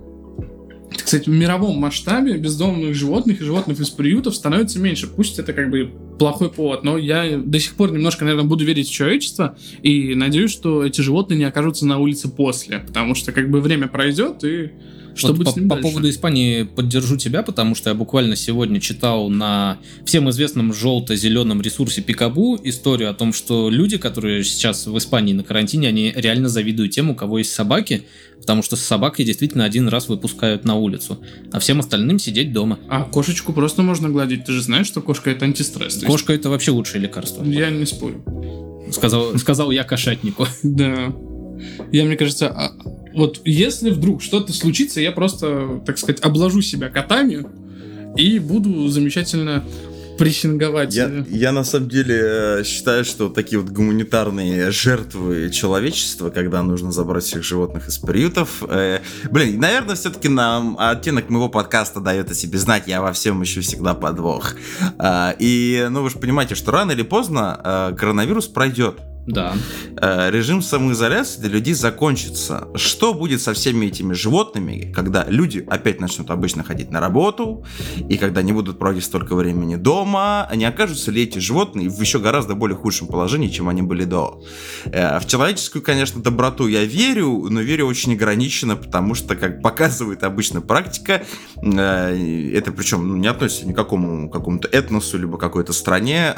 сказать, 0.99 1.27
в 1.27 1.31
мировом 1.31 1.77
масштабе 1.77 2.37
бездомных 2.37 2.95
животных 2.95 3.41
и 3.41 3.43
животных 3.43 3.79
из 3.79 3.89
приютов 3.89 4.35
становится 4.35 4.79
меньше. 4.79 5.07
Пусть 5.07 5.39
это 5.39 5.53
как 5.53 5.69
бы 5.69 5.91
плохой 6.17 6.49
повод, 6.49 6.83
но 6.83 6.97
я 6.97 7.37
до 7.37 7.59
сих 7.59 7.73
пор 7.73 7.91
немножко, 7.91 8.25
наверное, 8.25 8.47
буду 8.47 8.65
верить 8.65 8.87
в 8.87 8.93
человечество 8.93 9.57
и 9.81 10.15
надеюсь, 10.15 10.51
что 10.51 10.85
эти 10.85 11.01
животные 11.01 11.37
не 11.37 11.45
окажутся 11.45 11.85
на 11.85 11.99
улице 11.99 12.29
после, 12.29 12.79
потому 12.79 13.15
что 13.15 13.31
как 13.31 13.49
бы 13.49 13.61
время 13.61 13.87
пройдет 13.87 14.43
и 14.43 14.71
что 15.15 15.27
Вот 15.27 15.37
будет 15.37 15.45
по, 15.45 15.51
с 15.51 15.55
ним 15.55 15.69
по 15.69 15.75
дальше? 15.75 15.89
поводу 15.89 16.09
Испании 16.09 16.63
поддержу 16.63 17.17
тебя, 17.17 17.43
потому 17.43 17.75
что 17.75 17.89
я 17.89 17.95
буквально 17.95 18.35
сегодня 18.35 18.79
читал 18.79 19.29
на 19.29 19.77
всем 20.05 20.29
известном 20.29 20.73
желто-зеленом 20.73 21.61
ресурсе 21.61 22.01
Пикабу 22.01 22.59
историю 22.63 23.09
о 23.09 23.13
том, 23.13 23.33
что 23.33 23.69
люди, 23.69 23.97
которые 23.97 24.43
сейчас 24.43 24.87
в 24.87 24.97
Испании 24.97 25.33
на 25.33 25.43
карантине, 25.43 25.87
они 25.87 26.11
реально 26.15 26.49
завидуют 26.49 26.91
тем, 26.93 27.09
у 27.09 27.15
кого 27.15 27.39
есть 27.39 27.53
собаки, 27.53 28.03
потому 28.39 28.63
что 28.63 28.75
с 28.75 28.81
собакой 28.81 29.25
действительно 29.25 29.65
один 29.65 29.87
раз 29.87 30.09
выпускают 30.09 30.65
на 30.65 30.75
улицу, 30.75 31.19
а 31.51 31.59
всем 31.59 31.79
остальным 31.79 32.19
сидеть 32.19 32.51
дома. 32.51 32.79
А 32.89 33.03
кошечку 33.03 33.53
просто 33.53 33.83
можно 33.83 34.09
гладить. 34.09 34.45
Ты 34.45 34.53
же 34.53 34.61
знаешь, 34.61 34.87
что 34.87 35.01
кошка 35.01 35.29
это 35.31 35.45
антистресс. 35.45 35.95
Есть 35.95 36.05
Кошка 36.05 36.33
это 36.33 36.49
вообще 36.49 36.71
лучшее 36.71 37.01
лекарство. 37.01 37.43
Я 37.43 37.69
не 37.69 37.85
спорю. 37.85 38.23
Сказал, 38.91 39.37
сказал 39.37 39.71
я 39.71 39.83
кошатнику. 39.83 40.47
Да. 40.63 41.13
Я, 41.91 42.03
мне 42.03 42.17
кажется, 42.17 42.49
а, 42.49 42.73
вот 43.13 43.41
если 43.45 43.89
вдруг 43.89 44.21
что-то 44.21 44.53
случится, 44.53 45.01
я 45.01 45.11
просто, 45.11 45.81
так 45.85 45.97
сказать, 45.97 46.21
обложу 46.21 46.61
себя 46.61 46.89
котами 46.89 47.45
и 48.17 48.39
буду 48.39 48.87
замечательно 48.89 49.63
прессинговать. 50.17 50.93
Я, 50.93 51.09
э, 51.09 51.23
я 51.29 51.51
на 51.51 51.63
самом 51.63 51.89
деле 51.89 52.19
э, 52.21 52.63
считаю, 52.63 53.03
что 53.03 53.29
такие 53.29 53.59
вот 53.59 53.71
гуманитарные 53.71 54.71
жертвы 54.71 55.49
человечества, 55.49 56.29
когда 56.29 56.61
нужно 56.63 56.91
забрать 56.91 57.23
всех 57.23 57.43
животных 57.43 57.87
из 57.87 57.97
приютов, 57.97 58.63
э, 58.67 58.99
блин, 59.31 59.59
наверное, 59.59 59.95
все-таки 59.95 60.29
нам 60.29 60.77
оттенок 60.79 61.29
моего 61.29 61.49
подкаста 61.49 61.99
дает 61.99 62.31
о 62.31 62.35
себе 62.35 62.57
знать, 62.57 62.83
я 62.87 63.01
во 63.01 63.11
всем 63.13 63.43
ищу 63.43 63.61
всегда 63.61 63.93
подвох. 63.93 64.55
А, 64.97 65.35
и, 65.39 65.87
ну, 65.89 66.03
вы 66.03 66.09
же 66.09 66.17
понимаете, 66.17 66.55
что 66.55 66.71
рано 66.71 66.91
или 66.91 67.03
поздно 67.03 67.59
э, 67.63 67.95
коронавирус 67.97 68.47
пройдет. 68.47 68.99
Да. 69.25 69.53
Э, 70.01 70.29
режим 70.31 70.61
самоизоляции 70.61 71.39
для 71.39 71.49
людей 71.49 71.73
закончится. 71.73 72.67
Что 72.75 73.13
будет 73.13 73.41
со 73.41 73.53
всеми 73.53 73.85
этими 73.85 74.13
животными, 74.13 74.91
когда 74.93 75.25
люди 75.27 75.65
опять 75.69 76.01
начнут 76.01 76.29
обычно 76.29 76.63
ходить 76.63 76.91
на 76.91 76.99
работу, 76.99 77.65
и 78.09 78.17
когда 78.17 78.41
не 78.41 78.51
будут 78.51 78.79
проводить 78.79 79.05
столько 79.05 79.35
времени 79.35 79.75
дома, 79.75 80.49
не 80.53 80.65
окажутся 80.65 81.11
ли 81.11 81.23
эти 81.23 81.39
животные 81.39 81.89
в 81.89 81.99
еще 82.01 82.19
гораздо 82.19 82.55
более 82.55 82.75
худшем 82.75 83.07
положении, 83.07 83.47
чем 83.47 83.69
они 83.69 83.81
были 83.81 84.03
до? 84.03 84.43
Э, 84.85 85.19
в 85.19 85.27
человеческую, 85.27 85.81
конечно, 85.81 86.21
доброту 86.21 86.67
я 86.67 86.83
верю, 86.83 87.47
но 87.49 87.61
верю 87.61 87.87
очень 87.87 88.13
ограниченно, 88.13 88.75
потому 88.75 89.15
что, 89.15 89.35
как 89.35 89.61
показывает 89.61 90.23
обычно 90.23 90.59
практика, 90.59 91.23
э, 91.61 92.51
это 92.53 92.71
причем 92.73 93.07
ну, 93.07 93.15
не 93.15 93.27
относится 93.27 93.67
ни 93.67 93.71
к 93.71 93.75
какому 93.75 94.29
какому-то 94.29 94.67
этносу, 94.67 95.17
либо 95.17 95.37
какой-то 95.37 95.71
стране, 95.73 96.33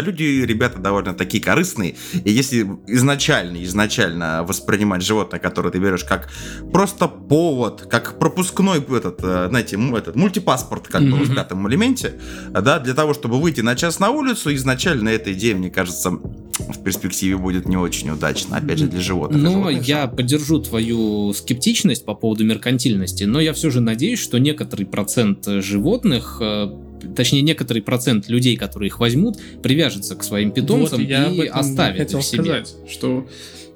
люди, 0.00 0.22
ребята, 0.22 0.78
довольно 0.78 1.14
такие 1.14 1.42
корыстные, 1.42 1.96
и 2.28 2.30
если 2.30 2.68
изначально, 2.86 3.64
изначально 3.64 4.44
воспринимать 4.46 5.02
животное, 5.02 5.40
которое 5.40 5.70
ты 5.70 5.78
берешь 5.78 6.04
как 6.04 6.28
просто 6.70 7.08
повод, 7.08 7.86
как 7.90 8.18
пропускной 8.18 8.80
этот, 8.80 9.20
э, 9.22 9.46
знаете, 9.48 9.78
этот 9.96 10.14
мультипаспорт, 10.14 10.88
как 10.88 11.02
бы 11.02 11.16
Мгм. 11.16 11.22
в 11.24 11.34
пятом 11.34 11.66
элементе, 11.68 12.20
да, 12.50 12.80
для 12.80 12.92
того, 12.92 13.14
чтобы 13.14 13.40
выйти 13.40 13.62
на 13.62 13.74
час 13.76 13.98
на 13.98 14.10
улицу, 14.10 14.54
изначально 14.54 15.08
эта 15.08 15.32
идея, 15.32 15.56
мне 15.56 15.70
кажется, 15.70 16.10
в 16.10 16.82
перспективе 16.84 17.38
будет 17.38 17.66
не 17.66 17.78
очень 17.78 18.10
удачна, 18.10 18.58
опять 18.58 18.78
же, 18.78 18.88
для 18.88 19.00
животных. 19.00 19.40
Но 19.40 19.50
Животных 19.50 19.88
я 19.88 20.06
поддержу 20.06 20.58
твою 20.60 21.32
скептичность 21.32 22.04
по 22.04 22.14
поводу 22.14 22.44
меркантильности, 22.44 23.24
но 23.24 23.40
я 23.40 23.54
все 23.54 23.70
же 23.70 23.80
надеюсь, 23.80 24.18
что 24.18 24.38
некоторый 24.38 24.84
процент 24.84 25.46
животных, 25.46 26.38
э, 26.42 26.68
точнее 27.16 27.42
некоторый 27.42 27.82
процент 27.82 28.28
людей, 28.28 28.56
которые 28.56 28.88
их 28.88 29.00
возьмут, 29.00 29.38
привяжется 29.62 30.16
к 30.16 30.22
своим 30.22 30.50
питомцам 30.52 31.00
Вот 31.00 31.08
я 31.08 31.26
и 31.26 31.46
оставит 31.46 31.98
хотел 31.98 32.20
их 32.20 32.24
себе. 32.24 32.42
сказать, 32.42 32.74
что, 32.88 33.26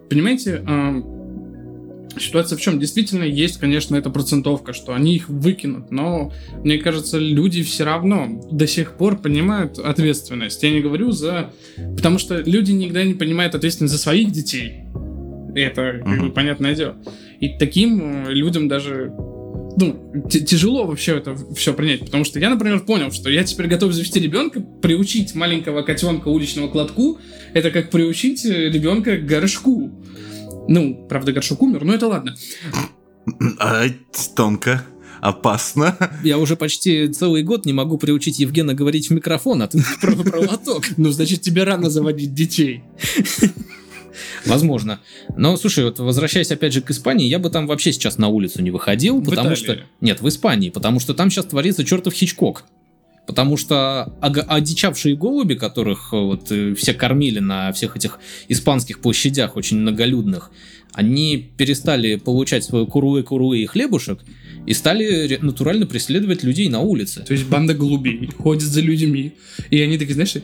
понимаете, 0.09 0.63
а, 0.67 1.03
ситуация 2.19 2.57
в 2.57 2.61
чем? 2.61 2.79
Действительно 2.79 3.25
есть, 3.25 3.59
конечно, 3.59 3.97
эта 3.97 4.11
процентовка, 4.11 4.73
что 4.73 4.95
они 4.95 5.17
их 5.17 5.29
выкинут, 5.29 5.91
но 5.91 6.33
мне 6.63 6.79
кажется, 6.79 7.19
люди 7.19 7.63
все 7.63 7.85
равно 7.85 8.49
до 8.51 8.67
сих 8.67 8.93
пор 8.97 9.19
понимают 9.19 9.79
ответственность. 9.79 10.63
Я 10.63 10.71
не 10.71 10.81
говорю 10.81 11.13
за... 11.13 11.51
Потому 11.97 12.19
что 12.19 12.39
люди 12.41 12.73
никогда 12.73 13.05
не 13.05 13.15
понимают 13.15 13.55
ответственность 13.55 13.93
за 13.95 13.99
своих 14.01 14.31
детей. 14.31 14.85
Это 15.55 16.01
как 16.05 16.21
бы 16.21 16.31
понятное 16.31 16.75
дело. 16.75 16.97
И 17.41 17.59
таким 17.59 18.27
э, 18.27 18.33
людям 18.33 18.69
даже 18.69 19.13
ну, 19.77 20.29
тяжело 20.29 20.87
вообще 20.87 21.17
это 21.19 21.37
все 21.55 21.73
принять, 21.73 22.01
потому 22.01 22.25
что 22.25 22.39
я, 22.39 22.51
например, 22.51 22.81
понял, 22.81 23.11
что 23.13 23.31
я 23.31 23.45
теперь 23.45 23.67
готов 23.67 23.93
завести 23.93 24.21
ребенка, 24.21 24.61
приучить 24.61 25.35
маленького 25.35 25.83
котенка 25.83 26.29
уличного 26.29 26.69
к 26.69 26.75
лотку, 26.75 27.19
это 27.55 27.71
как 27.71 27.91
приучить 27.91 28.45
э, 28.45 28.71
ребенка 28.71 29.17
к 29.17 29.27
горшку. 29.27 29.91
Ну, 30.69 31.07
правда, 31.09 31.33
горшок 31.33 31.63
умер, 31.63 31.85
но 31.85 31.95
это 31.95 32.09
ладно. 32.09 32.37
А, 33.59 33.85
тонко, 34.37 34.85
опасно. 35.21 35.97
Я 36.25 36.39
уже 36.39 36.57
почти 36.57 37.09
целый 37.09 37.43
год 37.43 37.67
не 37.67 37.73
могу 37.73 37.99
приучить 37.99 38.39
Евгена 38.39 38.75
говорить 38.75 39.09
в 39.09 39.13
микрофон, 39.13 39.63
а 39.63 39.69
ты 39.69 39.83
про, 40.01 40.15
про 40.15 40.41
лоток. 40.41 40.85
Ну, 40.97 41.11
значит, 41.11 41.41
тебе 41.43 41.65
рано 41.65 41.91
заводить 41.91 42.35
детей. 42.35 42.83
Возможно. 44.47 45.01
Но, 45.37 45.57
слушай, 45.57 45.85
вот 45.85 45.99
возвращаясь 45.99 46.51
опять 46.51 46.73
же 46.73 46.81
к 46.81 46.91
Испании, 46.91 47.29
я 47.29 47.39
бы 47.39 47.51
там 47.51 47.67
вообще 47.67 47.93
сейчас 47.93 48.19
на 48.19 48.29
улицу 48.29 48.63
не 48.63 48.71
выходил, 48.71 49.21
В 49.21 49.25
потому 49.25 49.55
Италии. 49.55 49.57
что... 49.57 49.79
Нет, 50.01 50.21
в 50.21 50.29
Испании, 50.29 50.71
потому 50.71 51.01
что 51.01 51.15
там 51.15 51.31
сейчас 51.31 51.47
творится 51.47 51.85
чертов 51.85 52.15
Хичкок. 52.15 52.65
Потому 53.27 53.57
что 53.57 54.13
одичавшие 54.21 55.15
голуби, 55.15 55.55
которых 55.55 56.13
э, 56.13 56.17
вот 56.17 56.51
э, 56.51 56.75
все 56.75 56.93
кормили 56.93 57.39
на 57.39 57.73
всех 57.73 57.97
этих 57.97 58.19
испанских 58.49 59.01
площадях 59.01 59.57
очень 59.57 59.79
многолюдных, 59.79 60.51
они 60.93 61.51
перестали 61.57 62.17
получать 62.17 62.65
свою 62.65 62.87
куруэ-куруэ 62.87 63.59
и 63.59 63.67
хлебушек 63.67 64.21
и 64.65 64.75
стали 64.75 65.39
натурально 65.43 65.87
преследовать 65.87 66.45
людей 66.45 66.69
на 66.69 66.81
улице. 66.81 67.25
То 67.27 67.33
есть 67.33 67.47
банда 67.49 67.75
голубей 67.75 68.31
ходит 68.39 68.63
за 68.69 68.81
людьми. 68.81 69.33
И 69.71 69.81
они 69.81 69.99
такие, 69.99 70.15
знаешь, 70.15 70.37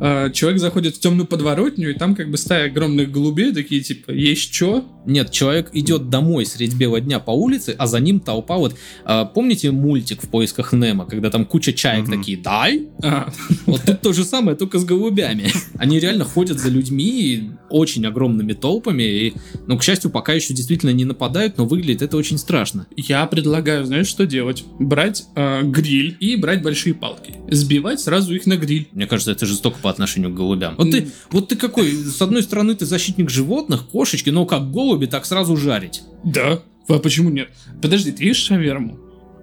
э, 0.00 0.30
человек 0.32 0.60
заходит 0.60 0.96
в 0.96 1.00
темную 1.00 1.26
подворотню, 1.26 1.90
и 1.90 1.94
там 1.94 2.16
как 2.16 2.30
бы 2.30 2.36
стая 2.36 2.66
огромных 2.66 3.12
голубей, 3.12 3.52
такие 3.52 3.80
типа, 3.80 4.10
есть 4.10 4.52
что? 4.52 4.84
Нет, 5.06 5.30
человек 5.30 5.70
идет 5.72 6.10
домой 6.10 6.46
средь 6.46 6.74
бела 6.74 7.00
дня 7.00 7.20
по 7.20 7.30
улице, 7.30 7.74
а 7.78 7.86
за 7.86 8.00
ним 8.00 8.20
толпа 8.20 8.56
вот... 8.58 8.76
а, 9.04 9.24
помните 9.24 9.70
мультик 9.70 10.22
в 10.22 10.28
поисках 10.28 10.72
Немо, 10.72 11.06
когда 11.06 11.30
там 11.30 11.44
куча 11.46 11.72
чаек 11.72 12.08
Мгм. 12.08 12.18
такие 12.18 12.38
«Дай!» 12.38 12.88
А, 13.02 13.32
Вот 13.66 13.82
тут 13.82 14.00
то 14.00 14.12
же 14.12 14.24
самое, 14.24 14.56
только 14.56 14.78
с 14.78 14.84
голубями. 14.84 15.46
Они 15.78 16.00
реально 16.00 16.24
ходят 16.24 16.58
за 16.58 16.70
людьми 16.70 17.50
очень 17.70 18.04
огромными 18.04 18.52
толпами, 18.52 19.02
и, 19.04 19.34
ну, 19.66 19.78
к 19.78 19.82
счастью, 19.90 20.10
пока 20.10 20.32
еще 20.32 20.54
действительно 20.54 20.90
не 20.90 21.04
нападают, 21.04 21.58
но 21.58 21.66
выглядит 21.66 22.02
это 22.02 22.16
очень 22.16 22.38
страшно. 22.38 22.86
я 22.96 23.26
предлагаю, 23.26 23.84
знаешь, 23.84 24.06
что 24.06 24.24
делать? 24.24 24.64
Брать 24.78 25.24
э, 25.34 25.62
гриль 25.62 26.16
и 26.20 26.36
брать 26.36 26.62
большие 26.62 26.94
палки. 26.94 27.34
Сбивать 27.48 27.98
сразу 27.98 28.32
их 28.32 28.46
на 28.46 28.56
гриль. 28.56 28.88
Мне 28.92 29.06
кажется, 29.06 29.32
это 29.32 29.46
жестоко 29.46 29.78
по 29.82 29.90
отношению 29.90 30.30
к 30.30 30.34
голубям. 30.34 30.76
Вот 30.78 30.92
ты, 30.92 31.08
вот 31.30 31.48
ты 31.48 31.56
какой, 31.56 31.90
с 31.90 32.22
одной 32.22 32.44
стороны, 32.44 32.76
ты 32.76 32.86
защитник 32.86 33.30
животных, 33.30 33.88
кошечки, 33.88 34.30
но 34.30 34.46
как 34.46 34.70
голуби, 34.70 35.06
так 35.06 35.26
сразу 35.26 35.56
жарить. 35.56 36.02
Да. 36.22 36.62
А 36.88 36.98
почему 37.00 37.30
нет? 37.30 37.48
Подожди, 37.82 38.12
ты 38.12 38.24
ешь 38.24 38.36
шаверму? 38.36 38.96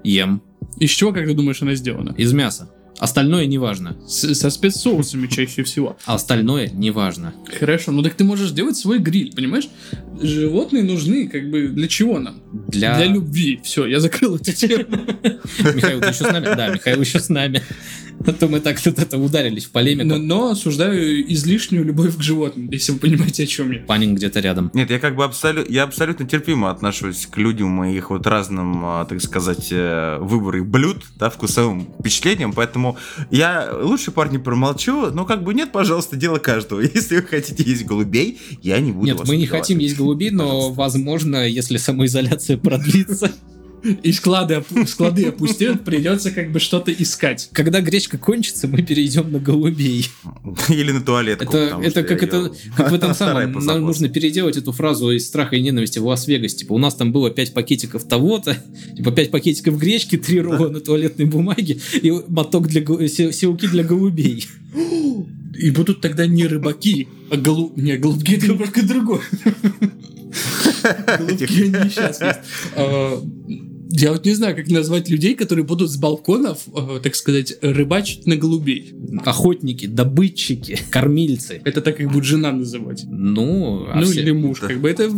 Ем. 0.06 0.42
Из 0.80 0.92
чего, 0.92 1.12
как 1.12 1.26
ты 1.26 1.34
думаешь, 1.34 1.62
она 1.62 1.76
сделана? 1.76 2.14
Из 2.18 2.32
мяса. 2.32 2.70
Остальное 3.00 3.46
не 3.46 3.58
важно. 3.58 3.96
С- 4.08 4.34
со 4.34 4.50
спецсоусами 4.50 5.28
чаще 5.28 5.64
всего. 5.64 5.98
А 6.06 6.16
остальное 6.16 6.70
не 6.70 6.92
важно. 6.92 7.34
Хорошо, 7.60 7.92
ну 7.92 8.02
так 8.02 8.16
ты 8.16 8.24
можешь 8.24 8.52
делать 8.52 8.76
свой 8.78 9.00
гриль, 9.00 9.34
понимаешь? 9.36 9.68
Животные 10.22 10.84
нужны, 10.84 11.28
как 11.28 11.50
бы, 11.50 11.68
для 11.68 11.88
чего 11.88 12.20
нам? 12.20 12.42
Для... 12.68 12.96
Для 12.98 13.06
любви. 13.06 13.60
Все, 13.64 13.86
я 13.86 14.00
закрыл 14.00 14.36
эту 14.38 14.52
тему. 14.52 14.86
Михаил, 15.76 16.02
ты 16.02 16.08
еще 16.08 16.24
с 16.26 16.32
нами? 16.32 16.46
Да, 16.46 16.70
Михаил 16.70 17.02
еще 17.02 17.20
с 17.20 17.30
нами. 17.30 17.62
А 18.26 18.34
то 18.34 18.48
мы 18.48 18.60
так 18.60 18.82
тут 18.82 19.00
это 19.00 19.18
ударились 19.18 19.66
в 19.66 19.72
полемику. 19.72 20.08
Но, 20.08 20.18
но 20.18 20.50
осуждаю 20.52 21.32
излишнюю 21.32 21.86
любовь 21.86 22.18
к 22.18 22.22
животным, 22.22 22.70
если 22.72 22.92
вы 22.92 23.00
понимаете, 23.00 23.44
о 23.44 23.48
чем 23.48 23.72
я. 23.72 23.80
Панин 23.80 24.16
где-то 24.16 24.40
рядом. 24.40 24.72
Нет, 24.74 24.90
я 24.90 25.00
как 25.00 25.16
бы 25.16 25.24
абсолютно, 25.24 25.72
я 25.72 25.84
абсолютно 25.84 26.28
терпимо 26.28 26.72
отношусь 26.72 27.26
к 27.28 27.38
людям 27.38 27.84
и 27.84 27.96
их 27.96 28.10
вот 28.10 28.26
разным, 28.28 28.84
а, 28.84 29.06
так 29.06 29.22
сказать, 29.22 29.70
э, 29.72 30.18
выборы 30.20 30.64
блюд, 30.64 31.04
да, 31.16 31.30
вкусовым 31.30 31.88
впечатлениям, 32.00 32.54
поэтому 32.54 32.98
я 33.32 33.70
лучше, 33.82 34.12
парни, 34.12 34.38
промолчу, 34.38 35.12
но 35.12 35.26
как 35.26 35.44
бы 35.44 35.54
нет, 35.54 35.72
пожалуйста, 35.72 36.16
дело 36.16 36.38
каждого. 36.40 36.80
Если 36.94 37.18
вы 37.18 37.22
хотите 37.24 37.64
есть 37.64 37.86
голубей, 37.86 38.40
я 38.62 38.80
не 38.80 38.92
буду 38.92 39.06
Нет, 39.06 39.20
вас 39.20 39.28
мы 39.28 39.38
не 39.38 39.44
убивать. 39.44 39.62
хотим 39.62 39.80
есть 39.80 39.98
голубей, 39.98 40.32
но, 40.32 40.46
Пожалуйста. 40.46 40.74
возможно, 40.78 41.48
если 41.48 41.78
самоизоляция 41.78 42.58
продлится, 42.58 43.32
И 44.04 44.12
склады, 44.12 44.56
опу- 44.56 44.86
склады 44.86 45.26
опустеют, 45.26 45.84
придется 45.84 46.32
как 46.32 46.52
бы 46.52 46.60
что-то 46.60 46.92
искать. 46.92 47.50
когда 47.54 47.82
гречка 47.82 48.18
кончится, 48.18 48.68
мы 48.68 48.82
перейдем 48.82 49.32
на 49.32 49.40
голубей. 49.40 50.10
Или 50.70 50.92
на 50.92 51.02
туалетку. 51.02 51.56
Это, 51.56 51.80
это 51.82 52.04
как 52.04 52.24
это, 52.24 52.52
как 52.76 52.92
в 52.92 52.94
этом 52.94 53.14
самом, 53.16 53.54
нам 53.66 53.82
нужно 53.82 54.10
переделать 54.10 54.58
эту 54.58 54.72
фразу 54.72 55.12
из 55.12 55.28
страха 55.28 55.56
и 55.56 55.62
ненависти 55.62 56.00
в 56.00 56.06
Лас-Вегас. 56.06 56.56
Типа, 56.56 56.74
у 56.74 56.78
нас 56.78 56.96
там 56.96 57.12
было 57.12 57.30
5 57.30 57.54
пакетиков 57.54 58.04
того-то, 58.04 58.58
типа 58.96 59.12
5 59.12 59.32
пакетиков 59.32 59.78
гречки, 59.78 60.18
3 60.18 60.42
рулона 60.42 60.80
туалетной 60.80 61.26
бумаги 61.26 61.80
и 61.94 62.12
моток 62.28 62.68
для 62.68 62.84
силки 63.08 63.68
для 63.68 63.84
голубей. 63.84 64.46
И 65.58 65.72
будут 65.72 66.02
тогда 66.02 66.28
не 66.28 66.46
рыбаки, 66.46 67.08
а 67.32 67.38
голу... 67.38 67.74
Не, 67.76 67.98
голубки 67.98 68.36
это 68.36 68.48
немножко 68.48 68.86
другое. 68.86 69.22
Голубки 71.18 71.64
есть. 71.64 72.00
А, 72.76 73.24
Я 73.90 74.12
вот 74.12 74.26
не 74.26 74.34
знаю, 74.34 74.56
как 74.56 74.68
назвать 74.70 75.10
людей, 75.10 75.36
которые 75.36 75.64
будут 75.66 75.90
с 75.90 75.98
балконов, 75.98 76.60
а, 76.76 77.00
так 77.00 77.16
сказать, 77.16 77.54
рыбачить 77.62 78.26
на 78.28 78.36
голубей. 78.36 78.94
Охотники, 79.26 79.86
добытчики, 79.86 80.78
кормильцы. 80.90 81.62
Это 81.64 81.82
так 81.82 82.00
их 82.00 82.12
будет 82.12 82.26
жена 82.26 82.52
называть. 82.52 83.04
Ну, 83.10 83.86
а 83.90 84.00
Ну 84.00 84.06
все- 84.06 84.22
или 84.22 84.32
муж, 84.32 84.60
Да. 84.60 84.68
как 84.68 84.82
бы 84.82 84.90
это, 84.90 85.10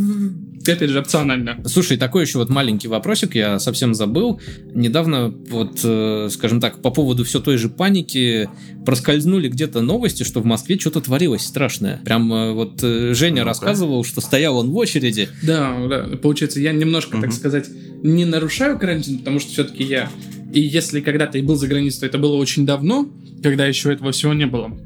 опять 0.61 0.89
же, 0.89 0.99
опционально. 0.99 1.61
Слушай, 1.65 1.97
такой 1.97 2.24
еще 2.26 2.38
вот 2.38 2.49
маленький 2.49 2.88
вопросик, 2.88 3.36
я 3.36 3.59
совсем 3.59 3.93
забыл. 3.93 4.39
Недавно, 4.74 5.34
вот, 5.49 5.80
э, 5.84 6.28
скажем 6.32 6.59
так, 6.61 6.82
по 6.82 6.91
поводу 6.91 7.24
все 7.24 7.39
той 7.39 7.57
же 7.57 7.70
паники 7.70 8.49
проскользнули 8.86 9.49
где-то 9.49 9.82
новости, 9.82 10.24
что 10.24 10.41
в 10.41 10.45
Москве 10.45 10.78
что-то 10.80 11.01
творилось 11.01 11.41
страшное. 11.43 12.01
Прям 12.05 12.32
э, 12.34 12.53
вот 12.53 12.80
э, 12.84 13.13
Женя 13.13 13.38
Ну-ка. 13.41 13.45
рассказывал, 13.45 14.03
что 14.03 14.22
стоял 14.22 14.57
он 14.57 14.70
в 14.72 14.76
очереди. 14.78 15.30
Да, 15.43 15.76
да, 15.88 16.17
получается, 16.17 16.59
я 16.59 16.72
немножко, 16.72 17.13
так 17.17 17.30
Мгм. 17.30 17.32
сказать, 17.32 17.65
не 18.03 18.26
нарушаю 18.60 18.80
карантин, 18.80 19.20
потому 19.20 19.39
что 19.39 19.51
все-таки 19.51 19.84
я... 19.84 20.10
И 20.51 20.60
если 20.60 21.01
когда-то 21.01 21.38
и 21.38 21.41
был 21.41 21.55
за 21.55 21.68
границей, 21.68 22.01
то 22.01 22.05
это 22.07 22.18
было 22.18 22.36
очень 22.36 22.66
давно, 22.66 23.07
когда 23.41 23.66
еще 23.66 23.93
этого 23.93 24.12
всего 24.12 24.34
не 24.34 24.47
было. 24.47 24.78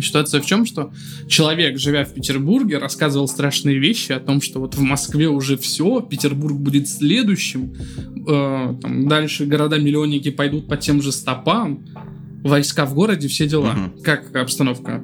Ситуация 0.00 0.40
в 0.40 0.46
чем, 0.46 0.66
что 0.66 0.92
человек, 1.26 1.78
живя 1.78 2.04
в 2.04 2.12
Петербурге, 2.12 2.78
рассказывал 2.78 3.26
страшные 3.26 3.78
вещи 3.78 4.12
о 4.12 4.20
том, 4.20 4.40
что 4.40 4.60
вот 4.60 4.76
в 4.76 4.80
Москве 4.80 5.28
уже 5.28 5.56
все, 5.56 6.00
Петербург 6.00 6.56
будет 6.56 6.88
следующим, 6.88 7.74
э, 8.28 8.74
там, 8.80 9.08
дальше 9.08 9.46
города-миллионники 9.46 10.30
пойдут 10.30 10.68
по 10.68 10.76
тем 10.76 11.02
же 11.02 11.10
стопам, 11.10 11.84
войска 12.44 12.84
в 12.84 12.94
городе, 12.94 13.26
все 13.28 13.48
дела. 13.48 13.72
Мгм. 13.72 14.02
Как 14.02 14.36
обстановка? 14.36 15.02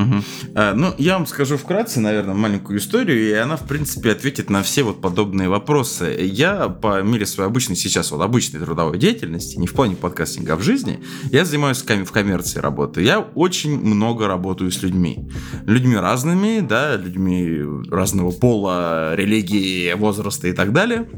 Мгм. 0.00 0.24
А, 0.54 0.74
ну, 0.74 0.94
я 0.96 1.14
вам 1.14 1.26
скажу 1.26 1.58
вкратце, 1.58 2.00
наверное, 2.00 2.34
маленькую 2.34 2.78
историю, 2.78 3.28
и 3.28 3.32
она, 3.32 3.56
в 3.56 3.66
принципе, 3.66 4.12
ответит 4.12 4.48
на 4.48 4.62
все 4.62 4.82
вот 4.82 5.02
подобные 5.02 5.50
вопросы. 5.50 6.16
Я 6.20 6.68
по 6.68 7.02
мере 7.02 7.26
своей 7.26 7.50
обычной 7.50 7.76
сейчас, 7.76 8.10
вот 8.10 8.22
обычной 8.22 8.60
трудовой 8.60 8.98
деятельности, 8.98 9.58
не 9.58 9.66
в 9.66 9.74
плане 9.74 9.96
подкастинга, 9.96 10.54
а 10.54 10.56
в 10.56 10.62
жизни, 10.62 11.00
я 11.30 11.44
занимаюсь 11.44 11.82
ком- 11.82 12.06
в 12.06 12.12
коммерции 12.12 12.60
работы. 12.60 13.02
Я 13.02 13.20
очень 13.20 13.78
много 13.78 14.26
работаю 14.26 14.70
с 14.70 14.82
людьми. 14.82 15.28
Людьми 15.66 15.96
разными, 15.96 16.60
да, 16.60 16.96
людьми 16.96 17.62
разного 17.90 18.30
пола, 18.30 19.14
религии, 19.14 19.92
возраста 19.92 20.48
и 20.48 20.52
так 20.52 20.72
далее. 20.72 21.08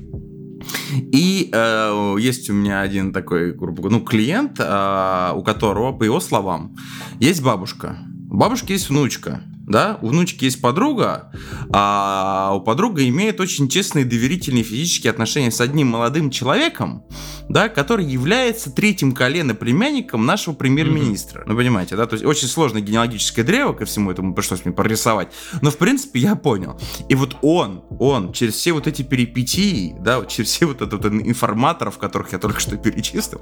И 1.13 1.51
э, 1.53 2.17
есть 2.19 2.51
у 2.51 2.53
меня 2.53 2.81
один 2.81 3.13
такой, 3.13 3.53
грубо 3.53 3.83
говоря, 3.83 3.99
ну, 3.99 4.05
клиент, 4.05 4.59
э, 4.59 5.33
у 5.35 5.43
которого, 5.43 5.93
по 5.93 6.05
его 6.05 6.21
словам, 6.21 6.77
есть 7.19 7.43
бабушка. 7.43 7.97
У 8.33 8.37
бабушки 8.37 8.73
есть 8.73 8.89
внучка. 8.89 9.43
Да, 9.65 9.99
у 10.03 10.09
внучки 10.09 10.45
есть 10.45 10.61
подруга, 10.61 11.31
а 11.71 12.53
у 12.55 12.61
подруга 12.61 13.07
имеет 13.09 13.41
очень 13.41 13.69
тесные 13.69 14.05
доверительные 14.05 14.65
физические 14.65 15.13
отношения 15.13 15.53
с 15.53 15.61
одним 15.61 15.87
молодым 15.87 16.31
человеком, 16.31 17.05
да, 17.49 17.69
который 17.69 18.05
является 18.05 18.71
третьим 18.73 19.13
колено 19.13 19.55
племянником 19.55 20.27
нашего 20.27 20.55
премьер-министра. 20.55 21.45
Ну, 21.47 21.57
понимаете, 21.57 21.95
да, 21.97 22.07
то 22.07 22.15
есть 22.15 22.25
очень 22.25 22.49
сложное 22.49 22.83
генеалогическое 22.83 23.45
древо, 23.45 23.73
ко 23.73 23.85
всему 23.85 24.11
этому 24.11 24.35
пришлось 24.35 24.65
мне 24.65 24.75
прорисовать. 24.75 25.29
Но, 25.61 25.71
в 25.71 25.79
принципе, 25.79 26.19
я 26.21 26.35
понял. 26.35 26.81
И 27.09 27.15
вот 27.15 27.37
он, 27.43 27.85
он, 28.01 28.33
через 28.33 28.55
все 28.55 28.73
вот 28.73 28.89
эти 28.89 29.03
перипетии, 29.03 29.95
да, 30.01 30.19
вот 30.19 30.29
через 30.29 30.51
все 30.51 30.67
вот 30.67 30.83
этот 30.83 31.05
информаторов, 31.07 31.99
которых 31.99 32.33
я 32.33 32.39
только 32.39 32.59
что 32.59 32.77
перечислил, 32.77 33.41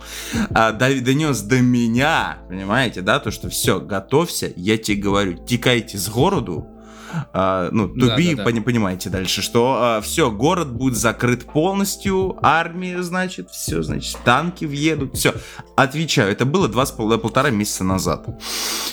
а, 0.50 0.72
до- 0.72 1.00
донес 1.00 1.40
до 1.40 1.60
меня, 1.60 2.38
понимаете, 2.48 3.00
да, 3.00 3.20
то, 3.20 3.30
что 3.30 3.48
все, 3.48 3.80
готовься, 3.80 4.52
я 4.56 4.76
тебе 4.76 4.98
говорю, 4.98 5.38
текайте 5.46 5.96
с 5.96 6.09
zgorodu 6.10 6.62
а, 7.32 7.68
ну, 7.72 7.88
Да, 7.88 8.08
туби, 8.10 8.30
да, 8.30 8.36
да. 8.38 8.44
пони- 8.44 8.60
понимаете 8.60 9.10
дальше, 9.10 9.42
что 9.42 10.00
все, 10.02 10.30
город 10.30 10.72
будет 10.72 10.96
закрыт 10.96 11.44
полностью, 11.44 12.36
армия, 12.42 13.02
значит, 13.02 13.50
все, 13.50 13.82
значит, 13.82 14.16
танки 14.24 14.64
въедут, 14.64 15.16
все. 15.16 15.34
Отвечаю, 15.76 16.30
это 16.32 16.44
было 16.44 16.68
два 16.68 16.86
с 16.86 16.90
пол- 16.90 17.16
полтора 17.18 17.50
месяца 17.50 17.84
назад. 17.84 18.26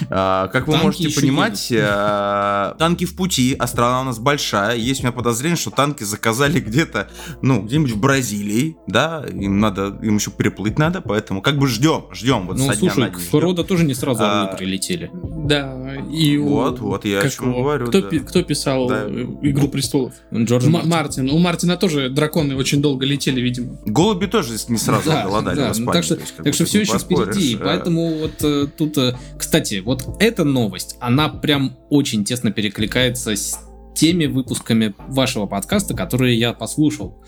А, 0.09 0.47
как 0.47 0.68
вы 0.68 0.74
Танки 0.74 0.86
можете 0.86 1.20
понимать, 1.20 1.72
а, 1.76 2.76
танки 2.78 3.05
в 3.05 3.15
пути, 3.15 3.55
а 3.57 3.68
страна 3.68 4.01
у 4.01 4.03
нас 4.03 4.20
большая, 4.20 4.76
есть 4.78 5.01
у 5.01 5.03
меня 5.03 5.11
подозрение, 5.11 5.57
что 5.57 5.72
танки 5.72 6.03
заказали 6.03 6.59
где-то, 6.59 7.09
ну, 7.41 7.61
где-нибудь 7.61 7.91
в 7.91 7.99
Бразилии, 7.99 8.78
да, 8.88 9.26
им 9.32 9.59
надо, 9.59 9.97
им 10.01 10.15
еще 10.15 10.32
переплыть 10.32 10.78
надо, 10.80 11.01
поэтому 11.01 11.41
как 11.41 11.57
бы 11.57 11.68
ждем, 11.68 12.05
ждем, 12.13 12.47
вот 12.47 12.57
Ну, 12.57 12.72
слушай, 12.74 13.11
к. 13.11 13.18
Фродо 13.20 13.63
тоже 13.63 13.84
не 13.84 13.93
сразу 13.93 14.22
А, 14.24 14.47
прилетели. 14.47 15.11
Да, 15.13 15.95
и 16.11 16.38
у- 16.38 16.47
Вот, 16.49 16.80
вот, 16.80 17.05
я 17.05 17.20
о 17.22 17.30
чем 17.30 17.49
его? 17.51 17.61
говорю, 17.63 17.88
Кто, 17.88 18.01
да. 18.01 18.07
Пи- 18.10 18.20
кто 18.20 18.43
писал 18.43 18.88
Да. 18.88 19.05
э, 19.08 19.26
«Игру 19.43 19.68
престолов»? 19.68 20.14
Джордж 20.34 20.66
М- 20.66 20.72
Мартин. 20.72 20.89
Мартин. 20.89 21.30
У 21.32 21.38
Мартина 21.38 21.78
тоже 21.78 22.10
драконы 22.10 22.55
очень 22.55 22.82
долго 22.82 23.05
летели, 23.05 23.39
видимо. 23.41 23.78
Голуби 23.86 24.26
тоже 24.26 24.53
не 24.70 24.78
сразу 24.78 25.10
Да, 25.10 25.24
голодали 25.24 25.55
да, 25.58 25.74
ну, 25.78 25.91
так 25.91 26.03
что, 26.03 26.16
то 26.16 26.22
есть, 26.22 26.36
так 26.38 26.53
что 26.53 26.66
все 26.66 26.82
еще 26.82 26.97
впереди. 26.99 27.55
э. 27.55 27.60
Поэтому 27.64 28.20
вот 28.20 28.43
э, 28.43 28.68
тут, 28.78 28.97
э, 28.97 29.16
кстати, 29.38 29.80
вот 29.84 30.03
эта 30.20 30.43
новость, 30.43 30.97
она 30.99 31.30
прям 31.30 31.78
очень 31.89 32.24
тесно 32.26 32.51
перекликается 32.51 33.32
с 33.36 33.60
теми 33.95 34.26
выпусками 34.26 34.93
вашего 35.08 35.45
подкаста, 35.47 35.93
которые 35.95 36.38
я 36.38 36.53
послушал. 36.53 37.24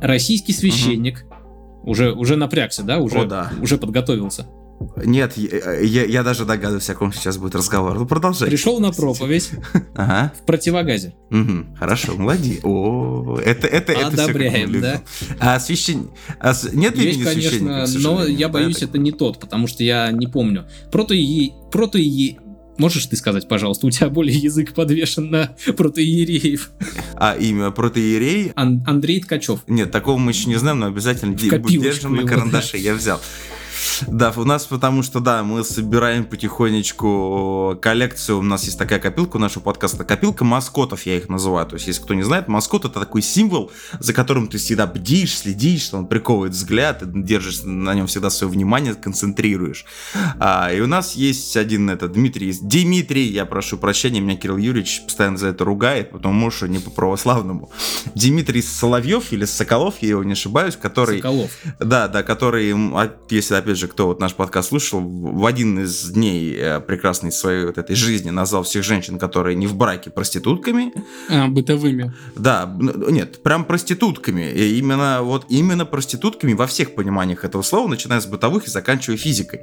Российский 0.00 0.52
священник 0.52 1.24
уже 1.82 2.12
уже 2.12 2.36
напрягся, 2.36 2.82
да, 2.82 2.98
уже 2.98 3.20
О, 3.20 3.24
да. 3.24 3.50
уже 3.62 3.78
подготовился. 3.78 4.46
Нет, 5.04 5.36
я, 5.36 5.74
я, 5.80 6.04
я 6.06 6.22
даже 6.22 6.44
догадываюсь, 6.46 6.88
о 6.88 6.94
ком 6.94 7.12
сейчас 7.12 7.36
будет 7.36 7.54
разговор. 7.54 7.98
Ну, 7.98 8.06
продолжай. 8.06 8.48
Пришел 8.48 8.80
на 8.80 8.92
проповедь 8.92 9.50
Ага. 9.94 10.32
в 10.40 10.46
противогазе. 10.46 11.14
Мгм. 11.28 11.76
Хорошо, 11.78 12.16
молодец. 12.16 12.60
О, 12.62 13.38
это, 13.44 13.66
это, 13.66 13.92
это 13.92 14.06
Одобряем, 14.24 14.68
любим. 14.68 14.80
да? 14.80 15.02
А 15.38 15.60
священ... 15.60 16.10
а 16.38 16.54
нет 16.72 16.96
Есть, 16.96 17.18
имени 17.18 17.24
конечно, 17.24 17.86
но 17.98 18.24
я 18.24 18.48
боюсь, 18.48 18.82
это 18.82 18.96
не 18.98 19.12
тот, 19.12 19.38
потому 19.38 19.66
что 19.66 19.84
я 19.84 20.10
не 20.12 20.26
помню. 20.26 20.66
Протоие... 20.90 21.52
Протоие... 21.70 22.38
Можешь 22.78 23.04
ты 23.04 23.16
сказать, 23.16 23.46
пожалуйста, 23.46 23.86
у 23.86 23.90
тебя 23.90 24.08
более 24.08 24.38
язык 24.38 24.72
подвешен 24.72 25.30
на 25.30 25.54
протоиереев. 25.76 26.70
А 27.14 27.36
имя 27.36 27.70
протоиерей? 27.70 28.52
Ан- 28.56 28.82
Андрей 28.86 29.20
Ткачев. 29.20 29.60
Нет, 29.66 29.90
такого 29.90 30.16
мы 30.16 30.30
еще 30.32 30.48
не 30.48 30.56
знаем, 30.56 30.78
но 30.78 30.86
обязательно 30.86 31.34
держим 31.34 32.16
на 32.16 32.24
карандаше, 32.24 32.78
я 32.78 32.94
взял. 32.94 33.20
Да, 34.06 34.32
у 34.36 34.44
нас 34.44 34.66
потому 34.66 35.02
что, 35.02 35.20
да, 35.20 35.42
мы 35.42 35.64
собираем 35.64 36.24
потихонечку 36.24 37.78
коллекцию. 37.80 38.38
У 38.38 38.42
нас 38.42 38.64
есть 38.64 38.78
такая 38.78 38.98
копилка 38.98 39.36
у 39.36 39.38
нашего 39.38 39.62
подкаста. 39.62 40.04
Копилка 40.04 40.44
маскотов, 40.44 41.04
я 41.06 41.16
их 41.16 41.28
называю. 41.28 41.66
То 41.66 41.74
есть, 41.74 41.86
если 41.86 42.02
кто 42.02 42.14
не 42.14 42.22
знает, 42.22 42.48
маскот 42.48 42.84
это 42.84 43.00
такой 43.00 43.22
символ, 43.22 43.70
за 43.98 44.12
которым 44.12 44.48
ты 44.48 44.58
всегда 44.58 44.86
бдишь, 44.86 45.38
следишь, 45.38 45.82
что 45.82 45.98
он 45.98 46.06
приковывает 46.06 46.52
взгляд, 46.52 47.00
ты 47.00 47.06
держишь 47.06 47.62
на 47.62 47.94
нем 47.94 48.06
всегда 48.06 48.30
свое 48.30 48.52
внимание, 48.52 48.94
концентрируешь. 48.94 49.84
А, 50.38 50.70
и 50.72 50.80
у 50.80 50.86
нас 50.86 51.14
есть 51.14 51.56
один, 51.56 51.90
это 51.90 52.08
Дмитрий, 52.08 52.56
Дмитрий, 52.60 53.28
я 53.28 53.44
прошу 53.44 53.78
прощения, 53.78 54.20
меня 54.20 54.36
Кирилл 54.36 54.56
Юрьевич 54.56 55.02
постоянно 55.04 55.36
за 55.36 55.48
это 55.48 55.64
ругает, 55.64 56.10
потому 56.10 56.50
что 56.50 56.66
не 56.66 56.78
по 56.78 56.90
православному. 56.90 57.70
Дмитрий 58.14 58.62
Соловьев 58.62 59.32
или 59.32 59.44
Соколов, 59.44 59.96
я 60.00 60.10
его 60.10 60.24
не 60.24 60.32
ошибаюсь, 60.32 60.76
который... 60.76 61.18
Соколов. 61.18 61.50
Да, 61.78 62.08
да, 62.08 62.22
который, 62.22 62.72
а, 62.74 63.12
если 63.30 63.54
опять 63.54 63.69
же, 63.74 63.88
кто 63.88 64.06
вот 64.06 64.20
наш 64.20 64.34
подкаст 64.34 64.68
слушал, 64.68 65.00
в 65.00 65.44
один 65.46 65.80
из 65.80 66.10
дней 66.10 66.56
э, 66.56 66.80
прекрасной 66.80 67.32
своей 67.32 67.66
вот 67.66 67.78
этой 67.78 67.96
жизни 67.96 68.30
назвал 68.30 68.62
всех 68.62 68.84
женщин, 68.84 69.18
которые 69.18 69.56
не 69.56 69.66
в 69.66 69.74
браке, 69.74 70.10
проститутками. 70.10 70.92
А, 71.28 71.48
бытовыми. 71.48 72.12
Да, 72.36 72.64
н- 72.64 73.12
нет, 73.12 73.42
прям 73.42 73.64
проститутками. 73.64 74.50
И 74.50 74.78
именно 74.78 75.20
вот 75.22 75.46
именно 75.48 75.84
проститутками 75.84 76.54
во 76.54 76.66
всех 76.66 76.94
пониманиях 76.94 77.44
этого 77.44 77.62
слова, 77.62 77.88
начиная 77.88 78.20
с 78.20 78.26
бытовых 78.26 78.66
и 78.66 78.70
заканчивая 78.70 79.16
физикой. 79.16 79.60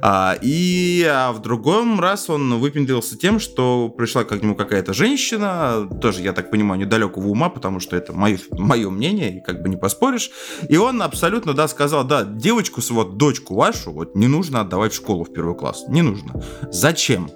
А, 0.00 0.36
и 0.40 1.06
а 1.08 1.32
в 1.32 1.40
другом 1.40 2.00
раз 2.00 2.28
он 2.30 2.58
выпендрился 2.58 3.16
тем, 3.16 3.40
что 3.40 3.88
пришла 3.88 4.24
к 4.24 4.42
нему 4.42 4.54
какая-то 4.54 4.92
женщина, 4.92 5.88
тоже, 6.00 6.22
я 6.22 6.32
так 6.32 6.50
понимаю, 6.50 6.80
недалекого 6.80 7.28
ума, 7.28 7.48
потому 7.48 7.80
что 7.80 7.96
это 7.96 8.12
мое, 8.12 8.38
мое 8.50 8.90
мнение, 8.90 9.38
и 9.38 9.40
как 9.40 9.62
бы 9.62 9.68
не 9.68 9.76
поспоришь. 9.76 10.30
И 10.68 10.76
он 10.76 11.02
абсолютно, 11.02 11.54
да, 11.54 11.68
сказал, 11.68 12.04
да, 12.04 12.24
девочку, 12.24 12.80
вот 12.90 13.16
дочку 13.16 13.47
вашу, 13.50 13.92
вот 13.92 14.14
не 14.14 14.28
нужно 14.28 14.60
отдавать 14.60 14.92
в 14.92 14.96
школу 14.96 15.24
в 15.24 15.32
первый 15.32 15.54
класс. 15.54 15.84
Не 15.88 16.02
нужно. 16.02 16.42
Зачем? 16.70 17.30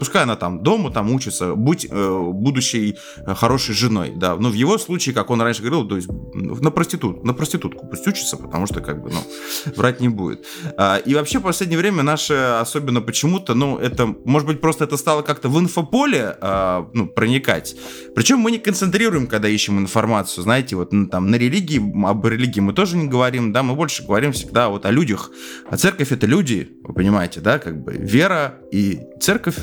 Пускай 0.00 0.22
она 0.22 0.34
там 0.34 0.62
дома, 0.62 0.90
там 0.90 1.12
учится, 1.12 1.54
будь 1.54 1.86
э, 1.88 2.30
будущей 2.32 2.96
э, 3.18 3.34
хорошей 3.34 3.74
женой, 3.74 4.12
да. 4.16 4.34
Но 4.34 4.48
в 4.48 4.54
его 4.54 4.78
случае, 4.78 5.14
как 5.14 5.28
он 5.28 5.42
раньше 5.42 5.60
говорил, 5.60 5.86
то 5.86 5.96
есть 5.96 6.08
на 6.34 6.70
проститут, 6.70 7.22
на 7.22 7.34
проститутку 7.34 7.86
пусть 7.86 8.08
учится, 8.08 8.38
потому 8.38 8.66
что 8.66 8.80
как 8.80 9.02
бы, 9.02 9.10
ну, 9.10 9.72
врать 9.76 10.00
не 10.00 10.08
будет. 10.08 10.46
А, 10.78 10.96
и 10.96 11.14
вообще 11.14 11.38
в 11.38 11.42
последнее 11.42 11.78
время 11.78 12.02
наше, 12.02 12.32
особенно 12.60 13.02
почему-то, 13.02 13.52
ну, 13.54 13.76
это, 13.76 14.06
может 14.24 14.48
быть, 14.48 14.62
просто 14.62 14.84
это 14.84 14.96
стало 14.96 15.20
как-то 15.20 15.50
в 15.50 15.60
инфополе, 15.60 16.34
а, 16.40 16.88
ну, 16.94 17.06
проникать. 17.06 17.76
Причем 18.14 18.38
мы 18.38 18.52
не 18.52 18.58
концентрируем, 18.58 19.26
когда 19.26 19.48
ищем 19.48 19.78
информацию, 19.78 20.42
знаете, 20.42 20.76
вот 20.76 20.92
ну, 20.92 21.08
там 21.08 21.30
на 21.30 21.36
религии, 21.36 21.78
об 22.06 22.26
религии 22.26 22.60
мы 22.60 22.72
тоже 22.72 22.96
не 22.96 23.06
говорим, 23.06 23.52
да, 23.52 23.62
мы 23.62 23.74
больше 23.74 24.02
говорим 24.02 24.32
всегда 24.32 24.70
вот 24.70 24.86
о 24.86 24.90
людях. 24.90 25.30
А 25.68 25.76
церковь 25.76 26.10
это 26.10 26.26
люди, 26.26 26.70
вы 26.84 26.94
понимаете, 26.94 27.40
да, 27.40 27.58
как 27.58 27.84
бы 27.84 27.92
вера 27.92 28.54
и 28.72 29.00
церковь 29.20 29.56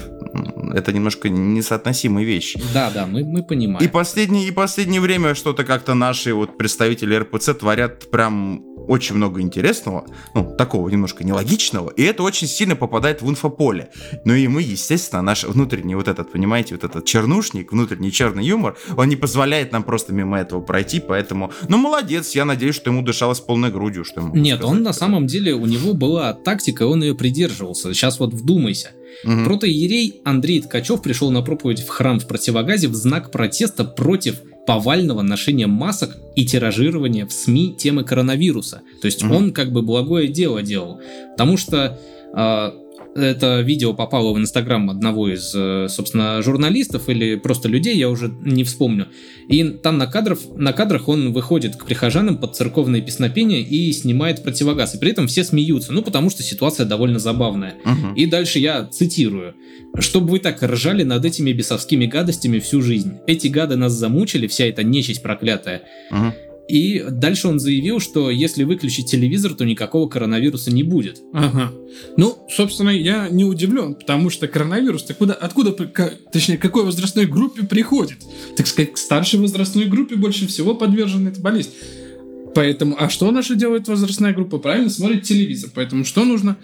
это 0.74 0.94
немножко 0.94 1.30
несоотносимые 1.30 2.26
вещи. 2.26 2.62
Да, 2.74 2.92
да, 2.92 3.06
мы, 3.06 3.24
мы 3.24 3.44
понимаем. 3.44 3.84
И 3.84 3.88
последнее, 3.88 4.48
и 4.48 4.52
последнее 4.52 5.02
время 5.02 5.36
что-то 5.36 5.64
как-то 5.64 5.94
наши 5.94 6.34
вот 6.34 6.58
представители 6.58 7.16
РПЦ 7.16 7.54
творят 7.54 8.10
прям 8.12 8.64
очень 8.88 9.16
много 9.16 9.42
интересного, 9.42 10.06
ну, 10.34 10.56
такого 10.58 10.90
немножко 10.90 11.24
нелогичного, 11.24 11.90
и 11.90 12.04
это 12.04 12.24
очень 12.24 12.48
сильно 12.48 12.76
попадает 12.76 13.22
в 13.22 13.30
инфополе. 13.30 13.90
Ну 14.26 14.34
и 14.34 14.48
мы, 14.48 14.62
естественно, 14.62 15.22
наш 15.22 15.44
внутренний 15.44 15.96
вот 15.96 16.08
этот, 16.08 16.32
понимаете, 16.32 16.76
вот 16.76 16.84
этот 16.84 17.06
чернушник, 17.06 17.72
внутренний 17.72 18.12
черный 18.12 18.46
юмор, 18.46 18.78
он 18.96 19.10
не 19.10 19.16
позволяет 19.16 19.72
нам 19.72 19.84
просто 19.84 20.14
мимо 20.14 20.40
этого 20.40 20.62
пройти, 20.62 21.00
поэтому, 21.00 21.52
ну, 21.68 21.78
молодец, 21.78 22.36
я 22.36 22.46
надеюсь, 22.46 22.76
что 22.76 22.90
ему 22.90 23.02
дышалось 23.02 23.40
полной 23.40 23.72
грудью, 23.72 24.06
что 24.06 24.22
ему 24.22 24.36
Нет, 24.36 24.64
он 24.64 24.84
на 24.84 24.94
самом 24.94 25.28
деле, 25.28 25.54
у 25.54 25.66
него 25.66 25.94
была 25.94 26.34
тактика, 26.34 26.88
он 26.88 27.04
ее 27.04 27.16
придерживался. 27.16 27.94
Сейчас 27.94 28.20
вот 28.20 28.34
вдумайся. 28.34 28.92
деле... 29.24 29.46
Протоиерей 29.46 30.22
Андрей 30.24 30.62
Ткачев 30.62 31.02
пришел 31.02 31.32
на 31.32 31.42
проповедь 31.42 31.82
в 31.82 31.88
храм 31.88 32.20
в 32.20 32.28
противогазе 32.28 32.88
в 32.88 32.96
знак 32.96 33.32
протеста 33.32 33.84
против 33.84 34.42
повального 34.68 35.22
ношения 35.24 35.66
масок 35.66 36.18
и 36.36 36.46
тиражирования 36.46 37.26
в 37.26 37.32
СМИ 37.32 37.76
темы 37.78 38.04
коронавируса. 38.04 38.82
То 39.02 39.06
есть 39.06 39.24
Мгм. 39.24 39.36
он 39.36 39.52
как 39.54 39.72
бы 39.72 39.82
благое 39.82 40.28
дело 40.28 40.62
делал. 40.62 41.00
Потому 41.32 41.58
что 41.58 41.98
а, 42.34 42.76
это 43.18 43.62
видео 43.62 43.94
попало 43.94 44.34
в 44.34 44.38
инстаграм 44.38 44.90
одного 44.90 45.30
из, 45.30 45.54
э, 45.56 45.88
собственно, 45.90 46.42
журналистов 46.42 47.10
или 47.10 47.36
просто 47.36 47.68
людей, 47.68 47.98
я 47.98 48.10
уже 48.10 48.32
не 48.42 48.64
вспомню. 48.64 49.08
И 49.48 49.64
там 49.64 49.98
на, 49.98 50.08
кадров, 50.08 50.40
на 50.56 50.74
кадрах 50.74 51.08
он 51.08 51.34
выходит 51.34 51.76
к 51.76 51.86
прихожанам 51.86 52.38
под 52.38 52.56
церковное 52.56 53.02
песнопение 53.02 53.62
и 53.62 53.92
снимает 53.92 54.44
противогаз. 54.44 54.96
И 54.96 55.00
при 55.00 55.12
этом 55.12 55.28
все 55.28 55.44
смеются, 55.44 55.94
ну 55.94 56.02
потому 56.02 56.30
что 56.30 56.44
ситуация 56.44 56.86
довольно 56.86 57.20
забавная. 57.20 57.76
Мгм. 57.84 58.14
И 58.14 58.26
дальше 58.26 58.60
я 58.60 58.86
цитирую. 58.86 59.56
«Чтобы 60.00 60.32
вы 60.32 60.40
так 60.40 60.62
ржали 60.62 61.04
над 61.04 61.26
этими 61.26 61.52
бесовскими 61.52 62.06
гадостями 62.06 62.60
всю 62.60 62.82
жизнь. 62.82 63.14
Эти 63.26 63.48
гады 63.48 63.78
нас 63.78 63.94
замучили, 63.94 64.48
вся 64.48 64.66
эта 64.66 64.84
нечисть 64.84 65.24
проклятая». 65.24 65.82
Мгм. 66.12 66.34
И 66.68 67.04
дальше 67.10 67.48
он 67.48 67.60
заявил, 67.60 68.00
что 68.00 68.30
если 68.30 68.64
выключить 68.66 69.10
телевизор, 69.10 69.54
то 69.54 69.64
никакого 69.64 70.10
коронавируса 70.10 70.70
не 70.72 70.84
будет. 70.84 71.22
Ага. 71.34 71.72
Ну, 72.18 72.38
собственно, 72.50 72.90
я 72.90 73.30
не 73.30 73.46
удивлен, 73.46 73.96
потому 73.96 74.30
что 74.30 74.48
коронавирус-то 74.48 75.14
куда, 75.14 75.34
откуда, 75.34 75.72
ка- 75.72 76.14
точнее, 76.32 76.58
к 76.58 76.62
какой 76.62 76.84
возрастной 76.84 77.26
группе 77.26 77.64
приходит? 77.64 78.18
Так 78.58 78.68
сказать, 78.68 78.94
к 78.94 78.98
старшей 78.98 79.40
возрастной 79.40 79.86
группе 79.86 80.16
больше 80.16 80.46
всего 80.48 80.76
подвержена 80.76 81.30
эта 81.30 81.40
болезнь. 81.40 81.72
Поэтому, 82.54 82.96
а 83.00 83.10
что 83.10 83.32
наша 83.32 83.56
делает 83.56 83.88
возрастная 83.88 84.34
группа? 84.34 84.58
Правильно, 84.58 84.90
смотрит 84.90 85.24
телевизор. 85.24 85.70
Поэтому 85.74 86.04
что 86.04 86.26
нужно? 86.26 86.58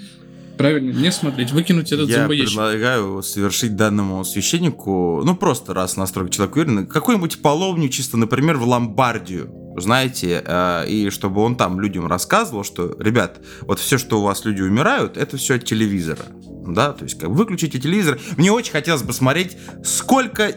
Правильно, 0.63 0.91
не 0.91 1.11
смотреть, 1.11 1.51
выкинуть 1.51 1.91
этот 1.91 2.09
Я 2.09 2.19
зомбоящик. 2.19 2.47
предлагаю 2.47 3.21
совершить 3.21 3.75
данному 3.75 4.23
священнику, 4.23 5.21
ну 5.23 5.35
просто 5.35 5.73
раз 5.73 5.97
настроить 5.97 6.33
человек 6.33 6.55
уверен, 6.55 6.87
какой-нибудь 6.87 7.41
половню 7.41 7.89
чисто, 7.89 8.17
например, 8.17 8.57
в 8.57 8.67
Ломбардию, 8.67 9.51
знаете, 9.77 10.41
э, 10.45 10.87
и 10.87 11.09
чтобы 11.09 11.41
он 11.41 11.55
там 11.55 11.79
людям 11.79 12.07
рассказывал, 12.07 12.63
что, 12.63 12.95
ребят, 12.99 13.39
вот 13.61 13.79
все, 13.79 13.97
что 13.97 14.19
у 14.19 14.23
вас 14.23 14.45
люди 14.45 14.61
умирают, 14.61 15.17
это 15.17 15.37
все 15.37 15.55
от 15.55 15.65
телевизора, 15.65 16.25
да, 16.65 16.93
то 16.93 17.03
есть 17.03 17.19
как 17.19 17.29
выключите 17.29 17.79
телевизор. 17.79 18.19
Мне 18.37 18.51
очень 18.51 18.71
хотелось 18.71 19.03
бы 19.03 19.13
смотреть, 19.13 19.57
сколько 19.83 20.53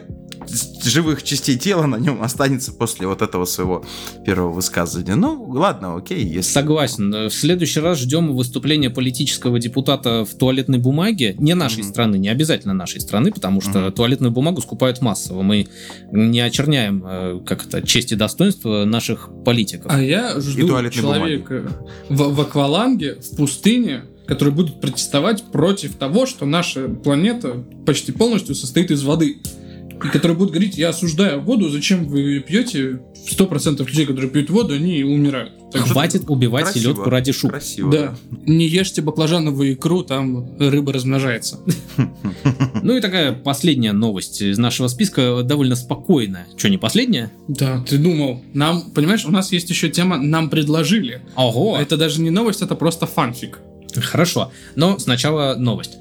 живых 0.83 1.23
частей 1.23 1.57
тела 1.57 1.85
на 1.85 1.97
нем 1.97 2.21
останется 2.21 2.71
после 2.71 3.07
вот 3.07 3.21
этого 3.21 3.45
своего 3.45 3.83
первого 4.25 4.51
высказывания. 4.51 5.15
Ну, 5.15 5.43
ладно, 5.49 5.95
окей, 5.95 6.23
если... 6.23 6.51
Согласен. 6.51 7.11
В 7.11 7.31
следующий 7.31 7.79
раз 7.79 7.99
ждем 7.99 8.35
выступления 8.35 8.89
политического 8.89 9.59
депутата 9.59 10.25
в 10.25 10.33
туалетной 10.35 10.77
бумаге. 10.79 11.35
Не 11.37 11.55
нашей 11.55 11.83
Мгм. 11.83 11.89
страны, 11.89 12.15
не 12.17 12.29
обязательно 12.29 12.73
нашей 12.73 13.01
страны, 13.01 13.31
потому 13.31 13.61
что 13.61 13.79
Мгм. 13.79 13.91
туалетную 13.91 14.31
бумагу 14.31 14.61
скупают 14.61 15.01
массово. 15.01 15.41
Мы 15.41 15.67
не 16.11 16.39
очерняем, 16.39 17.03
э, 17.05 17.39
как 17.45 17.65
это, 17.65 17.85
честь 17.85 18.11
и 18.11 18.15
достоинство 18.15 18.85
наших 18.85 19.29
политиков. 19.45 19.91
А 19.93 20.01
я 20.01 20.39
жду 20.39 20.67
человека 20.89 21.71
в, 22.09 22.33
в 22.33 22.41
акваланге, 22.41 23.15
в 23.15 23.35
пустыне, 23.35 24.03
который 24.25 24.53
будет 24.53 24.81
протестовать 24.81 25.43
против 25.51 25.95
того, 25.95 26.25
что 26.25 26.45
наша 26.45 26.89
планета 26.89 27.63
почти 27.85 28.11
полностью 28.11 28.55
состоит 28.55 28.91
из 28.91 29.03
воды. 29.03 29.37
И 30.03 30.09
который 30.09 30.35
будет 30.37 30.49
говорить, 30.51 30.77
я 30.77 30.89
осуждаю 30.89 31.41
воду, 31.41 31.69
зачем 31.69 32.07
вы 32.07 32.39
пьете? 32.39 32.99
100% 33.29 33.85
людей, 33.87 34.05
которые 34.05 34.29
пьют 34.29 34.49
воду, 34.49 34.73
они 34.73 35.03
умирают. 35.03 35.53
Так 35.71 35.81
что- 35.81 35.93
Хватит 35.93 36.23
убивать 36.29 36.63
Красиво. 36.65 36.83
селедку 36.83 37.09
ради 37.09 37.31
шуб. 37.33 37.49
Красиво. 37.51 37.91
Да. 37.91 38.15
Не 38.45 38.67
ешьте 38.67 39.01
баклажановую 39.01 39.73
икру, 39.73 40.03
там 40.03 40.57
рыба 40.59 40.93
размножается. 40.93 41.59
Ну 42.83 42.95
и 42.95 43.01
такая 43.01 43.33
последняя 43.33 43.91
новость 43.91 44.41
из 44.41 44.57
нашего 44.57 44.87
списка, 44.87 45.41
довольно 45.43 45.75
спокойная. 45.75 46.47
Что, 46.55 46.69
не 46.69 46.77
последняя? 46.77 47.31
Да, 47.49 47.83
ты 47.87 47.97
думал, 47.97 48.41
нам, 48.53 48.91
понимаешь, 48.91 49.25
у 49.25 49.31
нас 49.31 49.51
есть 49.51 49.69
еще 49.69 49.89
тема 49.89 50.17
«нам 50.17 50.49
предложили». 50.49 51.21
Ого! 51.35 51.77
Это 51.77 51.97
даже 51.97 52.21
не 52.21 52.29
новость, 52.29 52.61
это 52.61 52.75
просто 52.75 53.05
фанфик. 53.05 53.59
Хорошо. 53.95 54.51
Но 54.75 54.99
сначала 54.99 55.55
новость, 55.55 55.97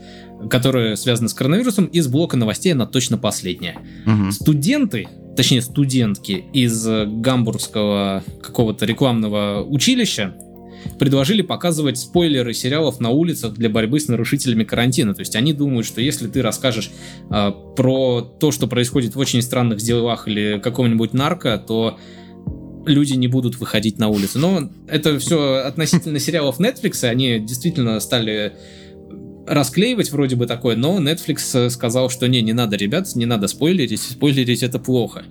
которая 0.50 0.96
связана 0.96 1.28
с 1.28 1.34
коронавирусом. 1.34 1.86
Из 1.86 2.06
блока 2.08 2.36
новостей 2.36 2.72
она 2.72 2.86
точно 2.86 3.18
последняя. 3.18 3.76
Мгм. 4.04 4.32
Студенты, 4.32 5.08
точнее 5.36 5.62
студентки 5.62 6.44
из 6.52 6.86
э, 6.86 7.06
гамбургского 7.06 8.22
какого-то 8.42 8.86
рекламного 8.86 9.64
училища 9.64 10.34
предложили 10.98 11.42
показывать 11.42 11.98
спойлеры 11.98 12.54
сериалов 12.54 13.00
на 13.00 13.10
улицах 13.10 13.54
для 13.54 13.68
борьбы 13.68 13.98
с 13.98 14.08
нарушителями 14.08 14.64
карантина. 14.64 15.14
То 15.14 15.20
есть 15.20 15.34
они 15.34 15.52
думают, 15.52 15.86
что 15.86 16.00
если 16.00 16.28
ты 16.28 16.42
расскажешь 16.42 16.90
э, 17.30 17.52
про 17.76 18.20
то, 18.20 18.52
что 18.52 18.66
происходит 18.66 19.14
в 19.14 19.18
очень 19.18 19.42
странных 19.42 19.78
делах 19.78 20.28
или 20.28 20.60
каком-нибудь 20.62 21.12
нарко, 21.12 21.58
то 21.58 21.98
люди 22.86 23.14
не 23.14 23.26
будут 23.26 23.58
выходить 23.58 23.98
на 23.98 24.08
улицу. 24.08 24.38
Но 24.38 24.70
это 24.86 25.18
все 25.18 25.56
относительно 25.56 26.18
сериалов 26.18 26.60
Netflix, 26.60 27.04
они 27.04 27.40
действительно 27.40 27.98
стали 28.00 28.54
расклеивать 29.46 30.10
вроде 30.10 30.36
бы 30.36 30.46
такое, 30.46 30.76
но 30.76 30.98
Netflix 30.98 31.70
сказал, 31.70 32.10
что 32.10 32.26
не, 32.28 32.42
не 32.42 32.52
надо, 32.52 32.76
ребят, 32.76 33.14
не 33.14 33.26
надо 33.26 33.48
спойлерить, 33.48 34.00
спойлерить 34.00 34.62
это 34.62 34.78
плохо. 34.78 35.24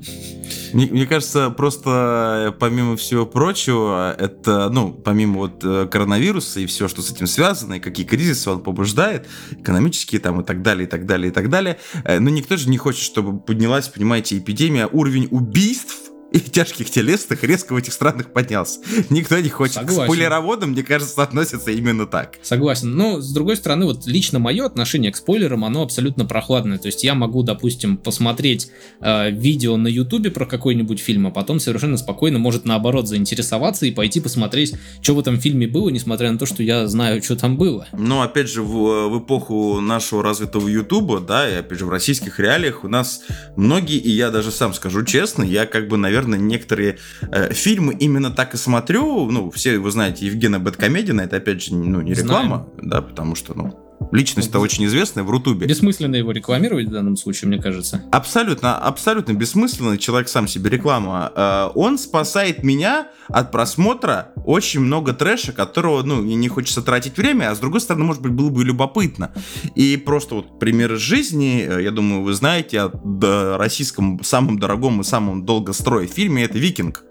Мне, 0.74 0.88
мне 0.88 1.06
кажется, 1.06 1.52
просто 1.52 2.50
э, 2.50 2.52
помимо 2.60 2.98
всего 2.98 3.26
прочего, 3.26 4.14
это, 4.18 4.70
ну, 4.70 4.92
помимо 4.92 5.38
вот 5.38 5.64
э, 5.64 5.88
коронавируса 5.90 6.60
и 6.60 6.66
все, 6.66 6.88
что 6.88 7.02
с 7.02 7.12
этим 7.12 7.28
связано, 7.28 7.76
и 7.76 7.80
какие 7.80 8.06
кризисы 8.06 8.50
он 8.50 8.62
побуждает, 8.62 9.28
экономические 9.52 10.20
там 10.20 10.42
и 10.42 10.44
так 10.44 10.62
далее, 10.62 10.86
и 10.86 10.90
так 10.90 11.06
далее, 11.06 11.30
и 11.30 11.34
так 11.34 11.50
далее, 11.50 11.78
э, 12.04 12.20
но 12.20 12.30
никто 12.30 12.58
же 12.58 12.70
не 12.70 12.78
хочет, 12.78 13.04
чтобы 13.04 13.40
поднялась, 13.40 13.88
понимаете, 13.88 14.38
эпидемия, 14.38 14.88
уровень 14.88 15.28
убийств 15.32 15.96
и 16.36 16.40
тяжких 16.40 16.90
телесных 16.90 17.44
резко 17.46 17.74
в 17.74 17.78
этих 17.78 17.94
странах 17.94 18.34
поднялся. 18.34 18.82
Никто 19.10 19.40
не 19.40 19.48
хочет. 19.48 19.76
Согласен. 19.76 20.02
К 20.02 20.04
спойлероводам, 20.04 20.72
мне 20.72 20.84
кажется, 20.84 21.24
относятся 21.24 21.72
именно 21.72 22.06
так. 22.06 22.36
Согласен. 22.42 22.94
Но, 22.94 23.22
с 23.22 23.32
другой 23.32 23.56
стороны, 23.56 23.86
вот 23.86 24.06
лично 24.06 24.38
мое 24.38 24.66
отношение 24.66 25.14
к 25.14 25.16
спойлерам, 25.16 25.64
оно 25.64 25.84
абсолютно 25.84 26.26
прохладное. 26.26 26.78
То 26.78 26.88
есть 26.88 27.06
я 27.06 27.16
могу, 27.16 27.42
допустим, 27.42 27.96
посмотреть 27.96 28.70
э, 29.00 29.32
видео 29.32 29.78
на 29.78 29.88
ютубе 29.88 30.30
про 30.30 30.46
какой-нибудь 30.46 31.00
фильм, 31.00 31.28
а 31.28 31.32
потом 31.32 31.62
совершенно 31.62 31.96
спокойно 31.96 32.38
может 32.38 32.66
наоборот 32.66 33.08
заинтересоваться 33.08 33.86
и 33.86 33.92
пойти 33.92 34.20
посмотреть, 34.20 34.76
что 35.02 35.16
в 35.16 35.20
этом 35.20 35.40
фильме 35.40 35.68
было, 35.68 35.88
несмотря 35.88 36.30
на 36.34 36.38
то, 36.38 36.46
что 36.46 36.64
я 36.64 36.86
знаю, 36.88 37.24
что 37.24 37.38
там 37.38 37.56
было. 37.56 37.88
Но, 37.94 38.22
опять 38.22 38.50
же, 38.50 38.62
в, 38.62 39.08
в 39.08 39.20
эпоху 39.20 39.80
нашего 39.80 40.22
развитого 40.22 40.68
ютуба, 40.68 41.22
да, 41.22 41.50
и 41.50 41.54
опять 41.54 41.80
же 41.80 41.86
в 41.86 41.90
российских 41.90 42.42
реалиях 42.42 42.84
у 42.84 42.90
нас 42.90 43.22
многие, 43.56 44.00
и 44.00 44.12
я 44.12 44.32
даже 44.32 44.52
сам 44.52 44.74
скажу 44.74 45.06
честно, 45.06 45.42
я 45.42 45.66
как 45.66 45.88
бы, 45.88 45.96
наверное, 45.96 46.25
некоторые 46.34 46.98
э, 47.22 47.54
фильмы 47.54 47.94
именно 47.94 48.32
так 48.32 48.56
и 48.56 48.58
смотрю. 48.58 49.30
Ну, 49.30 49.52
все 49.52 49.78
вы 49.78 49.92
знаете 49.92 50.26
Евгена 50.26 50.60
Бэткомедина, 50.60 51.22
это 51.22 51.38
опять 51.38 51.64
же 51.64 51.76
ну, 51.76 52.02
не 52.02 52.16
реклама, 52.16 52.68
Знаем. 52.74 52.90
да, 52.90 53.02
потому 53.04 53.36
что, 53.36 53.54
ну, 53.54 53.85
личность-то 54.12 54.60
очень 54.60 54.86
известная 54.86 55.24
в 55.24 55.30
Рутубе. 55.30 55.68
Бессмысленно 55.68 56.16
его 56.16 56.32
рекламировать 56.32 56.88
в 56.88 56.92
данном 56.92 57.18
случае, 57.18 57.50
мне 57.50 57.62
кажется. 57.62 58.04
Абсолютно, 58.12 58.78
абсолютно 58.78 59.34
бессмысленно, 59.34 59.98
человек 59.98 60.30
сам 60.30 60.48
себе 60.48 60.70
реклама. 60.70 61.32
Э, 61.36 61.70
Он 61.76 61.98
спасает 61.98 62.64
меня 62.64 63.08
от 63.28 63.52
просмотра 63.52 64.32
очень 64.46 64.82
много 64.82 65.14
трэша, 65.14 65.52
которого, 65.52 66.04
ну, 66.04 66.22
не 66.22 66.48
хочется 66.48 66.82
тратить 66.82 67.18
время, 67.18 67.52
а 67.52 67.56
с 67.56 67.60
другой 67.60 67.82
стороны, 67.82 68.06
может 68.06 68.22
быть, 68.22 68.32
было 68.32 68.50
бы 68.50 68.64
любопытно. 68.64 69.32
И 69.76 69.98
просто 69.98 70.36
вот 70.36 70.60
пример 70.60 70.94
из 70.94 71.00
жизни, 71.00 71.66
э, 71.68 71.84
я 71.84 71.92
думаю, 71.92 72.22
вы 72.22 72.34
знаете, 72.34 72.82
о 72.82 73.58
российском 73.58 74.24
самом 74.24 74.60
дорогом 74.60 75.02
и 75.02 75.04
самом 75.04 75.46
долгостроя 75.46 76.08
фильме, 76.08 76.44
это 76.44 76.58
«Викинг» 76.58 77.04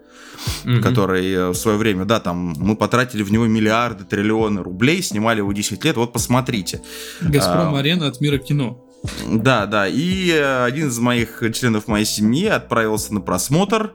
Мгм. 0.64 0.82
который 0.82 1.32
э, 1.32 1.48
в 1.48 1.54
свое 1.54 1.76
время, 1.76 2.04
да, 2.04 2.20
там 2.20 2.54
мы 2.58 2.76
потратили 2.76 3.22
в 3.22 3.30
него 3.30 3.46
миллиарды, 3.46 4.04
триллионы 4.04 4.62
рублей, 4.62 5.02
снимали 5.02 5.38
его 5.38 5.52
10 5.52 5.84
лет, 5.84 5.96
вот 5.96 6.12
посмотрите. 6.12 6.80
Газпром 7.20 7.74
А, 7.74 8.06
от 8.08 8.20
мира 8.20 8.38
кино. 8.38 8.84
Да, 9.28 9.66
да. 9.66 9.86
И 9.86 10.30
э, 10.30 10.64
один 10.64 10.88
из 10.88 10.98
моих 10.98 11.42
членов 11.54 11.88
моей 11.88 12.06
семьи 12.06 12.46
отправился 12.46 13.12
на 13.12 13.20
просмотр. 13.20 13.92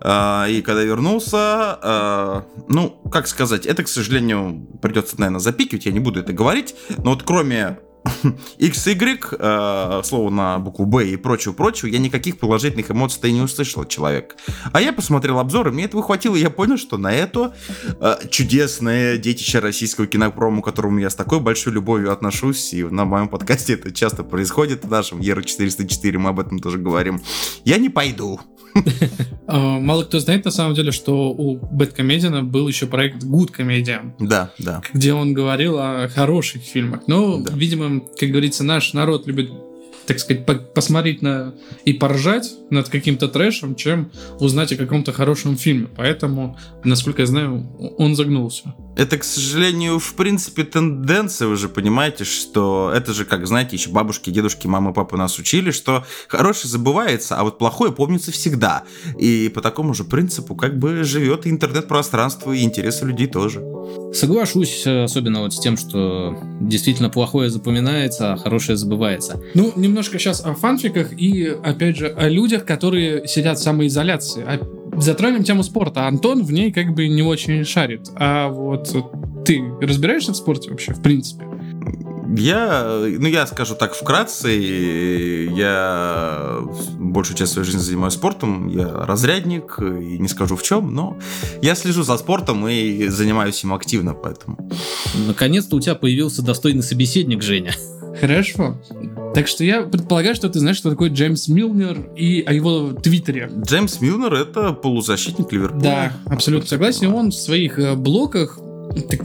э, 0.00 0.44
И 0.50 0.62
когда 0.62 0.82
вернулся, 0.82 1.78
э, 1.82 2.42
ну, 2.68 2.90
как 3.12 3.26
сказать, 3.26 3.66
это, 3.66 3.84
к 3.84 3.88
сожалению, 3.88 4.66
придется, 4.80 5.18
наверное, 5.18 5.40
запикивать, 5.40 5.86
я 5.86 5.92
не 5.92 6.00
буду 6.00 6.20
это 6.20 6.32
говорить, 6.32 6.74
но 6.98 7.10
вот 7.10 7.22
кроме 7.24 7.78
XY, 8.58 9.36
э, 9.38 10.02
слово 10.04 10.30
на 10.30 10.58
букву 10.58 10.86
Б 10.86 11.08
и 11.08 11.16
прочего-прочего, 11.16 11.88
я 11.88 11.98
никаких 11.98 12.38
положительных 12.38 12.90
эмоций-то 12.90 13.28
и 13.28 13.32
не 13.32 13.40
услышал 13.40 13.82
от 13.82 13.88
человека. 13.88 14.36
А 14.72 14.80
я 14.80 14.92
посмотрел 14.92 15.38
обзоры, 15.38 15.70
мне 15.72 15.84
этого 15.84 16.02
хватило, 16.02 16.36
и 16.36 16.40
я 16.40 16.50
понял, 16.50 16.76
что 16.76 16.96
на 16.98 17.12
это 17.12 17.54
э, 18.00 18.16
чудесное 18.30 19.18
детище 19.18 19.58
российского 19.60 20.06
кинопрома, 20.06 20.62
к 20.62 20.64
которому 20.64 20.98
я 20.98 21.10
с 21.10 21.14
такой 21.14 21.40
большой 21.40 21.72
любовью 21.72 22.12
отношусь, 22.12 22.72
и 22.74 22.82
на 22.84 23.04
моем 23.04 23.28
подкасте 23.28 23.74
это 23.74 23.92
часто 23.92 24.24
происходит, 24.24 24.84
в 24.84 24.90
нашем 24.90 25.20
Ера 25.20 25.42
404 25.42 26.18
мы 26.18 26.30
об 26.30 26.40
этом 26.40 26.58
тоже 26.58 26.78
говорим, 26.78 27.20
я 27.64 27.78
не 27.78 27.88
пойду. 27.88 28.40
А, 29.50 29.78
Мало 29.80 30.04
кто 30.04 30.20
знает 30.20 30.44
на 30.44 30.50
самом 30.50 30.74
деле, 30.74 30.92
что 30.92 31.30
у 31.30 31.56
Бэткомедиана 31.56 32.42
был 32.44 32.68
еще 32.68 32.86
проект 32.86 33.24
Good 33.24 33.48
Comedian, 33.56 34.12
Да, 34.18 34.52
да. 34.58 34.82
где 34.92 35.14
он 35.14 35.32
говорил 35.32 35.78
о 35.78 36.06
хороших 36.08 36.60
фильмах. 36.62 37.04
Но, 37.06 37.38
Да. 37.38 37.54
видимо, 37.54 37.97
как 38.00 38.30
говорится, 38.30 38.64
наш 38.64 38.92
народ 38.92 39.26
любит 39.26 39.50
так 40.08 40.18
сказать, 40.18 40.46
по- 40.46 40.54
посмотреть 40.54 41.20
на 41.20 41.54
и 41.84 41.92
поржать 41.92 42.54
над 42.70 42.88
каким-то 42.88 43.28
трэшем, 43.28 43.74
чем 43.74 44.10
узнать 44.40 44.72
о 44.72 44.76
каком-то 44.76 45.12
хорошем 45.12 45.56
фильме. 45.56 45.88
Поэтому, 45.96 46.58
насколько 46.82 47.22
я 47.22 47.26
знаю, 47.26 47.66
он 47.98 48.16
загнулся. 48.16 48.74
Это, 48.96 49.18
к 49.18 49.24
сожалению, 49.24 49.98
в 50.00 50.14
принципе, 50.14 50.64
тенденция, 50.64 51.46
вы 51.46 51.56
же 51.56 51.68
понимаете, 51.68 52.24
что 52.24 52.90
это 52.92 53.12
же, 53.12 53.24
как, 53.24 53.46
знаете, 53.46 53.76
еще 53.76 53.90
бабушки, 53.90 54.30
дедушки, 54.30 54.66
мамы, 54.66 54.92
папы 54.92 55.16
нас 55.16 55.38
учили, 55.38 55.70
что 55.70 56.04
хорошее 56.26 56.70
забывается, 56.70 57.36
а 57.36 57.44
вот 57.44 57.58
плохое 57.58 57.92
помнится 57.92 58.32
всегда. 58.32 58.84
И 59.18 59.50
по 59.54 59.60
такому 59.60 59.94
же 59.94 60.04
принципу 60.04 60.56
как 60.56 60.78
бы 60.78 61.04
живет 61.04 61.46
интернет-пространство, 61.46 62.52
и 62.52 62.62
интересы 62.62 63.04
людей 63.04 63.26
тоже. 63.26 63.62
Соглашусь, 64.12 64.86
э, 64.86 65.04
особенно 65.04 65.42
вот 65.42 65.52
с 65.52 65.60
тем, 65.60 65.76
что 65.76 66.36
действительно 66.60 67.10
плохое 67.10 67.50
запоминается, 67.50 68.32
а 68.32 68.36
хорошее 68.36 68.76
забывается. 68.76 69.40
Ну, 69.54 69.72
немножко 69.98 70.18
сейчас 70.20 70.44
о 70.44 70.54
фанфиках 70.54 71.12
и, 71.12 71.56
опять 71.64 71.96
же, 71.96 72.06
о 72.06 72.28
людях, 72.28 72.64
которые 72.64 73.26
сидят 73.26 73.58
в 73.58 73.62
самоизоляции. 73.62 74.44
А 74.46 74.60
Затронем 74.96 75.42
тему 75.42 75.64
спорта. 75.64 76.06
Антон 76.06 76.44
в 76.44 76.52
ней 76.52 76.72
как 76.72 76.94
бы 76.94 77.08
не 77.08 77.22
очень 77.22 77.64
шарит. 77.64 78.08
А 78.14 78.48
вот 78.48 78.94
ты 79.44 79.60
разбираешься 79.80 80.32
в 80.32 80.36
спорте 80.36 80.70
вообще, 80.70 80.92
в 80.92 81.02
принципе? 81.02 81.46
Я, 82.36 83.00
ну 83.18 83.26
я 83.26 83.46
скажу 83.46 83.74
так 83.74 83.94
вкратце, 83.94 84.50
я 84.50 86.60
большую 86.98 87.36
часть 87.36 87.52
своей 87.52 87.64
жизни 87.64 87.80
занимаюсь 87.80 88.14
спортом, 88.14 88.68
я 88.68 88.88
разрядник, 88.88 89.78
и 89.80 90.18
не 90.18 90.28
скажу 90.28 90.54
в 90.54 90.62
чем, 90.62 90.94
но 90.94 91.16
я 91.62 91.74
слежу 91.74 92.02
за 92.02 92.18
спортом 92.18 92.68
и 92.68 93.08
занимаюсь 93.08 93.64
им 93.64 93.72
активно, 93.72 94.14
поэтому. 94.14 94.58
Наконец-то 95.26 95.76
у 95.76 95.80
тебя 95.80 95.94
появился 95.94 96.42
достойный 96.42 96.82
собеседник, 96.82 97.42
Женя. 97.42 97.72
Хорошо. 98.20 98.76
Так 99.34 99.46
что 99.48 99.64
я 99.64 99.82
предполагаю, 99.82 100.34
что 100.34 100.48
ты 100.48 100.58
знаешь, 100.58 100.76
что 100.78 100.90
такое 100.90 101.10
Джеймс 101.10 101.48
Милнер 101.48 102.10
и 102.16 102.42
о 102.46 102.52
его 102.52 102.92
твиттере. 102.92 103.50
Джеймс 103.66 104.00
Милнер 104.00 104.34
это 104.34 104.72
полузащитник 104.72 105.52
Ливерпуля. 105.52 105.80
Да, 105.82 106.12
абсолютно 106.26 106.68
согласен. 106.68 107.12
Он 107.12 107.30
в 107.30 107.34
своих 107.34 107.78
э, 107.78 107.94
блоках 107.94 108.58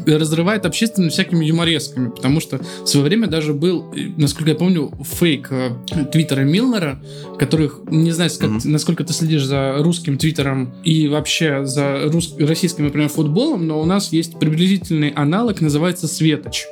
разрывает 0.06 0.66
общественность 0.66 1.14
всякими 1.14 1.46
юморесками, 1.46 2.10
потому 2.10 2.42
что 2.42 2.60
в 2.84 2.88
свое 2.88 3.06
время 3.06 3.28
даже 3.28 3.54
был, 3.54 3.92
э, 3.96 4.10
насколько 4.18 4.50
я 4.50 4.56
помню, 4.56 4.92
фейк 5.04 5.48
э, 5.52 5.70
твиттера 6.12 6.42
Милнера, 6.42 7.02
которых, 7.40 7.80
не 7.90 8.12
знаю, 8.12 8.30
как- 8.38 8.50
Мгм. 8.50 8.72
насколько 8.72 9.04
ты 9.06 9.14
следишь 9.14 9.46
за 9.46 9.76
русским 9.80 10.18
твиттером 10.18 10.74
и 10.84 11.08
вообще 11.08 11.66
за 11.66 12.04
рус- 12.12 12.36
российским, 12.40 12.84
например, 12.84 13.08
футболом, 13.10 13.66
но 13.66 13.82
у 13.82 13.86
нас 13.86 14.12
есть 14.12 14.38
приблизительный 14.38 15.10
аналог, 15.10 15.62
называется 15.62 16.08
Светоч 16.08 16.66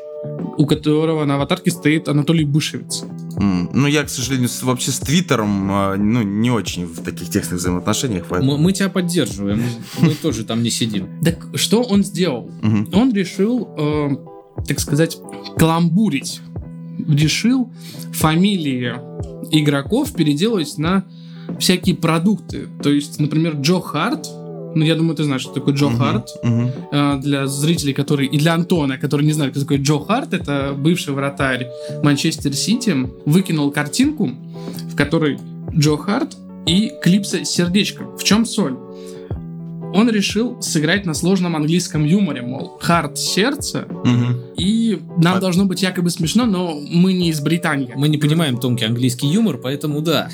у 0.58 0.66
которого 0.66 1.26
на 1.26 1.36
аватарке 1.36 1.72
стоит 1.72 2.08
Анатолий 2.08 2.46
Бышевец. 2.46 3.04
Ну, 3.38 3.88
я, 3.88 4.04
к 4.04 4.10
сожалению, 4.10 4.50
с- 4.50 4.62
вообще 4.62 4.92
с 4.92 5.00
Твиттером, 5.00 5.72
а, 5.72 5.96
ну, 5.98 6.22
не 6.22 6.52
очень 6.52 6.86
в 6.86 7.02
таких 7.04 7.30
тесных 7.30 7.60
взаимоотношениях, 7.60 8.26
поэтому... 8.30 8.52
Мы, 8.54 8.58
мы 8.60 8.72
тебя 8.74 8.90
поддерживаем, 8.90 9.64
мы 10.00 10.14
тоже 10.14 10.44
там 10.44 10.62
не 10.62 10.70
сидим. 10.70 11.08
Так 11.24 11.48
что 11.56 11.82
он 11.82 12.04
сделал? 12.04 12.52
Он 12.94 13.12
решил, 13.14 13.70
э, 13.78 14.10
так 14.68 14.80
сказать, 14.80 15.18
каламбурить. 15.58 16.42
Решил 17.08 17.72
фамилии 18.14 18.94
игроков 19.52 20.14
переделать 20.14 20.78
на 20.78 21.06
всякие 21.60 21.96
продукты. 21.96 22.68
То 22.84 22.90
есть, 22.92 23.20
например, 23.20 23.56
Джо 23.56 23.80
Харт, 23.82 24.30
ну, 24.76 24.84
я 24.86 24.96
думаю, 24.96 25.16
ты 25.16 25.24
знаешь, 25.24 25.42
что 25.42 25.54
такое 25.54 25.74
Джо 25.76 25.90
Мгм. 25.90 25.98
Харт. 26.00 26.30
Э, 26.92 27.20
Для 27.22 27.48
зрителей, 27.48 27.94
которые... 27.94 28.30
И 28.30 28.38
для 28.38 28.54
Антона, 28.54 28.98
который 28.98 29.26
не 29.26 29.34
знает, 29.34 29.52
кто 29.52 29.62
такой 29.62 29.78
Джо 29.78 30.00
Харт, 30.00 30.34
это 30.34 30.74
бывший 30.78 31.14
вратарь 31.14 31.68
Манчестер 32.04 32.54
Сити, 32.54 32.96
выкинул 33.26 33.72
картинку, 33.72 34.30
в 34.92 34.96
которой 34.96 35.40
Джо 35.76 35.98
Харт 35.98 36.38
и 36.66 36.92
клипса 37.04 37.44
с 37.44 37.50
сердечком. 37.50 38.18
В 38.18 38.24
чем 38.24 38.46
соль? 38.46 38.76
Он 39.94 40.10
решил 40.10 40.62
сыграть 40.62 41.06
на 41.06 41.14
сложном 41.14 41.56
английском 41.58 42.06
юморе, 42.06 42.42
мол, 42.42 42.78
heart 42.80 43.18
сердце, 43.18 43.86
Мгм. 44.06 44.38
и 44.58 45.00
нам 45.18 45.36
А- 45.38 45.40
должно 45.42 45.66
быть 45.66 45.82
якобы 45.82 46.10
смешно, 46.10 46.46
но 46.46 46.80
мы 46.90 47.12
не 47.12 47.28
из 47.30 47.42
Британии. 47.42 47.92
Мы 47.98 48.08
не 48.08 48.18
понимаем 48.18 48.58
тонкий 48.58 48.86
английский 48.86 49.28
юмор, 49.28 49.58
поэтому 49.58 50.00
да. 50.02 50.30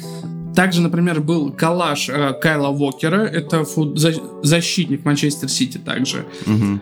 Также, 0.58 0.82
например, 0.82 1.22
был 1.22 1.52
коллаж 1.52 2.10
э, 2.10 2.34
Кайла 2.42 2.70
Уокера, 2.70 3.22
это 3.26 3.58
фут- 3.64 3.96
за- 4.00 4.16
защитник 4.42 5.06
Манчестер 5.06 5.50
Сити 5.50 5.78
также. 5.78 6.26
Мгм. 6.48 6.82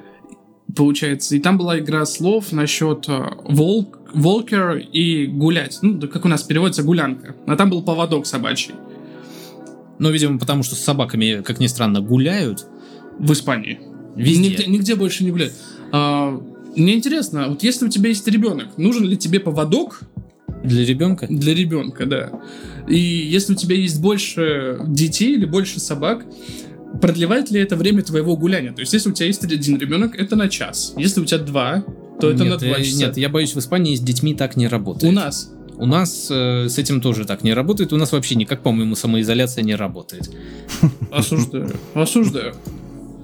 получается. 0.73 1.35
И 1.35 1.39
там 1.39 1.57
была 1.57 1.77
игра 1.79 2.05
слов 2.05 2.53
насчет 2.53 3.09
э, 3.09 3.31
волк, 3.43 3.99
волкер 4.13 4.77
и 4.77 5.25
гулять. 5.27 5.79
Ну, 5.81 5.99
как 6.07 6.23
у 6.23 6.29
нас 6.29 6.43
переводится 6.43 6.83
гулянка. 6.83 7.35
А 7.47 7.55
там 7.57 7.69
был 7.69 7.81
поводок 7.83 8.25
собачий 8.25 8.73
Ну, 9.99 10.09
видимо, 10.09 10.39
потому 10.39 10.63
что 10.63 10.75
с 10.75 10.79
собаками, 10.79 11.41
как 11.43 11.59
ни 11.59 11.67
странно, 11.67 11.99
гуляют. 11.99 12.65
в 13.19 13.31
Испании. 13.33 13.79
Везде. 14.15 14.49
Нигде, 14.49 14.65
нигде 14.67 14.95
больше 14.95 15.25
не 15.25 15.31
гуляют. 15.31 15.53
А, 15.91 16.41
мне 16.77 16.95
интересно, 16.95 17.49
вот 17.49 17.61
если 17.63 17.87
у 17.87 17.89
тебя 17.89 18.07
есть 18.09 18.25
ребенок, 18.27 18.77
нужен 18.77 19.03
ли 19.03 19.17
тебе 19.17 19.39
поводок 19.41 19.99
Для 20.65 20.85
ребенка. 20.85 21.27
для 21.29 21.53
ребенка, 21.53 22.05
да? 22.05 22.31
И 22.87 22.97
если 22.97 23.53
у 23.53 23.55
тебя 23.55 23.75
есть 23.75 24.01
больше 24.01 24.79
детей 24.87 25.35
или 25.35 25.45
больше 25.45 25.79
собак, 25.79 26.25
продлевает 27.01 27.51
ли 27.51 27.59
это 27.59 27.75
время 27.75 28.03
твоего 28.03 28.37
гуляния? 28.37 28.73
То 28.73 28.81
есть, 28.81 28.93
если 28.93 29.09
у 29.09 29.13
тебя 29.13 29.27
есть 29.27 29.43
один 29.43 29.77
ребенок, 29.77 30.15
это 30.15 30.35
на 30.35 30.49
час. 30.49 30.93
Если 30.97 31.21
у 31.21 31.25
тебя 31.25 31.39
два, 31.39 31.83
то 32.19 32.29
это 32.29 32.43
на 32.43 32.49
нет, 32.49 32.59
два 32.59 32.77
э, 32.77 32.83
часа. 32.83 32.97
нет, 32.97 33.17
я 33.17 33.29
боюсь, 33.29 33.53
в 33.53 33.59
Испании 33.59 33.95
с 33.95 33.99
детьми 33.99 34.33
так 34.33 34.55
не 34.55 34.67
работает. 34.67 35.11
У 35.11 35.15
нас. 35.15 35.51
У 35.77 35.85
нас 35.85 36.27
э, 36.31 36.69
с 36.69 36.77
этим 36.77 37.01
тоже 37.01 37.25
так 37.25 37.43
не 37.43 37.53
работает. 37.53 37.91
У 37.91 37.97
нас 37.97 38.11
вообще 38.11 38.35
никак, 38.35 38.63
по-моему, 38.63 38.95
самоизоляция 38.95 39.63
не 39.63 39.75
работает. 39.75 40.29
Осуждаю. 41.11 41.71
Осуждаю. 41.93 42.55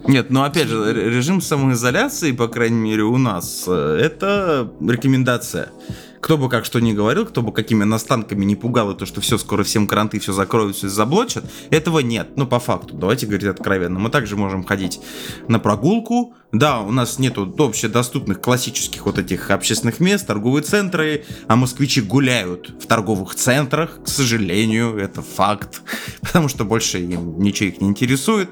Нет, 0.08 0.32
но 0.32 0.44
опять 0.44 0.68
же, 0.68 0.94
режим 0.94 1.42
самоизоляции, 1.42 2.32
по 2.32 2.48
крайней 2.48 2.80
мере, 2.80 3.04
у 3.04 3.18
нас, 3.18 3.66
э, 3.68 4.00
это 4.02 4.72
рекомендация. 4.82 5.70
Кто 6.22 6.38
бы 6.38 6.50
как 6.50 6.66
что 6.66 6.80
ни 6.80 6.94
говорил, 6.94 7.26
кто 7.26 7.42
бы 7.42 7.52
какими 7.52 7.84
настанками 7.84 8.46
не 8.46 8.56
пугал, 8.56 8.92
и 8.92 8.98
то, 8.98 9.06
что 9.06 9.22
все, 9.22 9.38
скоро 9.38 9.64
всем 9.64 9.88
каранты, 9.88 10.20
все 10.20 10.34
закроют, 10.34 10.76
все 10.76 10.88
заблочат, 10.88 11.44
этого 11.72 12.00
нет. 12.00 12.30
Ну, 12.36 12.46
по 12.46 12.60
факту, 12.60 12.94
давайте 12.94 13.26
говорить 13.26 13.48
откровенно. 13.48 14.00
Мы 14.00 14.10
также 14.10 14.38
можем 14.38 14.64
ходить 14.64 15.02
на 15.48 15.60
прогулку. 15.60 16.36
Да, 16.52 16.82
у 16.82 16.92
нас 16.92 17.18
нету 17.18 17.54
общедоступных 17.58 18.42
классических 18.42 19.06
вот 19.06 19.18
этих 19.18 19.52
общественных 19.52 20.02
мест, 20.02 20.28
торговые 20.28 20.64
центры, 20.64 21.24
а 21.48 21.56
москвичи 21.56 22.02
гуляют 22.02 22.74
в 22.82 22.88
торговых 22.88 23.36
центрах, 23.36 24.04
к 24.04 24.08
сожалению, 24.10 24.98
это 24.98 25.22
факт, 25.22 25.82
потому 26.22 26.50
что 26.50 26.66
больше 26.66 27.00
им 27.00 27.40
ничего 27.42 27.70
их 27.70 27.80
не 27.80 27.88
интересует. 27.88 28.50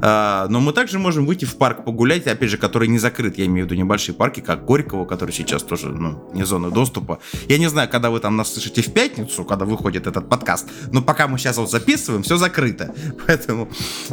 А, 0.00 0.46
но 0.48 0.60
мы 0.60 0.72
также 0.72 0.98
можем 0.98 1.26
выйти 1.26 1.44
в 1.44 1.56
парк 1.56 1.84
погулять, 1.84 2.26
опять 2.26 2.48
же, 2.48 2.56
который 2.56 2.88
не 2.88 2.98
закрыт, 2.98 3.36
я 3.36 3.44
имею 3.44 3.66
в 3.66 3.70
виду 3.70 3.78
небольшие 3.78 4.14
парки, 4.14 4.40
как 4.40 4.64
Горького, 4.64 5.04
который 5.04 5.32
сейчас 5.32 5.62
тоже, 5.62 5.88
ну, 5.88 6.30
не 6.32 6.44
зона 6.44 6.70
доступа. 6.70 7.18
Я 7.48 7.58
не 7.58 7.68
знаю, 7.68 7.90
когда 7.90 8.08
вы 8.08 8.20
там 8.20 8.36
нас 8.36 8.54
слышите 8.54 8.80
в 8.80 8.92
пятницу, 8.94 9.44
когда 9.44 9.66
выходит 9.66 10.06
этот 10.06 10.30
подкаст, 10.30 10.66
но 10.92 11.02
пока 11.02 11.28
мы 11.28 11.38
сейчас 11.38 11.58
вот 11.58 11.70
записываем, 11.70 12.22
все 12.22 12.38
закрыто. 12.38 12.94
Поэтому... 13.26 13.68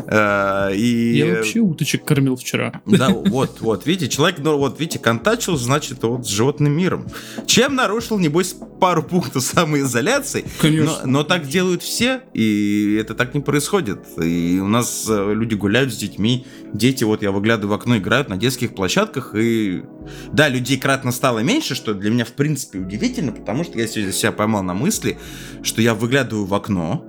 э, 0.06 0.76
и... 0.76 1.18
Я 1.18 1.36
вообще 1.36 1.62
уточек 1.62 2.04
кормил 2.04 2.36
вчера. 2.36 2.82
Да, 2.86 3.21
вот, 3.26 3.62
вот, 3.62 3.86
видите, 3.86 4.10
человек, 4.10 4.40
ну, 4.40 4.58
вот, 4.58 4.80
видите, 4.80 5.00
контачил, 5.00 5.58
значит, 5.58 6.04
вот 6.04 6.26
с 6.26 6.30
животным 6.30 6.74
миром. 6.74 7.08
Чем 7.46 7.76
нарушил, 7.76 8.18
небось, 8.20 8.56
пару 8.80 9.04
пунктов 9.04 9.44
самоизоляции, 9.44 10.46
Конечно. 10.60 11.02
но, 11.04 11.20
но 11.20 11.24
так 11.24 11.48
делают 11.48 11.84
все, 11.84 12.22
и 12.34 12.98
это 13.00 13.14
так 13.14 13.34
не 13.34 13.42
происходит. 13.42 14.00
И 14.22 14.60
у 14.62 14.68
нас 14.68 15.06
э, 15.08 15.34
люди 15.34 15.56
гуляют 15.56 15.94
с 15.94 15.98
детьми, 15.98 16.46
дети, 16.74 17.04
вот 17.04 17.22
я 17.22 17.32
выглядываю 17.32 17.72
в 17.72 17.74
окно, 17.80 17.98
играют 17.98 18.30
на 18.30 18.38
детских 18.38 18.74
площадках, 18.74 19.36
и 19.36 19.84
да, 20.32 20.50
людей 20.50 20.78
кратно 20.78 21.12
стало 21.12 21.40
меньше, 21.40 21.76
что 21.76 21.94
для 21.94 22.10
меня, 22.10 22.26
в 22.26 22.34
принципе, 22.34 22.80
удивительно, 22.80 23.32
потому 23.32 23.64
что 23.64 23.78
я 23.78 23.88
сегодня 23.88 24.14
себя 24.14 24.32
поймал 24.32 24.64
на 24.64 24.74
мысли, 24.74 25.20
что 25.64 25.82
я 25.82 25.94
выглядываю 25.94 26.46
в 26.46 26.54
окно, 26.54 27.06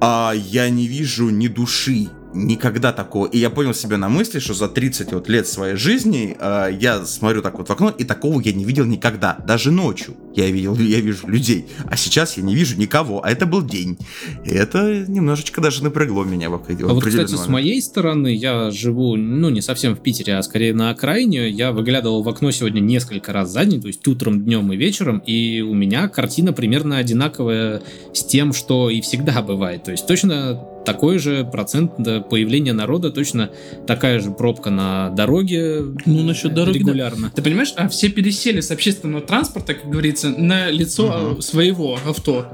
а 0.00 0.32
я 0.34 0.68
не 0.68 0.86
вижу 0.86 1.30
ни 1.30 1.48
души, 1.48 2.08
никогда 2.34 2.92
такого. 2.92 3.26
И 3.26 3.38
я 3.38 3.50
понял 3.50 3.74
себя 3.74 3.96
на 3.96 4.08
мысли, 4.08 4.38
что 4.38 4.54
за 4.54 4.68
30 4.68 5.12
вот 5.12 5.28
лет 5.28 5.46
своей 5.46 5.76
жизни 5.76 6.36
э, 6.38 6.68
я 6.72 7.04
смотрю 7.04 7.42
так 7.42 7.58
вот 7.58 7.68
в 7.68 7.72
окно, 7.72 7.90
и 7.90 8.04
такого 8.04 8.40
я 8.40 8.52
не 8.52 8.64
видел 8.64 8.84
никогда. 8.84 9.38
Даже 9.46 9.70
ночью 9.70 10.14
я 10.34 10.50
видел, 10.50 10.76
я 10.76 11.00
вижу 11.00 11.26
людей. 11.28 11.66
А 11.84 11.96
сейчас 11.96 12.36
я 12.36 12.42
не 12.42 12.54
вижу 12.54 12.76
никого. 12.76 13.24
А 13.24 13.30
это 13.30 13.46
был 13.46 13.62
день. 13.62 13.98
И 14.44 14.50
это 14.50 15.04
немножечко 15.06 15.60
даже 15.60 15.82
напрягло 15.82 16.24
меня 16.24 16.50
в 16.50 16.54
определенный 16.54 16.92
А 16.92 16.94
вот, 16.94 17.04
кстати, 17.04 17.16
определенный 17.22 17.44
с 17.44 17.48
момент. 17.48 17.52
моей 17.52 17.82
стороны, 17.82 18.34
я 18.34 18.70
живу, 18.70 19.16
ну, 19.16 19.50
не 19.50 19.60
совсем 19.60 19.94
в 19.94 20.00
Питере, 20.00 20.36
а 20.36 20.42
скорее 20.42 20.74
на 20.74 20.90
окраине. 20.90 21.48
Я 21.48 21.72
выглядывал 21.72 22.22
в 22.22 22.28
окно 22.28 22.50
сегодня 22.50 22.80
несколько 22.80 23.32
раз 23.32 23.50
за 23.50 23.64
день, 23.64 23.80
то 23.80 23.88
есть 23.88 24.06
утром, 24.08 24.42
днем 24.42 24.72
и 24.72 24.76
вечером, 24.76 25.18
и 25.18 25.60
у 25.60 25.74
меня 25.74 26.08
картина 26.08 26.52
примерно 26.52 26.98
одинаковая 26.98 27.82
с 28.12 28.24
тем, 28.24 28.52
что 28.52 28.90
и 28.90 29.00
всегда 29.00 29.42
бывает. 29.42 29.84
То 29.84 29.90
есть 29.90 30.06
точно 30.06 30.66
такой 30.84 31.18
же 31.18 31.44
процент 31.44 31.92
да, 31.98 32.20
появления 32.20 32.72
народа, 32.72 33.10
точно 33.10 33.50
такая 33.86 34.20
же 34.20 34.30
пробка 34.30 34.70
на 34.70 35.10
дороге. 35.10 35.82
Ну, 36.06 36.22
насчет 36.22 36.54
дороги, 36.54 36.78
да. 36.78 36.90
Регулярно. 36.90 37.30
Ты 37.34 37.42
понимаешь, 37.42 37.72
а 37.76 37.88
все 37.88 38.08
пересели 38.08 38.60
с 38.60 38.70
общественного 38.70 39.22
транспорта, 39.22 39.74
как 39.74 39.88
говорится, 39.90 40.21
на 40.28 40.70
лицо 40.70 41.36
э, 41.38 41.42
своего 41.42 41.98
авто. 42.06 42.46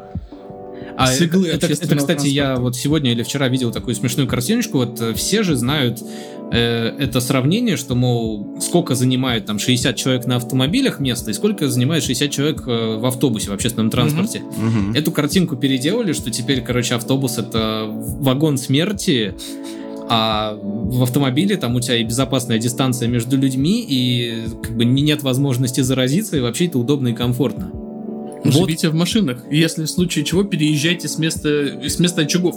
А 0.98 1.06
С 1.06 1.20
иглы 1.20 1.46
это, 1.46 1.58
это, 1.58 1.66
общественного 1.66 2.00
кстати, 2.00 2.26
я 2.26 2.56
вот 2.56 2.74
сегодня 2.74 3.12
или 3.12 3.22
вчера 3.22 3.46
видел 3.46 3.70
такую 3.70 3.94
смешную 3.94 4.28
картиночку. 4.28 4.78
Вот 4.78 5.00
э, 5.00 5.14
все 5.14 5.44
же 5.44 5.54
знают 5.54 6.02
э, 6.50 6.96
это 6.98 7.20
сравнение, 7.20 7.76
что, 7.76 7.94
мол, 7.94 8.58
сколько 8.60 8.96
занимает 8.96 9.46
там 9.46 9.60
60 9.60 9.94
человек 9.94 10.26
на 10.26 10.36
автомобилях 10.36 10.98
место 10.98 11.30
и 11.30 11.34
сколько 11.34 11.68
занимает 11.68 12.02
60 12.02 12.30
человек 12.32 12.64
э, 12.66 12.96
в 12.96 13.06
автобусе, 13.06 13.50
в 13.50 13.54
общественном 13.54 13.90
транспорте. 13.90 14.40
Мгм. 14.40 14.94
Эту 14.94 15.12
картинку 15.12 15.54
переделали, 15.54 16.12
что 16.12 16.32
теперь, 16.32 16.62
короче, 16.62 16.96
автобус 16.96 17.38
это 17.38 17.86
вагон 17.88 18.58
смерти, 18.58 19.36
а 20.08 20.56
в 20.62 21.02
автомобиле 21.02 21.56
там 21.56 21.74
у 21.76 21.80
тебя 21.80 21.96
и 21.96 22.04
безопасная 22.04 22.58
дистанция 22.58 23.08
между 23.08 23.36
людьми, 23.36 23.84
и 23.86 24.44
как 24.62 24.76
бы 24.76 24.84
не- 24.84 25.02
нет 25.02 25.22
возможности 25.22 25.80
заразиться, 25.80 26.36
и 26.36 26.40
вообще 26.40 26.66
это 26.66 26.78
удобно 26.78 27.08
и 27.08 27.12
комфортно. 27.12 27.70
Вот. 28.44 28.52
Живите 28.52 28.88
в 28.88 28.94
машинах. 28.94 29.44
Если 29.50 29.84
в 29.84 29.90
случае 29.90 30.24
чего, 30.24 30.44
переезжайте 30.44 31.08
с 31.08 31.18
места, 31.18 31.48
с 31.88 31.98
места 31.98 32.22
очагов. 32.22 32.54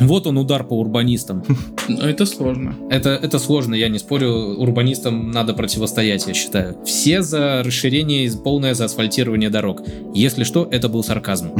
Вот 0.00 0.26
он 0.26 0.38
удар 0.38 0.64
по 0.64 0.74
урбанистам. 0.78 1.44
Но 1.88 2.08
это 2.08 2.26
сложно. 2.26 2.74
Это, 2.90 3.10
это 3.10 3.38
сложно, 3.38 3.74
я 3.74 3.88
не 3.88 3.98
спорю, 3.98 4.56
урбанистам 4.58 5.30
надо 5.30 5.54
противостоять, 5.54 6.26
я 6.26 6.34
считаю. 6.34 6.76
Все 6.84 7.22
за 7.22 7.62
расширение 7.64 8.24
и 8.24 8.30
полное 8.30 8.74
заасфальтирование 8.74 9.50
дорог. 9.50 9.82
Если 10.14 10.44
что, 10.44 10.66
это 10.70 10.88
был 10.88 11.04
сарказм. 11.04 11.50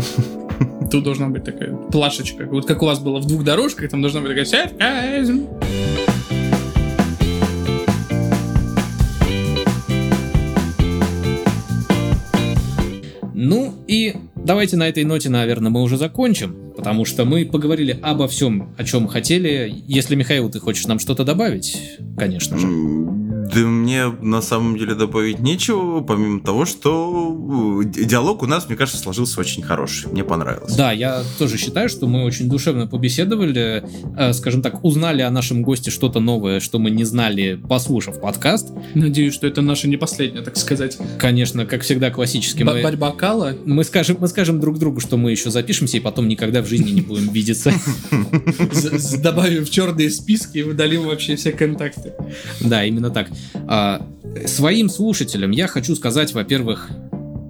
Тут 0.90 1.04
должна 1.04 1.28
быть 1.28 1.44
такая 1.44 1.74
плашечка. 1.74 2.46
Вот 2.46 2.66
как 2.66 2.82
у 2.82 2.86
вас 2.86 2.98
было 3.00 3.18
в 3.18 3.26
двух 3.26 3.44
дорожках, 3.44 3.90
там 3.90 4.02
должна 4.02 4.20
быть 4.20 4.30
такая 4.30 4.44
«Сарказм». 4.44 5.46
Ну 13.32 13.74
и 13.86 14.14
давайте 14.36 14.76
на 14.76 14.88
этой 14.88 15.04
ноте, 15.04 15.28
наверное, 15.28 15.70
мы 15.70 15.82
уже 15.82 15.98
закончим, 15.98 16.72
потому 16.76 17.04
что 17.04 17.24
мы 17.24 17.44
поговорили 17.44 17.98
обо 18.02 18.26
всем, 18.26 18.74
о 18.78 18.84
чем 18.84 19.06
хотели. 19.06 19.82
Если, 19.86 20.14
Михаил, 20.14 20.48
ты 20.50 20.60
хочешь 20.60 20.86
нам 20.86 20.98
что-то 20.98 21.24
добавить, 21.24 21.98
конечно 22.16 22.56
же. 22.58 23.23
Да 23.52 23.60
мне 23.60 24.06
на 24.20 24.40
самом 24.42 24.78
деле 24.78 24.94
добавить 24.94 25.38
нечего, 25.40 26.00
помимо 26.00 26.40
того, 26.40 26.64
что 26.64 27.80
э, 27.82 27.84
ди- 27.84 28.04
диалог 28.04 28.42
у 28.42 28.46
нас, 28.46 28.68
мне 28.68 28.76
кажется, 28.76 29.00
сложился 29.00 29.40
очень 29.40 29.62
хороший. 29.62 30.10
Мне 30.10 30.24
понравилось. 30.24 30.74
Да, 30.74 30.92
я 30.92 31.22
тоже 31.38 31.58
считаю, 31.58 31.88
что 31.88 32.06
мы 32.06 32.24
очень 32.24 32.48
душевно 32.48 32.86
побеседовали, 32.86 33.84
э, 34.16 34.32
скажем 34.32 34.62
так, 34.62 34.84
узнали 34.84 35.22
о 35.22 35.30
нашем 35.30 35.62
госте 35.62 35.90
что-то 35.90 36.20
новое, 36.20 36.60
что 36.60 36.78
мы 36.78 36.90
не 36.90 37.04
знали, 37.04 37.60
послушав 37.68 38.20
подкаст. 38.20 38.68
Надеюсь, 38.94 39.34
что 39.34 39.46
это 39.46 39.62
наша 39.62 39.88
не 39.88 39.96
последняя, 39.96 40.42
так 40.42 40.56
сказать, 40.56 40.98
Конечно, 41.18 41.66
как 41.66 41.82
всегда, 41.82 42.10
классически 42.10 42.62
бо- 42.62 42.74
мы... 42.74 42.82
борьба 42.82 43.10
кала. 43.12 43.54
Мы 43.64 43.84
скажем, 43.84 44.16
мы 44.20 44.28
скажем 44.28 44.60
друг 44.60 44.78
другу, 44.78 45.00
что 45.00 45.16
мы 45.16 45.30
еще 45.30 45.50
запишемся 45.50 45.96
и 45.96 46.00
потом 46.00 46.28
никогда 46.28 46.62
в 46.62 46.66
жизни 46.68 46.90
не 46.90 47.00
будем 47.00 47.32
видеться. 47.32 47.72
Добавим 49.22 49.64
в 49.64 49.70
черные 49.70 50.10
списки 50.10 50.58
и 50.58 50.62
удалим 50.62 51.06
вообще 51.06 51.36
все 51.36 51.52
контакты. 51.52 52.12
Да, 52.60 52.84
именно 52.84 53.10
так. 53.10 53.28
А, 53.66 54.06
Своим 54.46 54.88
слушателям 54.88 55.50
я 55.52 55.66
хочу 55.68 55.94
сказать, 55.94 56.32
во-первых, 56.32 56.90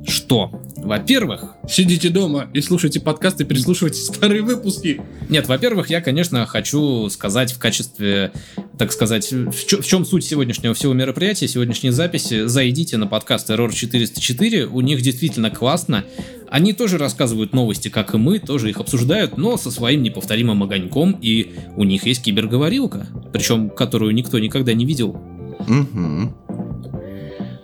что? 0.06 0.50
Во-первых, 0.76 1.54
Сидите 1.66 2.10
дома 2.10 2.46
и 2.52 2.60
слушайте 2.60 3.00
подкасты, 3.00 3.44
переслушивайте 3.46 4.02
старые 4.02 4.42
выпуски. 4.42 5.00
нет, 5.30 5.48
во-первых, 5.48 5.88
я, 5.88 6.02
конечно, 6.02 6.44
хочу 6.44 7.08
сказать 7.08 7.52
в 7.52 7.58
качестве, 7.58 8.32
так 8.76 8.92
сказать, 8.92 9.32
в, 9.32 9.64
чё- 9.66 9.80
в 9.80 9.86
чем 9.86 10.04
суть 10.04 10.24
сегодняшнего 10.26 10.74
всего 10.74 10.92
мероприятия, 10.92 11.48
сегодняшней 11.48 11.88
записи, 11.88 12.44
зайдите 12.46 12.98
на 12.98 13.06
подкаст 13.06 13.48
Error 13.48 13.72
404, 13.72 14.66
у 14.66 14.82
них 14.82 15.00
действительно 15.00 15.48
классно. 15.48 16.04
Они 16.50 16.74
тоже 16.74 16.98
рассказывают 16.98 17.54
новости, 17.54 17.88
как 17.88 18.12
и 18.12 18.18
мы, 18.18 18.38
тоже 18.38 18.68
их 18.68 18.76
обсуждают, 18.78 19.38
но 19.38 19.56
со 19.56 19.70
своим 19.70 20.02
неповторимым 20.02 20.62
огоньком, 20.62 21.18
и 21.22 21.54
у 21.76 21.84
них 21.84 22.04
есть 22.04 22.22
киберговорилка, 22.22 23.06
причем 23.32 23.70
которую 23.70 24.12
никто 24.14 24.38
никогда 24.38 24.74
не 24.74 24.84
видел. 24.84 25.18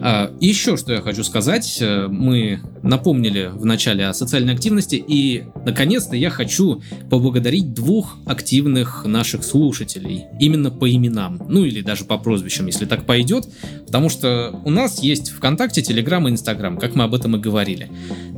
А, 0.02 0.32
Еще 0.40 0.78
что 0.78 0.94
я 0.94 1.02
хочу 1.02 1.22
сказать. 1.24 1.78
Э, 1.82 2.06
Мы 2.08 2.60
напомнили 2.82 3.50
в 3.52 3.66
начале 3.66 4.06
о 4.06 4.14
социальной 4.14 4.54
активности, 4.54 4.94
и, 4.94 5.44
наконец-то, 5.66 6.16
я 6.16 6.30
хочу 6.30 6.80
поблагодарить 7.10 7.74
двух 7.74 8.16
активных 8.24 9.04
наших 9.04 9.44
слушателей. 9.44 10.24
Именно 10.40 10.70
по 10.70 10.90
именам. 10.90 11.42
Ну, 11.48 11.66
или 11.66 11.82
даже 11.82 12.04
по 12.04 12.16
прозвищам, 12.16 12.66
если 12.66 12.86
так 12.86 13.04
пойдет. 13.04 13.46
Потому 13.84 14.08
что 14.08 14.58
у 14.64 14.70
нас 14.70 15.02
есть 15.02 15.30
ВКонтакте, 15.32 15.82
Телеграм 15.82 16.26
и 16.26 16.30
Инстаграм, 16.30 16.78
как 16.78 16.94
мы 16.94 17.04
об 17.04 17.14
этом 17.14 17.36
и 17.36 17.38
говорили. 17.38 17.90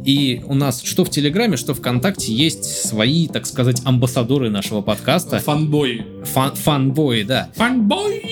И 0.04 0.42
у 0.44 0.54
нас 0.54 0.82
что 0.82 1.04
в 1.04 1.10
Телеграме, 1.10 1.56
что 1.56 1.74
ВКонтакте 1.74 2.32
есть 2.34 2.64
свои, 2.64 3.28
так 3.28 3.46
сказать, 3.46 3.82
амбассадоры 3.84 4.50
нашего 4.50 4.80
подкаста. 4.80 5.38
Фанбой. 5.38 6.04
Фан- 6.24 6.56
фанбои, 6.56 7.22
да. 7.22 7.50
Фанбой! 7.54 8.22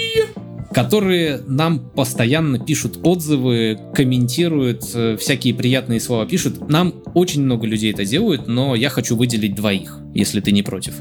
Которые 0.73 1.41
нам 1.47 1.79
постоянно 1.79 2.59
пишут 2.59 2.99
отзывы, 3.03 3.79
комментируют, 3.95 4.85
э, 4.95 5.17
всякие 5.19 5.55
приятные 5.55 6.01
слова 6.01 6.27
пишут. 6.27 6.69
Нам 6.69 6.95
очень 7.15 7.43
много 7.43 7.67
людей 7.67 7.93
это 7.93 8.05
делают, 8.05 8.47
но 8.47 8.75
я 8.75 8.89
хочу 8.89 9.17
выделить 9.17 9.55
двоих, 9.55 9.99
если 10.15 10.41
ты 10.41 10.53
не 10.53 10.63
против. 10.63 10.95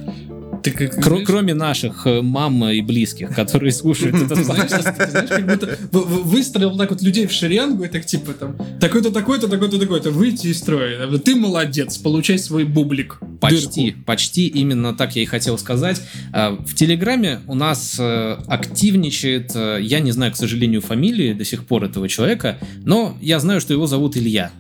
Ты 0.64 0.72
как, 0.72 0.94
знаешь, 0.94 1.26
кроме 1.26 1.54
наших 1.54 2.06
э, 2.06 2.22
мам 2.22 2.66
и 2.70 2.82
близких, 2.82 3.34
которые 3.36 3.72
слушают 3.72 4.16
этот 4.22 4.38
ты 4.40 4.44
знаешь, 4.44 5.30
как 5.30 5.46
будто 5.48 5.78
вы- 5.92 6.04
вы- 6.04 6.24
выстроил 6.24 6.78
так 6.78 6.90
вот 6.90 7.02
людей 7.02 7.28
в 7.28 7.32
шеренгу, 7.32 7.84
и 7.84 7.88
так 7.88 8.06
типа 8.06 8.34
там, 8.34 8.56
такой-то, 8.80 9.12
такой-то, 9.12 9.48
такой-то, 9.48 9.80
такой-то, 9.80 10.12
выйти 10.12 10.48
из 10.48 10.60
строя. 10.60 11.08
Ты 11.20 11.36
молодец, 11.36 11.98
получай 11.98 12.38
свой 12.40 12.64
бублик. 12.66 13.20
Почти, 13.40 13.92
Дырку. 13.92 14.04
почти 14.06 14.48
именно 14.48 14.94
так 14.94 15.16
я 15.16 15.24
и 15.24 15.26
хотел 15.26 15.58
сказать. 15.58 16.02
А, 16.34 16.58
В 16.66 16.76
Телеграме 16.76 17.40
у 17.48 17.56
нас 17.56 17.96
э, 18.00 18.38
активничает, 18.48 19.52
э, 19.56 19.80
я 19.82 20.00
не 20.00 20.12
знаю, 20.12 20.32
к 20.32 20.36
сожалению, 20.36 20.82
фамилии 20.82 21.34
до 21.34 21.46
сих 21.46 21.66
пор 21.66 21.86
этого 21.86 22.08
человека, 22.10 22.58
но 22.86 23.18
я 23.22 23.40
знаю, 23.40 23.62
что 23.62 23.74
его 23.74 23.88
зовут 23.88 24.18
Илья. 24.18 24.52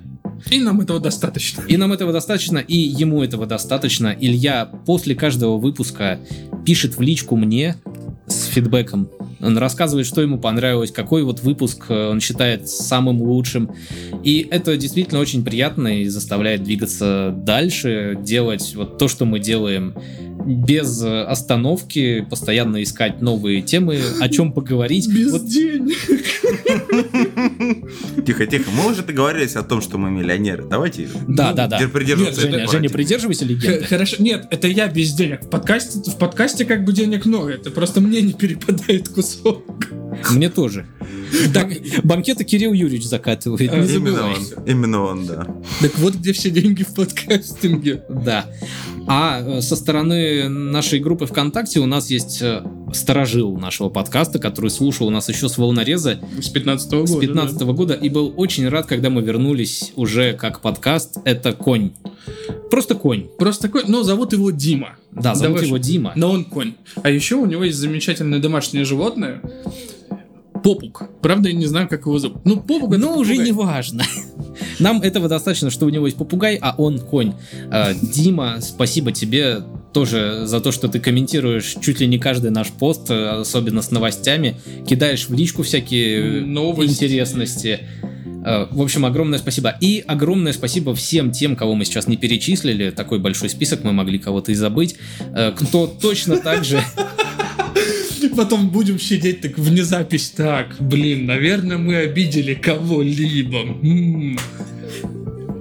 И 0.50 0.60
нам 0.60 0.82
этого 0.82 1.00
достаточно. 1.00 1.64
И 1.68 1.78
нам 1.78 1.92
этого 1.94 2.14
достаточно, 2.14 2.58
и 2.58 2.78
ему 2.78 3.24
этого 3.24 3.46
достаточно. 3.46 4.16
Илья 4.20 4.66
после 4.66 5.16
каждого 5.16 5.58
выпуска 5.58 6.20
пишет 6.66 6.98
в 6.98 7.02
личку 7.02 7.36
мне 7.36 7.76
с 8.28 8.46
фидбэком. 8.46 9.10
Он 9.42 9.58
рассказывает, 9.58 10.06
что 10.06 10.22
ему 10.22 10.38
понравилось, 10.38 10.92
какой 10.92 11.24
вот 11.24 11.40
выпуск 11.42 11.86
э, 11.90 12.10
он 12.10 12.20
считает 12.20 12.68
самым 12.68 13.22
лучшим. 13.22 13.72
И 14.24 14.46
это 14.50 14.76
действительно 14.76 15.20
очень 15.20 15.46
приятно 15.46 16.02
и 16.02 16.08
заставляет 16.08 16.64
двигаться 16.64 17.34
дальше, 17.36 18.18
делать 18.22 18.74
вот 18.76 18.98
то, 18.98 19.08
что 19.08 19.26
мы 19.26 19.40
делаем 19.40 19.96
без 20.46 21.02
э, 21.04 21.24
остановки, 21.24 22.26
постоянно 22.30 22.84
искать 22.84 23.22
новые 23.22 23.62
темы, 23.62 24.00
о 24.20 24.30
чем 24.30 24.52
поговорить. 24.52 25.08
Без 25.08 25.32
Вот 25.32 25.46
денег. 25.46 25.98
Тихо, 28.26 28.46
тихо. 28.46 28.72
Мы 28.72 28.92
уже 28.92 29.04
договорились 29.04 29.56
о 29.56 29.64
том, 29.64 29.82
что 29.82 29.98
мы 29.98 30.12
миллионеры. 30.12 30.66
Давайте 30.66 31.10
Да, 31.28 31.54
да, 31.54 31.68
да. 31.68 31.80
дер- 31.80 31.90
придерживаться 31.90 32.42
Нет, 32.42 32.52
Женя. 32.52 32.68
Женя, 32.68 32.90
придерживайся 32.90 33.46
легенды. 33.46 33.84
Хорошо, 33.86 34.18
нет, 34.20 34.48
это 34.52 34.68
я 34.68 34.88
без 34.88 35.14
денег. 35.14 35.44
В 35.44 35.50
подкасте, 35.50 36.00
в 36.10 36.18
подкасте 36.18 36.66
как 36.66 36.84
бы 36.84 36.94
денег 36.94 37.26
много, 37.26 37.52
это 37.52 37.72
просто 37.72 38.02
мне 38.02 38.22
не 38.22 38.34
перепадает 38.34 39.10
кусок. 39.10 39.88
Мне 40.32 40.50
тоже. 40.50 40.86
Так, 41.54 41.72
банкеты 42.04 42.44
Кирилл 42.44 42.74
Юрьевич 42.74 43.06
закатывает, 43.06 43.62
не 43.62 43.96
Именно 43.96 44.28
он. 44.28 44.66
Именно 44.66 45.04
он, 45.04 45.26
да. 45.26 45.48
Так 45.82 45.98
вот 46.00 46.16
где 46.16 46.34
все 46.34 46.50
деньги 46.50 46.84
в 46.84 46.94
подкастинге. 46.94 48.04
Да. 48.10 48.46
А 49.12 49.42
э, 49.42 49.62
со 49.62 49.76
стороны 49.76 50.48
нашей 50.50 51.00
группы 51.00 51.26
ВКонтакте 51.26 51.80
у 51.80 51.88
нас 51.88 52.12
есть 52.12 52.44
э, 52.44 52.64
сторожил 52.94 53.58
нашего 53.58 53.90
подкаста, 53.90 54.38
который 54.38 54.70
слушал 54.70 55.10
нас 55.10 55.28
еще 55.30 55.50
с 55.50 55.58
волнореза 55.58 56.20
С 56.40 56.50
15 56.50 56.92
года. 56.92 57.08
с 57.08 57.16
15 57.16 57.62
года 57.64 57.94
и 57.96 58.08
был 58.08 58.32
очень 58.38 58.70
рад, 58.70 58.86
когда 58.86 59.10
мы 59.10 59.24
вернулись 59.24 59.94
уже 59.96 60.34
как 60.34 60.62
подкаст. 60.62 61.18
Это 61.26 61.54
конь. 61.54 61.94
Просто 62.70 62.94
конь. 62.94 63.24
да. 63.24 63.30
Просто 63.40 63.64
такой, 63.64 63.86
но 63.88 64.04
зовут 64.04 64.34
его 64.34 64.52
Дима. 64.52 64.98
Да, 65.12 65.34
зовут 65.34 65.56
Давай 65.56 65.68
его 65.70 65.78
Дима. 65.80 66.14
Но 66.16 66.30
он 66.30 66.46
конь. 66.46 66.76
А 67.02 67.10
еще 67.10 67.36
у 67.36 67.48
него 67.48 67.64
есть 67.64 67.80
замечательное 67.80 68.38
домашнее 68.38 68.86
животное. 68.86 69.42
Попук. 70.64 71.04
Правда, 71.22 71.50
я 71.50 71.56
не 71.56 71.66
знаю, 71.66 71.88
как 71.88 72.02
его 72.06 72.18
зовут. 72.20 72.42
Ну, 72.46 72.58
попук 72.58 72.92
это 72.94 73.02
Но 73.02 73.18
уже 73.18 73.32
попугай. 73.32 73.46
не 73.46 73.52
важно. 73.52 74.04
Нам 74.80 75.02
этого 75.02 75.28
достаточно, 75.28 75.70
что 75.70 75.86
у 75.86 75.90
него 75.90 76.06
есть 76.08 76.18
попугай, 76.18 76.58
а 76.62 76.76
он 76.78 77.00
конь. 77.00 77.34
Э, 77.72 77.94
Дима, 78.02 78.58
спасибо 78.62 79.12
тебе 79.12 79.64
тоже 79.94 80.42
за 80.46 80.60
то, 80.62 80.72
что 80.72 80.88
ты 80.88 81.00
комментируешь 81.00 81.76
чуть 81.82 82.00
ли 82.00 82.08
не 82.08 82.20
каждый 82.20 82.52
наш 82.52 82.68
пост, 82.68 83.10
э, 83.10 83.28
особенно 83.42 83.82
с 83.82 83.92
новостями, 83.92 84.56
кидаешь 84.88 85.28
в 85.28 85.34
личку 85.34 85.64
всякие 85.64 86.42
Новости. 86.42 86.92
интересности. 86.92 87.80
Э, 88.46 88.68
В 88.72 88.82
общем, 88.82 89.06
огромное 89.06 89.40
спасибо. 89.40 89.76
И 89.82 90.04
огромное 90.08 90.54
спасибо 90.54 90.94
всем 90.96 91.32
тем, 91.32 91.56
кого 91.56 91.76
мы 91.76 91.86
сейчас 91.86 92.08
не 92.08 92.18
перечислили. 92.18 92.92
Такой 92.92 93.20
большой 93.20 93.50
список, 93.50 93.84
мы 93.84 93.92
могли 93.92 94.20
кого-то 94.20 94.52
и 94.52 94.56
забыть. 94.56 94.96
Э, 95.36 95.52
Кто 95.52 95.88
точно 95.88 96.38
так 96.38 96.64
же... 96.64 96.82
Потом 98.28 98.70
будем 98.70 99.00
сидеть 99.00 99.42
так 99.42 99.58
вне 99.58 99.84
запись. 99.84 100.34
Так, 100.36 100.76
блин, 100.80 101.26
наверное, 101.26 101.78
мы 101.78 101.96
обидели 101.98 102.54
кого-либо. 102.54 103.60
М. 103.60 104.38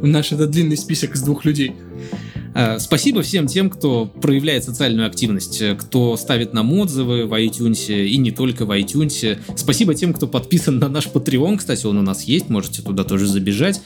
Наш 0.02 0.32
это 0.32 0.46
длинный 0.46 0.76
список 0.76 1.14
из 1.14 1.22
двух 1.22 1.44
людей. 1.44 1.72
Э, 2.54 2.78
Спасибо 2.78 3.22
всем 3.22 3.46
тем, 3.46 3.70
кто 3.70 4.06
проявляет 4.06 4.64
социальную 4.64 5.06
активность, 5.06 5.62
кто 5.78 6.16
ставит 6.16 6.52
нам 6.52 6.72
отзывы 6.72 7.26
в 7.26 7.34
iTunes 7.34 8.06
и 8.06 8.16
не 8.16 8.30
только 8.30 8.64
в 8.64 8.70
iTunes. 8.70 9.38
Спасибо 9.56 9.94
тем, 9.94 10.12
кто 10.12 10.26
подписан 10.26 10.78
на 10.78 10.88
наш 10.88 11.06
Patreon, 11.06 11.59
кстати, 11.59 11.86
он 11.86 11.98
у 11.98 12.02
нас 12.02 12.24
есть, 12.24 12.48
можете 12.48 12.82
туда 12.82 13.04
тоже 13.04 13.26
забежать. 13.26 13.80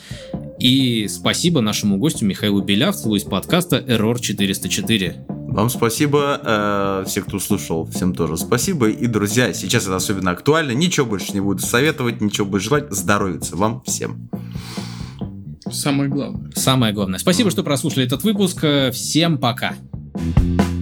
И 0.58 1.08
спасибо 1.08 1.60
нашему 1.60 1.98
гостю 1.98 2.24
Михаилу 2.24 2.62
Белявцеву 2.62 3.16
из 3.16 3.24
подкаста 3.24 3.78
Error 3.78 4.20
404. 4.20 5.41
Вам 5.52 5.68
спасибо, 5.68 6.40
э, 6.42 7.04
все, 7.06 7.20
кто 7.20 7.38
слушал, 7.38 7.84
всем 7.84 8.14
тоже 8.14 8.38
спасибо. 8.38 8.88
И, 8.88 9.06
друзья, 9.06 9.52
сейчас 9.52 9.84
это 9.84 9.96
особенно 9.96 10.30
актуально. 10.30 10.72
Ничего 10.72 11.04
больше 11.04 11.32
не 11.34 11.40
буду 11.40 11.62
советовать, 11.62 12.22
ничего 12.22 12.46
больше 12.46 12.68
желать. 12.68 12.90
Здоровиться 12.90 13.56
вам 13.56 13.82
всем. 13.82 14.30
Самое 15.70 16.08
главное. 16.08 16.50
Самое 16.54 16.94
главное. 16.94 17.18
Спасибо, 17.18 17.50
что 17.50 17.62
прослушали 17.62 18.06
этот 18.06 18.24
выпуск. 18.24 18.64
Всем 18.92 19.38
пока. 19.38 19.74
Пока. 20.14 20.81